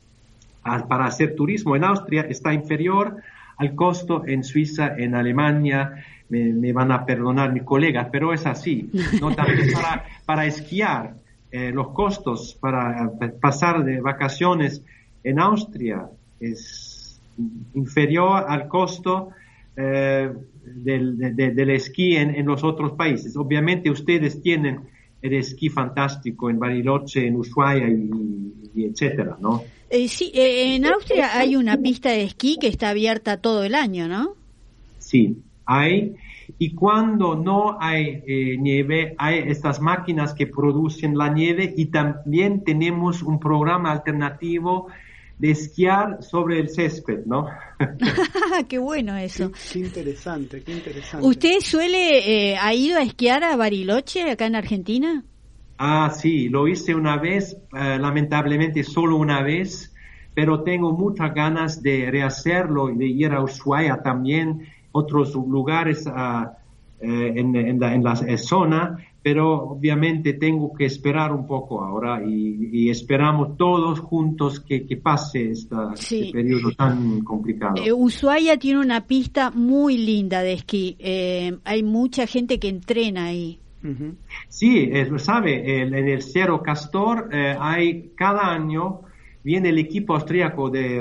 para 0.88 1.06
hacer 1.06 1.34
turismo 1.34 1.76
en 1.76 1.84
Austria 1.84 2.22
está 2.28 2.52
inferior 2.52 3.16
al 3.56 3.74
costo 3.74 4.24
en 4.26 4.44
Suiza, 4.44 4.94
en 4.96 5.14
Alemania, 5.14 6.04
me, 6.28 6.72
van 6.72 6.92
a 6.92 7.04
perdonar 7.04 7.52
mis 7.52 7.64
colegas, 7.64 8.08
pero 8.10 8.32
es 8.32 8.46
así. 8.46 8.90
¿no? 9.20 9.32
También 9.34 9.70
para, 10.24 10.46
esquiar, 10.46 11.14
eh, 11.50 11.72
los 11.72 11.88
costos 11.88 12.56
para 12.60 13.10
pasar 13.40 13.84
de 13.84 14.00
vacaciones 14.00 14.82
en 15.24 15.40
Austria 15.40 16.06
es 16.38 17.20
inferior 17.74 18.44
al 18.48 18.68
costo 18.68 19.30
eh, 19.76 20.30
del, 20.64 21.70
esquí 21.70 22.16
en, 22.16 22.46
los 22.46 22.62
otros 22.62 22.92
países. 22.92 23.36
Obviamente 23.36 23.90
ustedes 23.90 24.40
tienen 24.40 24.80
el 25.20 25.34
esquí 25.34 25.68
fantástico 25.68 26.48
en 26.48 26.58
Bariloche, 26.60 27.26
en 27.26 27.36
Ushuaia 27.36 27.88
y, 27.88 28.10
y 28.74 28.84
etcétera, 28.84 29.36
¿no? 29.40 29.62
Sí, 29.90 30.30
en 30.34 30.86
Austria 30.86 31.38
hay 31.38 31.56
una 31.56 31.76
pista 31.76 32.10
de 32.10 32.22
esquí 32.22 32.58
que 32.60 32.68
está 32.68 32.90
abierta 32.90 33.38
todo 33.38 33.64
el 33.64 33.74
año, 33.74 34.08
¿no? 34.08 34.34
Sí, 34.98 35.38
hay. 35.64 36.16
Y 36.58 36.74
cuando 36.74 37.36
no 37.36 37.76
hay 37.80 38.22
eh, 38.26 38.56
nieve, 38.58 39.14
hay 39.18 39.38
estas 39.46 39.80
máquinas 39.80 40.34
que 40.34 40.46
producen 40.46 41.16
la 41.16 41.28
nieve 41.28 41.72
y 41.76 41.86
también 41.86 42.64
tenemos 42.64 43.22
un 43.22 43.38
programa 43.38 43.92
alternativo 43.92 44.88
de 45.38 45.52
esquiar 45.52 46.22
sobre 46.22 46.58
el 46.58 46.68
césped, 46.68 47.24
¿no? 47.26 47.46
qué 48.68 48.78
bueno 48.78 49.16
eso. 49.16 49.52
Qué, 49.72 49.80
interesante, 49.80 50.62
qué 50.62 50.72
interesante. 50.72 51.26
¿Usted 51.26 51.60
suele, 51.60 52.50
eh, 52.50 52.56
ha 52.56 52.74
ido 52.74 52.98
a 52.98 53.02
esquiar 53.02 53.44
a 53.44 53.56
Bariloche, 53.56 54.30
acá 54.30 54.46
en 54.46 54.56
Argentina? 54.56 55.24
Ah, 55.78 56.10
sí, 56.10 56.48
lo 56.48 56.66
hice 56.66 56.94
una 56.94 57.16
vez, 57.16 57.56
eh, 57.72 57.98
lamentablemente 57.98 58.82
solo 58.82 59.16
una 59.16 59.42
vez, 59.42 59.94
pero 60.34 60.62
tengo 60.62 60.92
muchas 60.92 61.32
ganas 61.34 61.82
de 61.82 62.10
rehacerlo 62.10 62.90
y 62.90 62.96
de 62.96 63.06
ir 63.06 63.32
a 63.32 63.42
Ushuaia 63.42 64.02
también 64.02 64.66
otros 64.92 65.34
lugares 65.34 66.06
ah, 66.06 66.58
eh, 67.00 67.32
en, 67.36 67.78
la, 68.02 68.16
zona, 68.38 68.98
pero 69.22 69.70
obviamente 69.70 70.32
tengo 70.32 70.72
que 70.72 70.86
esperar 70.86 71.32
un 71.32 71.46
poco 71.46 71.84
ahora 71.84 72.20
y, 72.26 72.90
esperamos 72.90 73.56
todos 73.56 74.00
juntos 74.00 74.58
que, 74.58 74.80
pase 75.00 75.52
este 75.52 76.32
periodo 76.32 76.72
tan 76.72 77.20
complicado. 77.20 77.76
Eh, 77.84 77.92
Ushuaia 77.92 78.58
tiene 78.58 78.80
una 78.80 79.06
pista 79.06 79.52
muy 79.52 79.96
linda 79.96 80.42
de 80.42 80.54
esquí, 80.54 80.96
eh, 80.98 81.58
hay 81.64 81.84
mucha 81.84 82.26
gente 82.26 82.58
que 82.58 82.68
entrena 82.68 83.26
ahí. 83.26 83.60
Sí, 84.48 84.90
sabe, 85.18 85.82
en 85.82 85.94
el 85.94 86.22
Cerro 86.22 86.62
Castor 86.62 87.30
hay 87.32 88.10
cada 88.16 88.52
año 88.52 89.02
viene 89.42 89.70
el 89.70 89.78
equipo 89.78 90.14
austríaco 90.14 90.68
de 90.68 91.00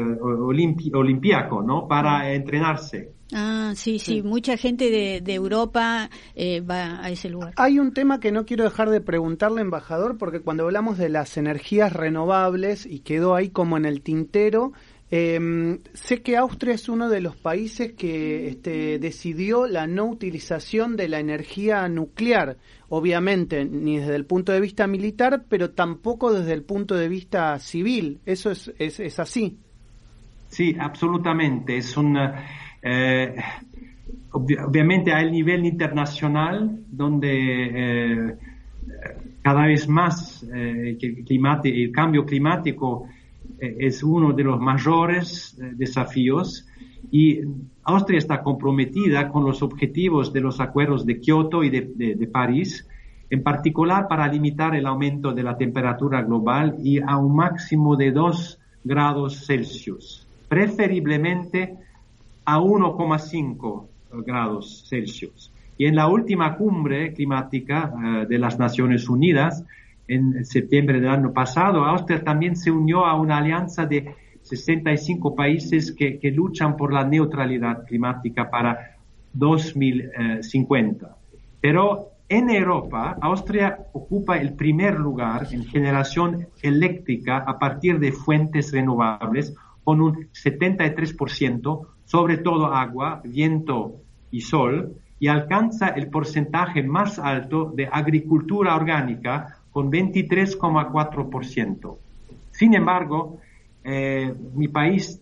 Olimpiaco, 0.93 1.61
¿no? 1.61 1.87
Para 1.87 2.33
entrenarse. 2.33 3.17
Ah, 3.33 3.73
sí, 3.75 3.99
sí, 3.99 4.21
mucha 4.23 4.55
gente 4.55 4.89
de, 4.89 5.33
Europa 5.33 6.09
eh, 6.33 6.61
va 6.61 7.03
a 7.03 7.09
ese 7.09 7.29
lugar. 7.29 7.53
Hay 7.57 7.77
un 7.77 7.93
tema 7.93 8.21
que 8.21 8.31
no 8.31 8.45
quiero 8.45 8.63
dejar 8.63 8.89
de 8.89 9.01
preguntarle, 9.01 9.59
embajador, 9.59 10.17
porque 10.17 10.39
cuando 10.39 10.63
hablamos 10.63 10.97
de 10.97 11.09
las 11.09 11.35
energías 11.35 11.91
renovables 11.91 12.85
y 12.85 12.99
quedó 12.99 13.35
ahí 13.35 13.49
como 13.49 13.75
en 13.75 13.83
el 13.83 14.01
tintero, 14.01 14.71
eh, 15.09 15.79
sé 15.93 16.21
que 16.21 16.37
Austria 16.37 16.73
es 16.73 16.89
uno 16.89 17.09
de 17.09 17.21
los 17.21 17.35
países 17.35 17.93
que 17.93 18.47
este, 18.47 18.99
decidió 18.99 19.67
la 19.67 19.87
no 19.87 20.05
utilización 20.05 20.95
de 20.95 21.07
la 21.07 21.19
energía 21.19 21.87
nuclear, 21.87 22.57
obviamente 22.89 23.65
ni 23.65 23.97
desde 23.97 24.15
el 24.15 24.25
punto 24.25 24.51
de 24.51 24.59
vista 24.59 24.87
militar, 24.87 25.43
pero 25.47 25.71
tampoco 25.71 26.33
desde 26.33 26.53
el 26.53 26.63
punto 26.63 26.95
de 26.95 27.07
vista 27.07 27.57
civil. 27.59 28.19
¿Eso 28.25 28.51
es, 28.51 28.71
es, 28.77 29.19
así? 29.19 29.57
Sí, 30.49 30.75
absolutamente. 30.79 31.77
Es 31.77 31.95
un 31.97 32.17
eh, 32.81 33.35
obviamente 34.31 35.11
a 35.11 35.23
nivel 35.23 35.65
internacional, 35.65 36.79
donde 36.89 37.29
eh, 37.31 38.35
cada 39.41 39.65
vez 39.65 39.87
más 39.87 40.43
eh, 40.53 40.97
el, 41.01 41.91
cambio 41.91 42.25
climático 42.25 43.07
es 43.59 44.03
uno 44.03 44.33
de 44.33 44.43
los 44.43 44.59
mayores 44.59 45.57
desafíos 45.75 46.67
y 47.11 47.41
Austria 47.83 48.17
está 48.17 48.43
comprometida 48.43 49.29
con 49.29 49.45
los 49.45 49.61
objetivos 49.61 50.33
de 50.33 50.41
los 50.41 50.59
acuerdos 50.59 51.05
de 51.05 51.19
Kioto 51.19 51.63
y 51.63 51.69
de, 51.69 52.29
París, 52.31 52.87
en 53.29 53.43
particular 53.43 54.07
para 54.07 54.27
limitar 54.27 54.75
el 54.75 54.85
aumento 54.85 55.31
de 55.31 55.43
la 55.43 55.57
temperatura 55.57 56.21
global 56.21 56.75
y 56.83 56.99
a 56.99 57.17
un 57.17 57.35
máximo 57.35 57.95
de 57.95 58.11
2 58.11 58.59
grados 58.83 59.45
Celsius, 59.45 60.27
preferiblemente 60.49 61.75
a 62.45 62.59
1,5 62.59 63.85
grados 64.25 64.85
Celsius. 64.89 65.51
Y 65.77 65.85
en 65.85 65.95
la 65.95 66.07
última 66.07 66.57
cumbre 66.57 67.13
climática 67.13 67.93
eh, 67.93 68.25
de 68.27 68.39
las 68.39 68.57
Naciones 68.57 69.07
Unidas, 69.07 69.63
en 70.07 70.45
septiembre 70.45 70.99
del 70.99 71.09
año 71.09 71.33
pasado, 71.33 71.83
Austria 71.83 72.23
también 72.23 72.55
se 72.55 72.71
unió 72.71 73.05
a 73.05 73.19
una 73.19 73.37
alianza 73.37 73.85
de 73.85 74.15
65 74.41 75.35
países 75.35 75.91
que, 75.91 76.17
que 76.19 76.31
luchan 76.31 76.77
por 76.77 76.93
la 76.93 77.03
neutralidad 77.03 77.85
climática 77.85 78.49
para 78.49 78.97
2050. 79.33 81.17
Pero 81.59 82.11
en 82.29 82.49
Europa, 82.49 83.17
Austria 83.21 83.77
ocupa 83.93 84.37
el 84.37 84.53
primer 84.53 84.99
lugar 84.99 85.47
en 85.51 85.63
generación 85.63 86.47
eléctrica 86.61 87.37
a 87.37 87.57
partir 87.57 87.99
de 87.99 88.11
fuentes 88.11 88.73
renovables, 88.73 89.55
con 89.83 90.01
un 90.01 90.27
73%, 90.31 91.87
sobre 92.03 92.37
todo 92.37 92.73
agua, 92.73 93.21
viento 93.23 94.01
y 94.29 94.41
sol, 94.41 94.97
y 95.19 95.29
alcanza 95.29 95.87
el 95.87 96.09
porcentaje 96.09 96.83
más 96.83 97.17
alto 97.17 97.71
de 97.73 97.87
agricultura 97.89 98.75
orgánica, 98.75 99.56
con 99.77 99.91
23,4%. 99.91 101.97
Sin 102.49 102.73
embargo, 102.73 103.37
eh, 103.83 104.33
mi 104.55 104.69
país 104.69 105.21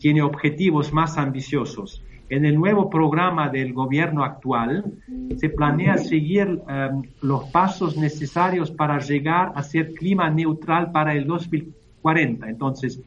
tiene 0.00 0.22
objetivos 0.22 0.92
más 0.92 1.18
ambiciosos. 1.18 2.02
En 2.28 2.44
el 2.44 2.56
nuevo 2.56 2.90
programa 2.90 3.48
del 3.48 3.72
gobierno 3.72 4.24
actual 4.24 4.94
se 5.36 5.48
planea 5.50 5.98
seguir 5.98 6.62
em, 6.68 7.02
los 7.20 7.44
pasos 7.50 7.96
necesarios 7.96 8.72
para 8.72 8.98
llegar 8.98 9.52
a 9.54 9.62
ser 9.62 9.94
clima 9.94 10.28
neutral 10.30 10.90
para 10.90 11.14
el 11.14 11.24
2040. 11.24 12.48
Entonces, 12.48 13.00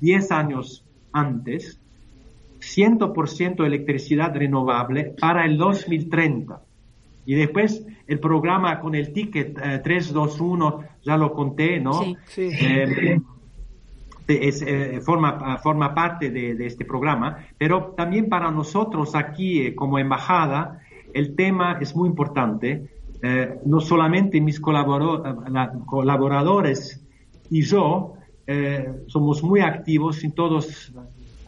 10 0.00 0.32
años 0.32 0.82
antes, 1.12 1.78
100% 2.58 3.66
electricidad 3.66 4.34
renovable 4.34 5.14
para 5.20 5.44
el 5.44 5.58
2030. 5.58 6.62
Y 7.24 7.34
después 7.34 7.86
el 8.06 8.18
programa 8.18 8.80
con 8.80 8.94
el 8.94 9.12
ticket 9.12 9.54
321, 9.54 10.80
eh, 10.80 10.86
ya 11.04 11.16
lo 11.16 11.32
conté, 11.32 11.80
¿no? 11.80 12.02
Sí, 12.02 12.16
sí. 12.26 12.50
Eh, 12.60 13.20
es, 14.40 14.62
eh, 14.62 15.00
forma, 15.00 15.58
forma 15.58 15.94
parte 15.94 16.30
de, 16.30 16.66
este 16.66 16.84
programa, 16.84 17.38
pero 17.58 17.94
también 17.96 18.28
para 18.28 18.50
nosotros 18.50 19.14
aquí 19.14 19.60
eh, 19.60 19.74
como 19.74 19.98
embajada 19.98 20.80
el 21.12 21.34
tema 21.34 21.78
es 21.80 21.94
muy 21.94 22.08
importante. 22.08 22.88
Eh, 23.22 23.58
no 23.66 23.80
solamente 23.80 24.40
mis 24.40 24.58
colaboradores 24.58 27.06
y 27.50 27.62
yo 27.62 28.14
somos 29.06 29.42
muy 29.42 29.60
activos 29.60 30.24
y 30.24 30.30
todos, 30.30 30.92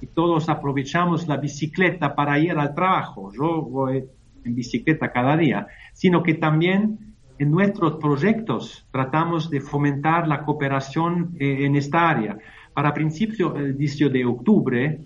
y 0.01 0.07
todos 0.07 0.49
aprovechamos 0.49 1.27
la 1.27 1.37
bicicleta 1.37 2.15
para 2.15 2.39
ir 2.39 2.53
al 2.53 2.75
trabajo. 2.75 3.33
Yo 3.37 3.63
voy 3.63 4.05
en 4.45 4.55
bicicleta 4.55 5.13
cada 5.13 5.37
día, 5.37 5.67
sino 5.93 6.23
que 6.23 6.35
también 6.35 7.15
en 7.39 7.51
nuestros 7.51 7.95
proyectos 7.95 8.87
tratamos 8.91 9.51
de 9.51 9.61
fomentar 9.61 10.29
la 10.29 10.43
cooperación 10.45 11.35
en 11.39 11.75
esta 11.77 12.09
área. 12.09 12.39
Para 12.73 12.95
principios 12.95 14.13
de 14.13 14.25
octubre 14.25 15.01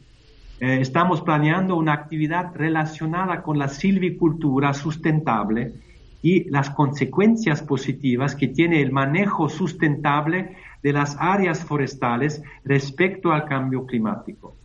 eh, 0.60 0.78
estamos 0.80 1.22
planeando 1.22 1.76
una 1.76 1.92
actividad 1.92 2.54
relacionada 2.54 3.42
con 3.42 3.58
la 3.58 3.68
silvicultura 3.68 4.74
sustentable 4.74 5.72
y 6.20 6.50
las 6.50 6.70
consecuencias 6.70 7.62
positivas 7.62 8.34
que 8.34 8.48
tiene 8.48 8.82
el 8.82 8.90
manejo 8.90 9.48
sustentable 9.48 10.56
de 10.82 10.92
las 10.92 11.16
áreas 11.20 11.64
forestales 11.64 12.42
respecto 12.64 13.32
al 13.32 13.44
cambio 13.44 13.86
climático 13.86 14.56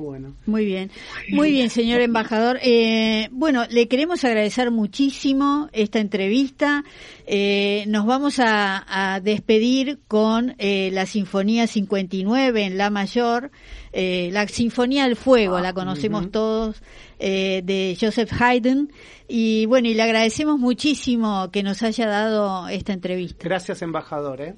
bueno. 0.00 0.34
Muy 0.46 0.64
bien, 0.64 0.90
muy 1.30 1.50
bien, 1.50 1.70
señor 1.70 2.00
embajador. 2.00 2.58
Eh, 2.62 3.28
bueno, 3.32 3.64
le 3.70 3.88
queremos 3.88 4.24
agradecer 4.24 4.70
muchísimo 4.70 5.68
esta 5.72 5.98
entrevista. 6.00 6.84
Eh, 7.26 7.84
nos 7.88 8.06
vamos 8.06 8.38
a, 8.38 9.20
despedir 9.22 10.00
con 10.08 10.54
eh, 10.58 10.90
la 10.92 11.06
Sinfonía 11.06 11.66
59 11.66 12.64
en 12.64 12.78
La 12.78 12.90
Mayor, 12.90 13.50
la 13.92 14.48
Sinfonía 14.48 15.04
del 15.04 15.16
Fuego, 15.16 15.60
la 15.60 15.72
conocemos 15.72 16.30
todos, 16.30 16.82
de 17.18 17.96
Joseph 18.00 18.32
Haydn. 18.40 18.90
Y 19.28 19.66
bueno, 19.66 19.88
y 19.88 19.94
le 19.94 20.02
agradecemos 20.02 20.58
muchísimo 20.58 21.50
que 21.50 21.62
nos 21.62 21.82
haya 21.82 22.06
dado 22.06 22.68
esta 22.68 22.92
entrevista. 22.92 23.46
Gracias, 23.46 23.82
embajador. 23.82 24.56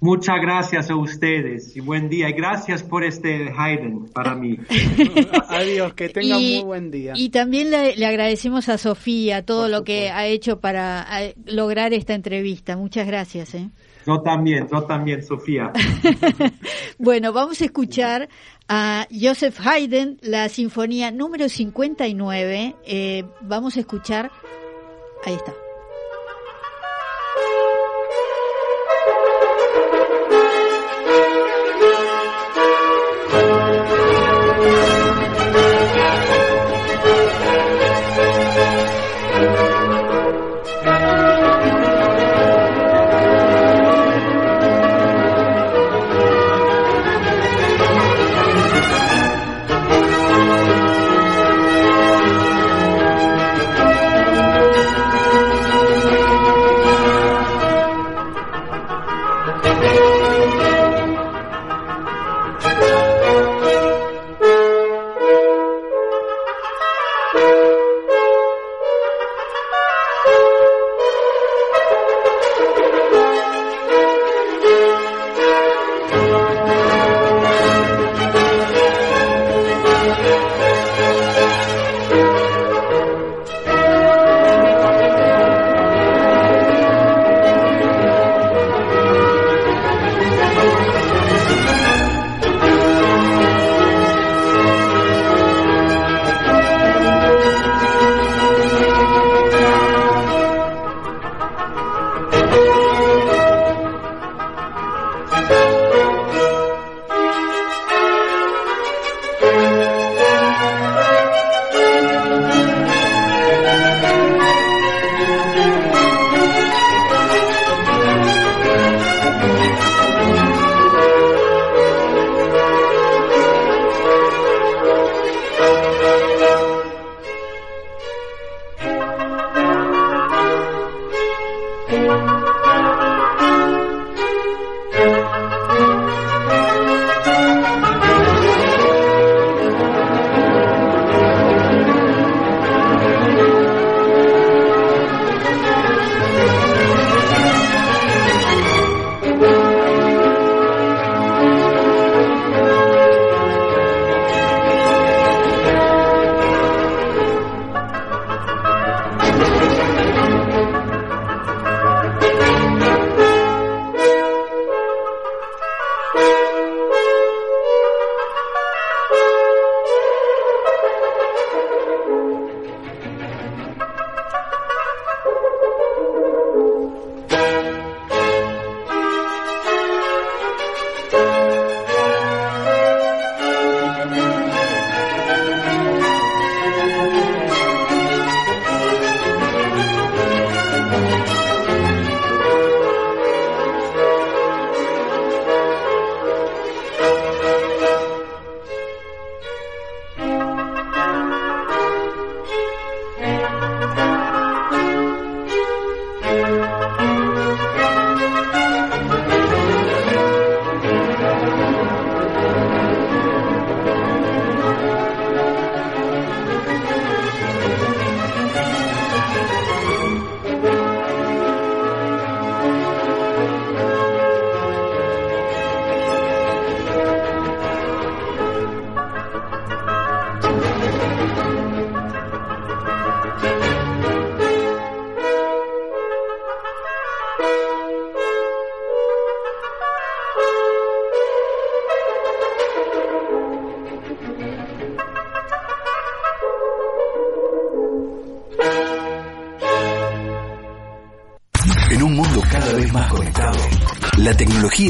Muchas 0.00 0.40
gracias 0.40 0.90
a 0.90 0.96
ustedes 0.96 1.74
y 1.76 1.80
buen 1.80 2.08
día. 2.08 2.28
Y 2.28 2.32
gracias 2.32 2.82
por 2.82 3.04
este 3.04 3.50
Haydn 3.56 4.10
para 4.12 4.34
mí. 4.34 4.58
Adiós, 5.48 5.94
que 5.94 6.10
tengan 6.10 6.40
muy 6.40 6.62
buen 6.62 6.90
día. 6.90 7.14
Y 7.16 7.30
también 7.30 7.70
le, 7.70 8.04
agradecemos 8.04 8.68
a 8.68 8.76
Sofía 8.76 9.44
todo 9.44 9.68
lo 9.68 9.82
que 9.82 10.10
ha 10.10 10.26
hecho 10.26 10.60
para 10.60 11.06
lograr 11.46 11.94
esta 11.94 12.14
entrevista. 12.14 12.76
Muchas 12.76 13.06
gracias. 13.06 13.54
¿eh? 13.54 13.70
Yo 14.06 14.20
también, 14.20 14.68
yo 14.70 14.82
también, 14.82 15.22
Sofía. 15.22 15.72
bueno, 16.98 17.32
vamos 17.32 17.62
a 17.62 17.64
escuchar 17.64 18.28
a 18.68 19.06
Joseph 19.10 19.58
Haydn, 19.64 20.18
la 20.20 20.48
sinfonía 20.50 21.10
número 21.10 21.48
59. 21.48 22.76
Eh, 22.84 23.24
vamos 23.40 23.76
a 23.76 23.80
escuchar, 23.80 24.30
ahí 25.24 25.34
está. 25.34 25.54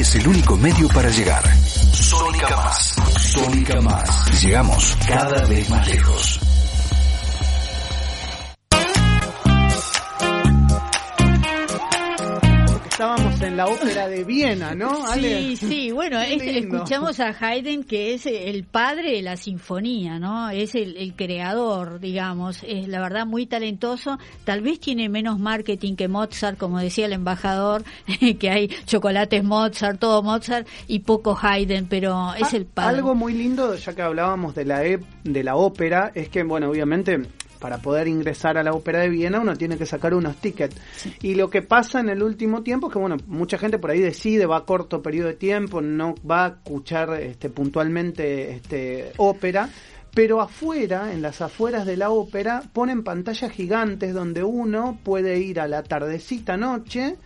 Es 0.01 0.15
el 0.17 0.27
único 0.27 0.57
medio 0.57 0.89
para 0.89 1.09
llegar. 1.11 1.43
Sónica 1.93 2.57
Más. 2.57 2.95
Sónica 3.19 3.81
Más. 3.81 4.43
Llegamos 4.43 4.97
cada 5.07 5.45
vez 5.47 5.69
más 5.71 5.87
lejos. 5.87 6.41
En 13.55 13.59
la 13.59 13.67
ópera 13.69 14.09
de 14.09 14.25
Viena, 14.25 14.75
¿no? 14.75 15.07
Sí, 15.15 15.57
sí, 15.57 15.93
bueno, 15.93 16.21
escuchamos 16.21 17.21
a 17.21 17.29
Haydn 17.29 17.85
que 17.85 18.15
es 18.15 18.27
el 18.27 18.65
padre 18.65 19.13
de 19.13 19.23
la 19.23 19.37
sinfonía, 19.37 20.19
¿no? 20.19 20.51
Es 20.51 20.75
el, 20.75 21.15
creador, 21.15 22.01
digamos, 22.01 22.65
es 22.67 22.89
la 22.89 23.01
verdad 23.01 23.27
muy 23.27 23.47
talentoso, 23.47 24.19
tal 24.43 24.61
vez 24.61 24.81
tiene 24.81 25.09
menos 25.09 25.39
marketing 25.39 25.95
que 25.95 26.09
Mozart, 26.09 26.59
como 26.59 26.81
decía 26.81 27.07
el 27.07 27.13
embajador, 27.13 27.85
que 28.41 28.51
hay 28.51 28.69
chocolates 28.87 29.45
Mozart, 29.45 30.01
todo 30.01 30.23
Mozart 30.25 30.67
y 30.89 31.01
poco 31.01 31.39
Haydn, 31.41 31.87
pero 31.87 32.35
es 32.35 32.53
ah, 32.53 32.57
el 32.57 32.67
padre. 32.67 32.97
Algo 32.97 33.15
muy 33.15 33.35
lindo, 33.35 33.77
ya 33.77 33.95
que 33.95 34.03
hablábamos 34.03 34.57
de 34.57 34.65
la, 34.65 34.81
de 34.81 35.45
la 35.45 35.55
ópera, 35.55 36.11
es 36.15 36.29
que, 36.29 36.43
bueno, 36.43 36.71
obviamente 36.71 37.23
para 37.65 37.79
poder 37.79 38.09
ingresar 38.09 38.59
a 38.59 38.63
la 38.63 38.75
ópera 38.75 39.01
de 39.01 39.09
Viena 39.09 39.41
uno 39.41 39.57
tiene 39.57 39.79
que 39.79 39.87
sacar 39.87 40.13
unos 40.13 40.37
tickets. 40.37 40.77
Y 41.23 41.35
lo 41.35 41.49
que 41.49 41.63
pasa 41.63 41.99
en 41.99 42.11
el 42.11 42.23
último 42.23 42.63
tiempo 42.63 42.89
es 42.89 42.93
que, 42.93 42.99
bueno, 42.99 43.17
mucha 43.27 43.57
gente 43.57 43.79
por 43.79 43.91
ahí 43.91 44.01
decide, 44.01 44.45
va 44.45 44.59
a 44.59 44.65
corto 44.67 45.01
periodo 45.01 45.29
de 45.29 45.37
tiempo, 45.37 45.81
no 45.81 46.15
va 46.31 46.45
a 46.45 46.49
escuchar 46.49 47.15
este, 47.23 47.49
puntualmente 47.49 48.51
este, 48.51 49.13
ópera, 49.17 49.71
pero 50.15 50.43
afuera, 50.43 51.11
en 51.15 51.23
las 51.23 51.41
afueras 51.41 51.87
de 51.87 51.97
la 51.97 52.11
ópera, 52.11 52.65
ponen 52.71 53.03
pantallas 53.03 53.51
gigantes 53.51 54.13
donde 54.13 54.45
uno 54.45 54.99
puede 55.03 55.39
ir 55.39 55.59
a 55.59 55.67
la 55.67 55.83
tardecita 55.83 56.59
noche, 56.59 57.17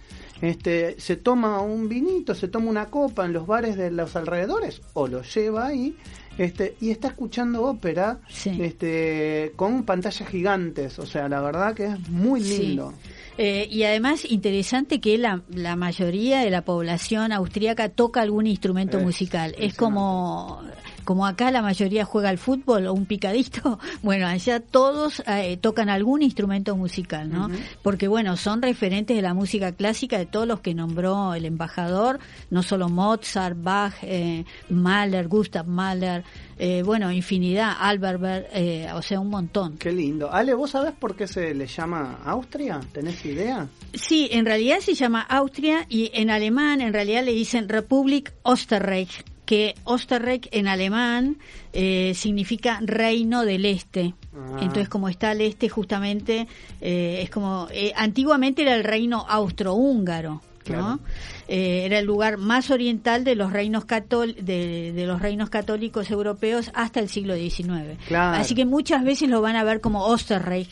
este, 0.41 1.01
se 1.01 1.17
toma 1.17 1.61
un 1.63 1.89
vinito, 1.89 2.33
se 2.37 2.47
toma 2.47 2.71
una 2.71 2.87
copa 2.87 3.25
en 3.25 3.33
los 3.33 3.45
bares 3.45 3.77
de 3.77 3.91
los 3.91 4.15
alrededores 4.15 4.83
o 4.93 5.09
lo 5.09 5.23
lleva 5.23 5.67
ahí 5.67 5.97
este, 6.39 6.77
y 6.81 6.91
está 6.91 7.09
escuchando 7.09 7.65
ópera 7.65 8.21
este, 8.45 9.53
con 9.57 9.83
pantallas 9.83 10.29
gigantes. 10.29 10.99
O 11.01 11.07
sea, 11.07 11.29
la 11.29 11.41
verdad 11.41 11.75
que 11.75 11.87
es 11.87 12.09
muy 12.09 12.41
lindo. 12.41 12.95
Eh, 13.37 13.69
y 13.71 13.83
además 13.83 14.25
interesante 14.25 15.01
que 15.01 15.19
la, 15.19 15.43
la, 15.51 15.77
mayoría 15.77 16.41
de 16.41 16.51
la 16.51 16.63
población 16.63 17.33
austríaca 17.33 17.89
toca 17.89 18.21
algún 18.21 18.47
instrumento 18.47 18.99
musical. 19.01 19.55
Es 19.59 19.75
como 19.75 20.63
como 21.09 21.27
acá 21.27 21.51
la 21.51 21.63
mayoría 21.63 22.05
juega 22.05 22.29
al 22.29 22.37
fútbol 22.37 22.87
o 22.87 22.93
un 22.93 23.07
picadito, 23.07 23.79
bueno, 24.03 24.27
allá 24.27 24.61
todos 24.61 25.23
eh, 25.27 25.57
tocan 25.57 25.89
algún 25.89 26.21
instrumento 26.21 26.77
musical, 26.77 27.33
¿no? 27.33 27.49
Porque 27.83 28.09
bueno, 28.09 28.37
son 28.37 28.61
referentes 28.61 29.17
de 29.17 29.23
la 29.23 29.33
música 29.33 29.73
clásica 29.73 30.19
de 30.19 30.27
todos 30.27 30.47
los 30.47 30.61
que 30.61 30.75
nombró 30.75 31.33
el 31.33 31.47
embajador, 31.47 32.19
no 32.51 32.63
solo 32.63 32.91
Mozart, 32.91 33.57
Bach, 33.59 33.95
eh, 34.03 34.45
Mahler, 34.69 35.29
Gustav 35.29 35.67
Mahler, 35.67 36.25
eh, 36.59 36.83
bueno, 36.83 37.11
infinidad, 37.11 37.73
Albert, 37.81 38.49
eh, 38.53 38.89
o 38.93 39.01
sea, 39.01 39.19
un 39.19 39.31
montón. 39.31 39.79
Qué 39.79 39.93
lindo. 39.93 40.31
Ale, 40.31 40.53
¿vos 40.53 40.73
sabés 40.73 40.93
por 40.93 41.17
qué 41.17 41.27
se 41.27 41.55
le 41.55 41.67
llama 41.67 42.19
Austria? 42.23 42.81
¿Tenés 42.93 43.25
idea? 43.25 43.67
Sí, 43.95 44.29
en 44.31 44.45
realidad 44.45 44.81
se 44.81 44.93
llama 44.93 45.23
Austria 45.23 45.87
y 45.89 46.11
en 46.13 46.29
alemán 46.29 46.83
en 46.83 46.93
realidad 46.93 47.25
le 47.25 47.33
dicen 47.33 47.67
Republik 47.71 48.35
Österreich 48.45 49.25
que 49.49 49.75
Osterreich 49.85 50.47
en 50.53 50.69
alemán 50.69 51.39
eh, 51.73 52.13
significa 52.15 52.81
reino 52.83 53.47
del 53.47 53.65
este. 53.65 54.15
Ah. 54.37 54.59
Entonces, 54.61 54.91
como 54.91 55.09
está 55.09 55.31
al 55.31 55.41
este, 55.41 55.71
justamente 55.71 56.47
eh, 56.83 57.21
es 57.23 57.31
como. 57.31 57.67
Eh, 57.71 57.95
antiguamente 57.97 58.61
era 58.61 58.75
el 58.75 58.85
reino 58.85 59.25
austrohúngaro. 59.27 60.43
¿no? 60.69 61.01
era 61.49 61.99
el 61.99 62.05
lugar 62.05 62.37
más 62.37 62.71
oriental 62.71 63.25
de 63.25 63.35
los 63.37 63.51
reinos 63.55 63.87
de, 63.87 64.93
de, 64.93 65.07
los 65.07 65.23
reinos 65.23 65.49
católicos 65.49 66.11
europeos 66.11 66.71
hasta 66.75 67.01
el 67.01 67.09
siglo 67.09 67.35
XIX. 67.37 67.99
Así 68.15 68.55
que 68.55 68.67
muchas 68.67 69.03
veces 69.03 69.31
lo 69.31 69.41
van 69.41 69.57
a 69.57 69.65
ver 69.65 69.81
como 69.81 70.05
Osterreich. 70.05 70.69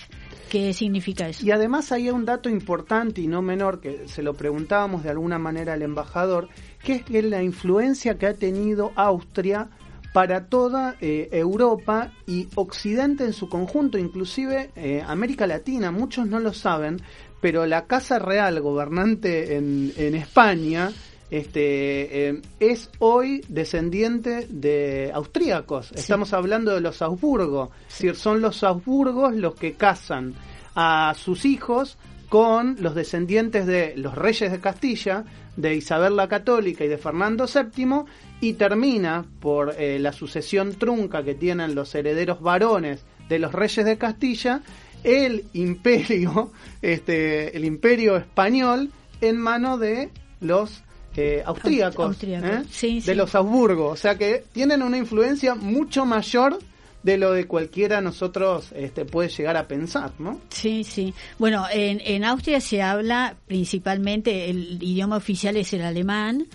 ¿Qué 0.51 0.74
significa 0.74 1.29
eso? 1.29 1.47
Y 1.47 1.51
además 1.51 1.93
hay 1.93 2.11
un 2.11 2.27
dato 2.27 2.51
importante 2.51 3.22
y 3.22 3.27
no 3.27 3.41
menor 3.41 3.81
que 3.81 4.07
se 4.07 4.22
lo 4.22 4.35
preguntábamos 4.35 5.03
de 5.03 5.11
alguna 5.11 5.39
manera 5.39 5.72
al 5.72 5.81
embajador, 5.81 6.51
que 6.87 7.18
es 7.18 7.24
la 7.24 7.43
influencia 7.43 8.16
que 8.16 8.26
ha 8.26 8.34
tenido 8.34 8.93
Austria 8.95 9.68
para 10.12 10.47
toda 10.47 10.95
eh, 11.01 11.28
Europa 11.32 12.12
y 12.26 12.49
Occidente 12.55 13.24
en 13.24 13.32
su 13.32 13.49
conjunto, 13.49 13.99
inclusive 13.99 14.70
eh, 14.76 15.03
América 15.05 15.49
Latina. 15.49 15.91
Muchos 15.91 16.28
no 16.28 16.39
lo 16.39 16.53
saben, 16.55 17.03
pero 17.41 17.66
la 17.66 17.87
Casa 17.87 18.20
Real 18.20 18.61
gobernante 18.61 19.57
en, 19.57 20.14
España 20.14 20.93
este, 21.28 22.28
eh, 22.28 22.43
es 22.61 22.89
hoy 23.01 23.45
descendiente 23.49 24.47
de 24.49 25.11
austríacos. 25.12 25.91
Estamos 25.93 26.32
hablando 26.32 26.72
de 26.72 26.80
los 26.80 27.03
Augsburgos. 27.03 27.70
Es 27.89 27.95
decir, 27.95 28.14
son 28.14 28.41
los 28.41 28.62
Augsburgos 28.62 29.34
los 29.34 29.57
que 29.57 29.74
casan 29.74 30.34
a 30.76 31.14
sus 31.18 31.45
hijos 31.45 31.99
con 32.29 32.77
los 32.81 32.95
descendientes 32.95 33.66
de 33.66 33.95
los 33.97 34.14
reyes 34.14 34.51
de 34.51 34.61
Castilla, 34.61 35.24
de 35.57 35.74
Isabel 35.74 36.16
la 36.16 36.29
Católica 36.29 36.85
y 36.85 36.89
de 36.89 36.99
Fernando 36.99 37.47
VII, 37.47 38.05
y 38.41 38.55
termina 38.55 39.24
por 39.41 39.74
eh, 39.79 39.99
la 39.99 40.12
sucesión 40.12 40.74
trunca 40.74 41.22
que 41.22 41.35
tienen 41.35 41.74
los 41.74 41.95
herederos 41.95 42.41
varones 42.41 43.05
de 43.29 43.39
los 43.39 43.53
reyes 43.53 43.85
de 43.87 43.97
Castilla, 43.97 44.62
el 45.05 45.45
imperio, 45.53 46.53
este, 46.83 47.57
el 47.57 47.64
imperio 47.64 48.16
español 48.16 48.91
en 49.20 49.39
mano 49.39 49.79
de 49.79 50.11
los 50.41 50.83
eh, 51.16 51.43
austríacos, 51.47 52.22
¿eh? 52.22 53.01
de 53.05 53.14
los 53.14 53.35
Augsburgos, 53.35 53.93
o 53.93 53.97
sea 53.97 54.18
que 54.18 54.45
tienen 54.53 54.83
una 54.83 54.99
influencia 54.99 55.55
mucho 55.55 56.05
mayor 56.05 56.59
de 57.03 57.19
lo 57.19 57.33
de 57.33 57.47
cualquiera 57.47 58.01
nosotros 58.01 58.73
este, 58.75 59.05
puede 59.05 59.29
llegar 59.29 59.57
a 59.57 59.69
pensar, 59.69 60.13
¿no? 60.19 60.41
Sí, 60.49 60.85
sí. 60.85 61.15
Bueno, 61.39 61.67
en, 61.73 62.01
en 62.05 62.25
Austria 62.25 62.61
se 62.61 62.83
habla 62.83 63.37
principalmente, 63.47 64.51
el 64.51 64.83
idioma 64.83 65.17
oficial 65.17 65.57
es 65.57 65.73
el 65.73 65.83
alemán, 65.83 66.47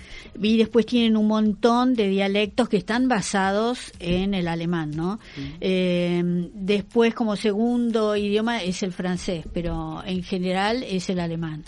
y 0.41 0.57
después 0.57 0.85
tienen 0.85 1.15
un 1.15 1.27
montón 1.27 1.93
de 1.95 2.07
dialectos 2.09 2.69
que 2.69 2.77
están 2.77 3.07
basados 3.07 3.93
en 3.99 4.33
el 4.33 4.47
alemán, 4.47 4.91
¿no? 4.91 5.19
Eh, 5.59 6.21
después, 6.53 7.13
como 7.13 7.35
segundo 7.35 8.15
idioma, 8.15 8.61
es 8.61 8.83
el 8.83 8.91
francés, 8.91 9.45
pero 9.53 10.03
en 10.05 10.23
general 10.23 10.83
es 10.83 11.09
el 11.09 11.19
alemán. 11.19 11.63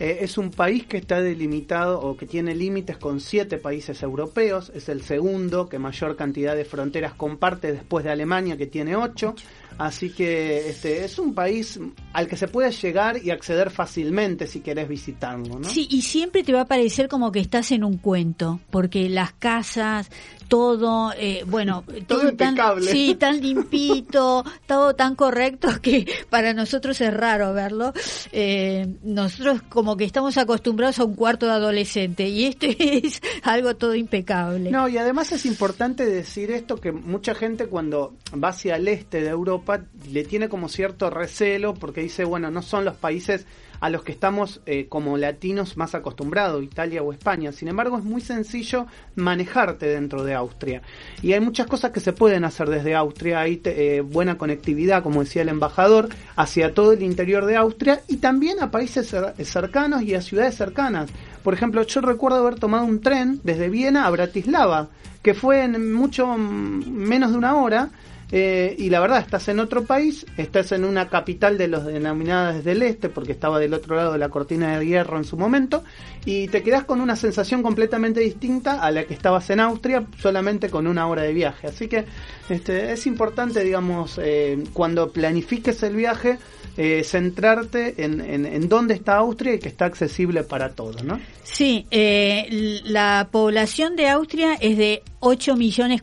Eh, 0.00 0.18
es 0.20 0.38
un 0.38 0.50
país 0.50 0.86
que 0.86 0.96
está 0.96 1.20
delimitado 1.20 2.00
o 2.00 2.16
que 2.16 2.26
tiene 2.26 2.54
límites 2.54 2.96
con 2.96 3.20
siete 3.20 3.58
países 3.58 4.02
europeos. 4.02 4.70
Es 4.74 4.88
el 4.88 5.02
segundo 5.02 5.68
que 5.68 5.78
mayor 5.78 6.16
cantidad 6.16 6.54
de 6.54 6.64
fronteras 6.64 7.14
comparte 7.14 7.72
después 7.72 8.04
de 8.04 8.10
Alemania, 8.10 8.56
que 8.56 8.66
tiene 8.66 8.94
ocho. 8.94 9.34
Así 9.78 10.10
que 10.10 10.68
este 10.68 11.04
es 11.04 11.18
un 11.20 11.34
país 11.34 11.78
al 12.12 12.26
que 12.26 12.36
se 12.36 12.48
puede 12.48 12.72
llegar 12.72 13.24
y 13.24 13.30
acceder 13.30 13.70
fácilmente 13.70 14.48
si 14.48 14.60
querés 14.60 14.88
visitarlo, 14.88 15.60
¿no? 15.60 15.68
Sí, 15.68 15.86
y 15.88 16.02
siempre 16.02 16.42
te 16.42 16.52
va 16.52 16.62
a 16.62 16.66
parecer 16.66 17.08
como 17.08 17.30
que 17.30 17.38
estás 17.38 17.70
en 17.70 17.84
un 17.84 17.96
cuento, 17.96 18.58
porque 18.70 19.08
las 19.08 19.32
casas, 19.34 20.10
todo, 20.48 21.12
eh, 21.16 21.44
bueno, 21.46 21.84
todo, 22.08 22.32
tan, 22.34 22.56
sí, 22.82 23.14
tan 23.14 23.40
limpito, 23.40 24.44
todo 24.66 24.94
tan 24.94 25.14
correcto 25.14 25.68
que 25.80 26.06
para 26.28 26.54
nosotros 26.54 27.00
es 27.00 27.14
raro 27.14 27.52
verlo. 27.52 27.92
Eh, 28.32 28.96
nosotros 29.04 29.62
como 29.68 29.96
que 29.96 30.04
estamos 30.04 30.38
acostumbrados 30.38 30.98
a 30.98 31.04
un 31.04 31.14
cuarto 31.14 31.46
de 31.46 31.52
adolescente 31.52 32.28
y 32.28 32.46
esto 32.46 32.66
es 32.78 33.20
algo 33.42 33.76
todo 33.76 33.94
impecable. 33.94 34.70
No, 34.70 34.88
y 34.88 34.96
además 34.98 35.30
es 35.32 35.46
importante 35.46 36.04
decir 36.04 36.50
esto 36.50 36.76
que 36.80 36.90
mucha 36.90 37.34
gente 37.34 37.66
cuando 37.66 38.14
va 38.42 38.48
hacia 38.48 38.76
el 38.76 38.88
este 38.88 39.20
de 39.20 39.28
Europa 39.28 39.67
le 40.10 40.24
tiene 40.24 40.48
como 40.48 40.68
cierto 40.68 41.10
recelo 41.10 41.74
porque 41.74 42.00
dice, 42.00 42.24
bueno, 42.24 42.50
no 42.50 42.62
son 42.62 42.84
los 42.84 42.96
países 42.96 43.46
a 43.80 43.90
los 43.90 44.02
que 44.02 44.12
estamos 44.12 44.60
eh, 44.66 44.86
como 44.88 45.16
latinos 45.16 45.76
más 45.76 45.94
acostumbrados, 45.94 46.62
Italia 46.62 47.02
o 47.02 47.12
España. 47.12 47.52
Sin 47.52 47.68
embargo, 47.68 47.98
es 47.98 48.04
muy 48.04 48.20
sencillo 48.20 48.86
manejarte 49.14 49.86
dentro 49.86 50.24
de 50.24 50.34
Austria. 50.34 50.82
Y 51.22 51.32
hay 51.32 51.40
muchas 51.40 51.66
cosas 51.66 51.92
que 51.92 52.00
se 52.00 52.12
pueden 52.12 52.44
hacer 52.44 52.68
desde 52.68 52.94
Austria. 52.94 53.40
Hay 53.40 53.60
eh, 53.64 54.02
buena 54.04 54.36
conectividad, 54.36 55.02
como 55.02 55.22
decía 55.22 55.42
el 55.42 55.48
embajador, 55.48 56.08
hacia 56.36 56.74
todo 56.74 56.92
el 56.92 57.02
interior 57.02 57.44
de 57.44 57.56
Austria 57.56 58.00
y 58.08 58.16
también 58.16 58.60
a 58.60 58.70
países 58.70 59.14
cercanos 59.44 60.02
y 60.02 60.14
a 60.14 60.22
ciudades 60.22 60.56
cercanas. 60.56 61.10
Por 61.42 61.54
ejemplo, 61.54 61.82
yo 61.82 62.00
recuerdo 62.00 62.38
haber 62.38 62.58
tomado 62.58 62.84
un 62.84 63.00
tren 63.00 63.40
desde 63.44 63.68
Viena 63.68 64.06
a 64.06 64.10
Bratislava, 64.10 64.88
que 65.22 65.34
fue 65.34 65.62
en 65.64 65.92
mucho 65.92 66.26
menos 66.36 67.32
de 67.32 67.38
una 67.38 67.56
hora 67.56 67.90
eh, 68.30 68.74
y 68.78 68.90
la 68.90 69.00
verdad, 69.00 69.20
estás 69.20 69.48
en 69.48 69.58
otro 69.58 69.84
país, 69.84 70.26
estás 70.36 70.72
en 70.72 70.84
una 70.84 71.08
capital 71.08 71.56
de 71.56 71.68
los 71.68 71.86
denominadas 71.86 72.62
del 72.62 72.82
este, 72.82 73.08
porque 73.08 73.32
estaba 73.32 73.58
del 73.58 73.72
otro 73.72 73.96
lado 73.96 74.12
de 74.12 74.18
la 74.18 74.28
cortina 74.28 74.78
de 74.78 74.86
hierro 74.86 75.16
en 75.16 75.24
su 75.24 75.36
momento, 75.36 75.82
y 76.24 76.48
te 76.48 76.62
quedas 76.62 76.84
con 76.84 77.00
una 77.00 77.16
sensación 77.16 77.62
completamente 77.62 78.20
distinta 78.20 78.82
a 78.82 78.90
la 78.90 79.04
que 79.04 79.14
estabas 79.14 79.48
en 79.50 79.60
Austria, 79.60 80.06
solamente 80.18 80.68
con 80.68 80.86
una 80.86 81.06
hora 81.06 81.22
de 81.22 81.32
viaje. 81.32 81.68
Así 81.68 81.88
que 81.88 82.04
este, 82.48 82.92
es 82.92 83.06
importante, 83.06 83.64
digamos, 83.64 84.18
eh, 84.22 84.62
cuando 84.72 85.10
planifiques 85.10 85.82
el 85.82 85.96
viaje, 85.96 86.38
eh, 86.76 87.02
centrarte 87.02 88.04
en, 88.04 88.20
en, 88.20 88.68
dónde 88.68 88.94
está 88.94 89.16
Austria 89.16 89.54
y 89.54 89.58
que 89.58 89.68
está 89.68 89.86
accesible 89.86 90.44
para 90.44 90.70
todos, 90.74 91.02
¿no? 91.02 91.18
Sí, 91.42 91.86
eh, 91.90 92.80
la 92.84 93.28
población 93.32 93.96
de 93.96 94.08
Austria 94.08 94.54
es 94.60 94.78
de 94.78 95.02
8 95.18 95.56
millones, 95.56 96.02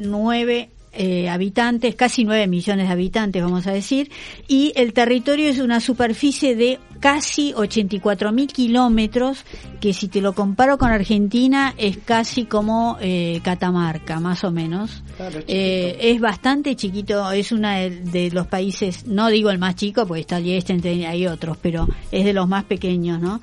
9 0.00 0.70
eh, 0.96 1.28
habitantes, 1.28 1.94
casi 1.94 2.24
9 2.24 2.46
millones 2.46 2.86
de 2.86 2.92
habitantes, 2.92 3.42
vamos 3.42 3.66
a 3.66 3.72
decir, 3.72 4.10
y 4.48 4.72
el 4.76 4.92
territorio 4.92 5.48
es 5.48 5.58
una 5.58 5.80
superficie 5.80 6.56
de 6.56 6.78
casi 7.00 7.52
84 7.54 8.32
mil 8.32 8.46
kilómetros, 8.46 9.44
que 9.80 9.92
si 9.92 10.08
te 10.08 10.20
lo 10.20 10.32
comparo 10.32 10.78
con 10.78 10.90
Argentina 10.90 11.74
es 11.76 11.98
casi 11.98 12.46
como 12.46 12.96
eh, 13.00 13.40
Catamarca, 13.42 14.20
más 14.20 14.44
o 14.44 14.50
menos. 14.50 15.02
eh, 15.46 15.98
es 16.00 16.20
bastante 16.20 16.76
chiquito, 16.76 17.30
es 17.32 17.52
uno 17.52 17.68
de, 17.68 18.30
los 18.32 18.46
países, 18.46 19.06
no 19.06 19.28
digo 19.28 19.50
el 19.50 19.58
más 19.58 19.76
chico, 19.76 20.06
porque 20.06 20.22
está 20.22 20.40
Liechtenstein, 20.40 21.04
hay 21.04 21.26
otros, 21.26 21.58
pero 21.60 21.86
es 22.10 22.24
de 22.24 22.32
los 22.32 22.48
más 22.48 22.64
pequeños, 22.64 23.20
¿no? 23.20 23.40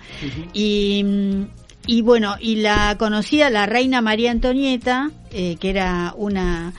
Y 0.54 1.06
y 1.88 2.02
bueno, 2.02 2.36
y 2.40 2.58
la 2.58 2.96
conocida 2.98 3.50
la 3.50 3.66
reina 3.66 4.02
María 4.02 4.32
Antonieta, 4.32 5.12
eh, 5.32 5.58
que 5.60 5.70
era 5.70 6.14
una 6.16 6.74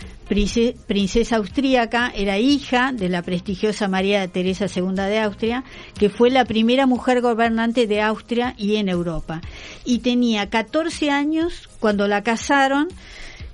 princesa 0.87 1.37
austríaca, 1.37 2.11
era 2.15 2.39
hija 2.39 2.93
de 2.93 3.11
la 3.11 3.23
prestigiosa 3.23 3.89
María 3.89 4.27
Teresa 4.29 4.67
II 4.75 4.95
de 4.95 5.21
Austria, 5.21 5.65
que 5.99 6.09
fue 6.09 6.31
la 6.31 6.47
primera 6.47 6.87
mujer 6.87 7.21
gobernante 7.21 7.87
de 7.87 8.01
Austria 8.01 8.55
y 8.57 8.77
en 8.77 8.89
Europa. 8.89 9.43
Y 9.85 9.99
tenía 9.99 10.49
14 10.49 11.11
años 11.11 11.69
cuando 11.81 12.09
la 12.09 12.23
casaron. 12.23 12.89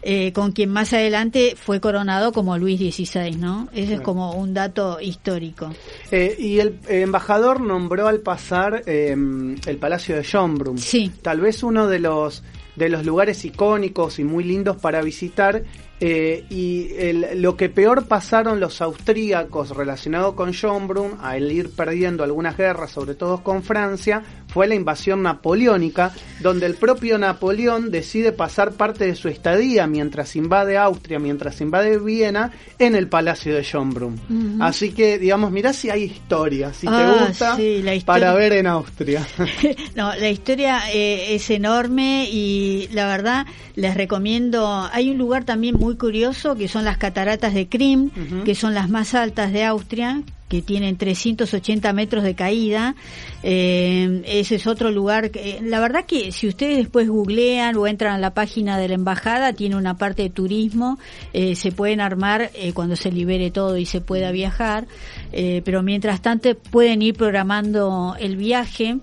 Eh, 0.02 0.32
con 0.32 0.52
quien 0.52 0.70
más 0.70 0.92
adelante 0.92 1.54
fue 1.56 1.80
coronado 1.80 2.32
como 2.32 2.56
Luis 2.56 2.78
XVI, 2.78 3.32
¿no? 3.32 3.68
Ese 3.72 3.94
es 3.94 4.00
como 4.00 4.32
un 4.32 4.54
dato 4.54 5.00
histórico. 5.00 5.74
Eh, 6.12 6.36
y 6.38 6.60
el 6.60 6.78
embajador 6.88 7.60
nombró 7.60 8.06
al 8.06 8.20
pasar 8.20 8.84
em, 8.86 9.56
el 9.66 9.76
Palacio 9.76 10.14
de 10.14 10.22
Schönbrunn. 10.22 10.78
Sí. 10.78 11.10
Tal 11.20 11.40
vez 11.40 11.62
uno 11.62 11.88
de 11.88 11.98
los 11.98 12.44
de 12.76 12.88
los 12.88 13.04
lugares 13.04 13.44
icónicos 13.44 14.20
y 14.20 14.24
muy 14.24 14.44
lindos 14.44 14.76
para 14.76 15.02
visitar 15.02 15.64
eh, 16.00 16.44
y 16.48 17.12
lo 17.34 17.56
que 17.56 17.68
peor 17.68 18.06
pasaron 18.06 18.60
los 18.60 18.80
austríacos 18.80 19.70
relacionado 19.70 20.36
con 20.36 20.52
Schönbrunn 20.52 21.18
al 21.20 21.50
ir 21.50 21.70
perdiendo 21.70 22.22
algunas 22.22 22.56
guerras, 22.56 22.92
sobre 22.92 23.16
todo 23.16 23.42
con 23.42 23.64
Francia, 23.64 24.22
fue 24.48 24.66
la 24.66 24.74
invasión 24.74 25.22
napoleónica, 25.22 26.12
donde 26.40 26.66
el 26.66 26.74
propio 26.74 27.18
Napoleón 27.18 27.90
decide 27.90 28.32
pasar 28.32 28.72
parte 28.72 29.04
de 29.04 29.14
su 29.14 29.28
estadía 29.28 29.86
mientras 29.86 30.36
invade 30.36 30.78
Austria, 30.78 31.18
mientras 31.18 31.60
invade 31.60 31.98
Viena, 31.98 32.52
en 32.78 32.94
el 32.96 33.08
Palacio 33.08 33.54
de 33.54 33.62
Schönbrunn. 33.62 34.18
Así 34.60 34.92
que, 34.92 35.18
digamos, 35.18 35.52
mirá 35.52 35.72
si 35.72 35.90
hay 35.90 36.04
historia, 36.04 36.72
si 36.72 36.86
te 36.86 36.92
ah, 36.92 37.26
gusta, 37.28 37.58
para 38.04 38.32
ver 38.34 38.54
en 38.54 38.66
Austria. 38.66 39.26
no, 39.94 40.14
la 40.14 40.30
historia 40.30 40.80
eh, 40.92 41.34
es 41.34 41.50
enorme 41.50 42.28
y 42.30 42.88
la 42.92 43.06
verdad 43.06 43.46
les 43.74 43.94
recomiendo, 43.94 44.88
hay 44.92 45.10
un 45.10 45.18
lugar 45.18 45.44
también 45.44 45.76
muy 45.76 45.96
curioso 45.96 46.56
que 46.56 46.68
son 46.68 46.84
las 46.84 46.96
cataratas 46.98 47.54
de 47.54 47.68
Krim, 47.68 48.10
que 48.44 48.54
son 48.54 48.74
las 48.74 48.88
más 48.88 49.14
altas 49.14 49.52
de 49.52 49.64
Austria, 49.64 50.22
que 50.48 50.62
tienen 50.62 50.96
380 50.96 51.92
metros 51.92 52.24
de 52.24 52.34
caída. 52.34 52.94
Eh, 53.42 54.22
ese 54.26 54.56
es 54.56 54.66
otro 54.66 54.90
lugar. 54.90 55.30
Que, 55.30 55.60
la 55.62 55.80
verdad 55.80 56.04
que 56.06 56.32
si 56.32 56.48
ustedes 56.48 56.78
después 56.78 57.08
googlean 57.08 57.76
o 57.76 57.86
entran 57.86 58.14
a 58.14 58.18
la 58.18 58.34
página 58.34 58.78
de 58.78 58.88
la 58.88 58.94
embajada, 58.94 59.52
tiene 59.52 59.76
una 59.76 59.96
parte 59.96 60.22
de 60.22 60.30
turismo. 60.30 60.98
Eh, 61.32 61.54
se 61.54 61.70
pueden 61.70 62.00
armar 62.00 62.50
eh, 62.54 62.72
cuando 62.72 62.96
se 62.96 63.12
libere 63.12 63.50
todo 63.50 63.76
y 63.76 63.86
se 63.86 64.00
pueda 64.00 64.30
viajar. 64.32 64.86
pero 65.30 65.82
mientras 65.82 66.22
tanto 66.22 66.54
pueden 66.56 67.02
ir 67.02 67.14
programando 67.14 68.16
el 68.18 68.36
viaje. 68.36 68.98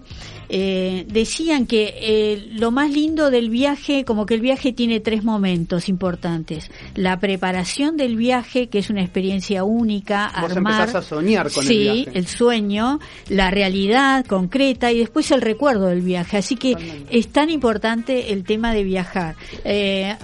Eh, 0.50 1.06
decían 1.08 1.66
que 1.66 1.94
eh, 2.00 2.50
lo 2.54 2.72
más 2.72 2.92
lindo 2.92 3.32
del 3.32 3.50
viaje, 3.50 4.06
como 4.06 4.26
que 4.26 4.36
el 4.36 4.42
viaje 4.42 4.74
tiene 4.74 5.00
tres 5.00 5.24
momentos 5.24 5.90
importantes. 5.90 6.70
La 6.96 7.20
preparación 7.20 7.98
del 7.98 8.16
viaje, 8.16 8.68
que 8.70 8.80
es 8.80 8.90
una 8.90 9.02
experiencia 9.02 9.64
única, 9.64 10.32
Vos 10.42 10.52
armar. 10.52 10.96
a 10.96 11.02
soñar 11.02 11.52
con 11.52 11.66
el 11.68 11.78
viaje. 11.78 12.12
el 12.14 12.28
sueño, 12.28 13.00
la 13.30 13.52
realidad 13.52 14.26
concreta 14.26 14.92
y 14.92 15.00
después 15.00 15.32
el 15.32 15.42
recuerdo 15.42 15.88
del 15.88 16.02
viaje. 16.02 16.38
Así 16.38 16.56
que 16.56 16.76
es 17.10 17.28
tan 17.30 17.50
importante 17.50 18.34
el 18.34 18.44
tema 18.44 18.74
de 18.74 18.84
viajar. 18.84 19.36
Eh, 19.64 20.16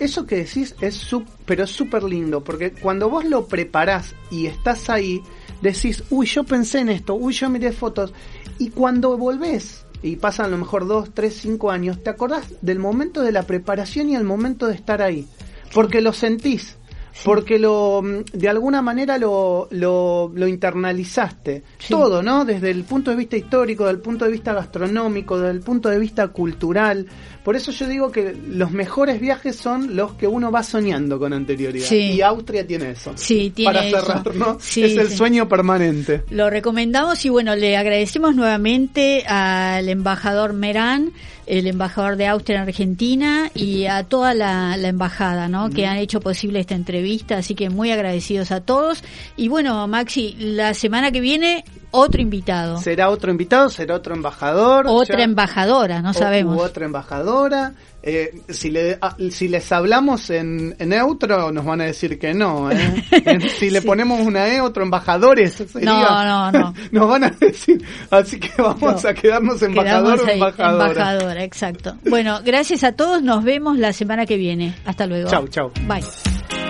Eso 0.00 0.26
que 0.26 0.36
decís 0.36 0.74
es 0.80 1.08
pero 1.44 1.64
es 1.64 1.70
súper 1.70 2.02
lindo, 2.02 2.44
porque 2.44 2.72
cuando 2.72 3.08
vos 3.08 3.24
lo 3.24 3.46
preparás 3.46 4.14
y 4.30 4.46
estás 4.46 4.90
ahí, 4.90 5.20
decís, 5.60 6.04
uy, 6.10 6.26
yo 6.26 6.44
pensé 6.44 6.80
en 6.80 6.88
esto, 6.88 7.14
uy, 7.14 7.32
yo 7.32 7.50
miré 7.50 7.72
fotos, 7.72 8.12
y 8.58 8.70
cuando 8.70 9.16
volvés, 9.18 9.84
y 10.02 10.16
pasan 10.16 10.46
a 10.46 10.48
lo 10.50 10.58
mejor 10.58 10.86
dos, 10.86 11.10
tres, 11.12 11.38
cinco 11.40 11.70
años, 11.70 12.02
te 12.02 12.10
acordás 12.10 12.46
del 12.62 12.78
momento 12.78 13.22
de 13.22 13.32
la 13.32 13.42
preparación 13.42 14.08
y 14.08 14.16
el 14.16 14.24
momento 14.24 14.66
de 14.66 14.74
estar 14.74 15.02
ahí. 15.02 15.26
Porque 15.74 16.00
lo 16.00 16.12
sentís, 16.12 16.77
porque 17.24 17.58
lo 17.58 18.02
de 18.32 18.48
alguna 18.48 18.82
manera 18.82 19.18
lo, 19.18 19.68
lo, 19.70 20.30
lo 20.34 20.46
internalizaste. 20.46 21.62
Todo, 21.88 22.22
¿no? 22.22 22.44
Desde 22.44 22.70
el 22.70 22.84
punto 22.84 23.10
de 23.10 23.16
vista 23.16 23.36
histórico, 23.36 23.84
desde 23.84 23.96
el 23.96 24.02
punto 24.02 24.24
de 24.24 24.30
vista 24.30 24.52
gastronómico, 24.52 25.38
desde 25.38 25.52
el 25.52 25.60
punto 25.60 25.88
de 25.88 25.98
vista 25.98 26.28
cultural. 26.28 27.06
Por 27.44 27.56
eso 27.56 27.72
yo 27.72 27.88
digo 27.88 28.12
que 28.12 28.36
los 28.48 28.72
mejores 28.72 29.20
viajes 29.20 29.56
son 29.56 29.96
los 29.96 30.12
que 30.12 30.26
uno 30.26 30.50
va 30.50 30.62
soñando 30.62 31.18
con 31.18 31.32
anterioridad. 31.32 31.90
Y 31.90 32.20
Austria 32.20 32.66
tiene 32.66 32.90
eso. 32.90 33.12
Sí, 33.14 33.50
tiene 33.54 33.72
Para 33.72 33.82
cerrar, 33.90 34.34
¿no? 34.36 34.58
es 34.58 34.76
el 34.76 35.10
sueño 35.10 35.48
permanente. 35.48 36.24
Lo 36.30 36.50
recomendamos 36.50 37.24
y 37.24 37.30
bueno, 37.30 37.56
le 37.56 37.76
agradecemos 37.76 38.34
nuevamente 38.34 39.24
al 39.26 39.88
embajador 39.88 40.52
Merán 40.52 41.12
el 41.48 41.66
embajador 41.66 42.16
de 42.16 42.26
Austria 42.26 42.56
en 42.56 42.62
Argentina 42.68 43.50
y 43.54 43.86
a 43.86 44.04
toda 44.04 44.34
la, 44.34 44.76
embajada, 44.76 45.48
¿no? 45.48 45.70
Que 45.70 45.86
han 45.86 45.96
hecho 45.96 46.20
posible 46.20 46.60
esta 46.60 46.74
entrevista, 46.74 47.07
así 47.36 47.54
que 47.54 47.70
muy 47.70 47.90
agradecidos 47.90 48.50
a 48.50 48.60
todos. 48.60 49.02
Y 49.36 49.48
bueno, 49.48 49.86
Maxi, 49.88 50.36
la 50.38 50.74
semana 50.74 51.10
que 51.10 51.20
viene 51.20 51.64
otro 51.90 52.20
invitado. 52.20 52.78
Será 52.80 53.08
otro 53.08 53.30
invitado, 53.30 53.70
será 53.70 53.94
otro 53.94 54.14
embajador. 54.14 54.86
Otra 54.88 55.22
embajadora, 55.22 56.02
no 56.02 56.12
sabemos. 56.12 56.60
otra 56.60 56.84
embajadora. 56.84 57.72
Eh, 58.00 58.42
si, 58.48 58.70
le, 58.70 58.96
ah, 59.02 59.16
si 59.30 59.48
les 59.48 59.70
hablamos 59.72 60.30
en, 60.30 60.76
neutro, 60.78 61.50
nos 61.50 61.64
van 61.64 61.80
a 61.80 61.84
decir 61.84 62.18
que 62.18 62.32
no. 62.32 62.70
¿eh? 62.70 63.04
si 63.58 63.70
le 63.70 63.82
ponemos 63.82 64.20
una 64.20 64.48
E, 64.48 64.60
otro 64.60 64.82
embajadores, 64.84 65.54
sería, 65.54 65.84
no, 65.84 66.24
no, 66.24 66.52
no. 66.52 66.74
nos 66.92 67.08
van 67.08 67.24
a 67.24 67.30
decir. 67.30 67.82
Así 68.10 68.38
que 68.38 68.50
vamos 68.62 69.04
a 69.04 69.14
quedarnos 69.14 69.60
embajador 69.62 70.20
o 70.20 70.28
embajadora. 70.28 70.90
Embajadora, 70.90 71.44
exacto. 71.44 71.96
Bueno, 72.08 72.40
gracias 72.44 72.84
a 72.84 72.92
todos. 72.92 73.22
Nos 73.22 73.42
vemos 73.44 73.78
la 73.78 73.92
semana 73.92 74.26
que 74.26 74.36
viene. 74.36 74.74
Hasta 74.84 75.06
luego. 75.06 75.28
Chau, 75.28 75.48
chau. 75.48 75.72
Bye. 75.86 76.67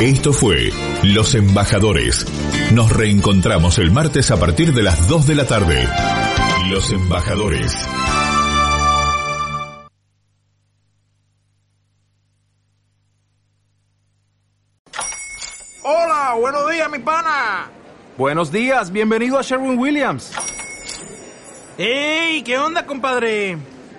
Esto 0.00 0.32
fue 0.32 0.70
Los 1.02 1.34
Embajadores. 1.34 2.24
Nos 2.72 2.92
reencontramos 2.92 3.78
el 3.78 3.90
martes 3.90 4.30
a 4.30 4.38
partir 4.38 4.72
de 4.72 4.84
las 4.84 5.08
2 5.08 5.26
de 5.26 5.34
la 5.34 5.44
tarde. 5.44 5.88
Los 6.68 6.92
Embajadores. 6.92 7.76
Hola, 15.82 16.36
buenos 16.38 16.70
días, 16.70 16.90
mi 16.92 17.00
pana. 17.00 17.68
Buenos 18.16 18.52
días, 18.52 18.92
bienvenido 18.92 19.36
a 19.36 19.42
Sherwin 19.42 19.76
Williams. 19.76 20.30
¡Ey! 21.76 22.42
¿Qué 22.44 22.56
onda, 22.56 22.86
compadre? 22.86 23.58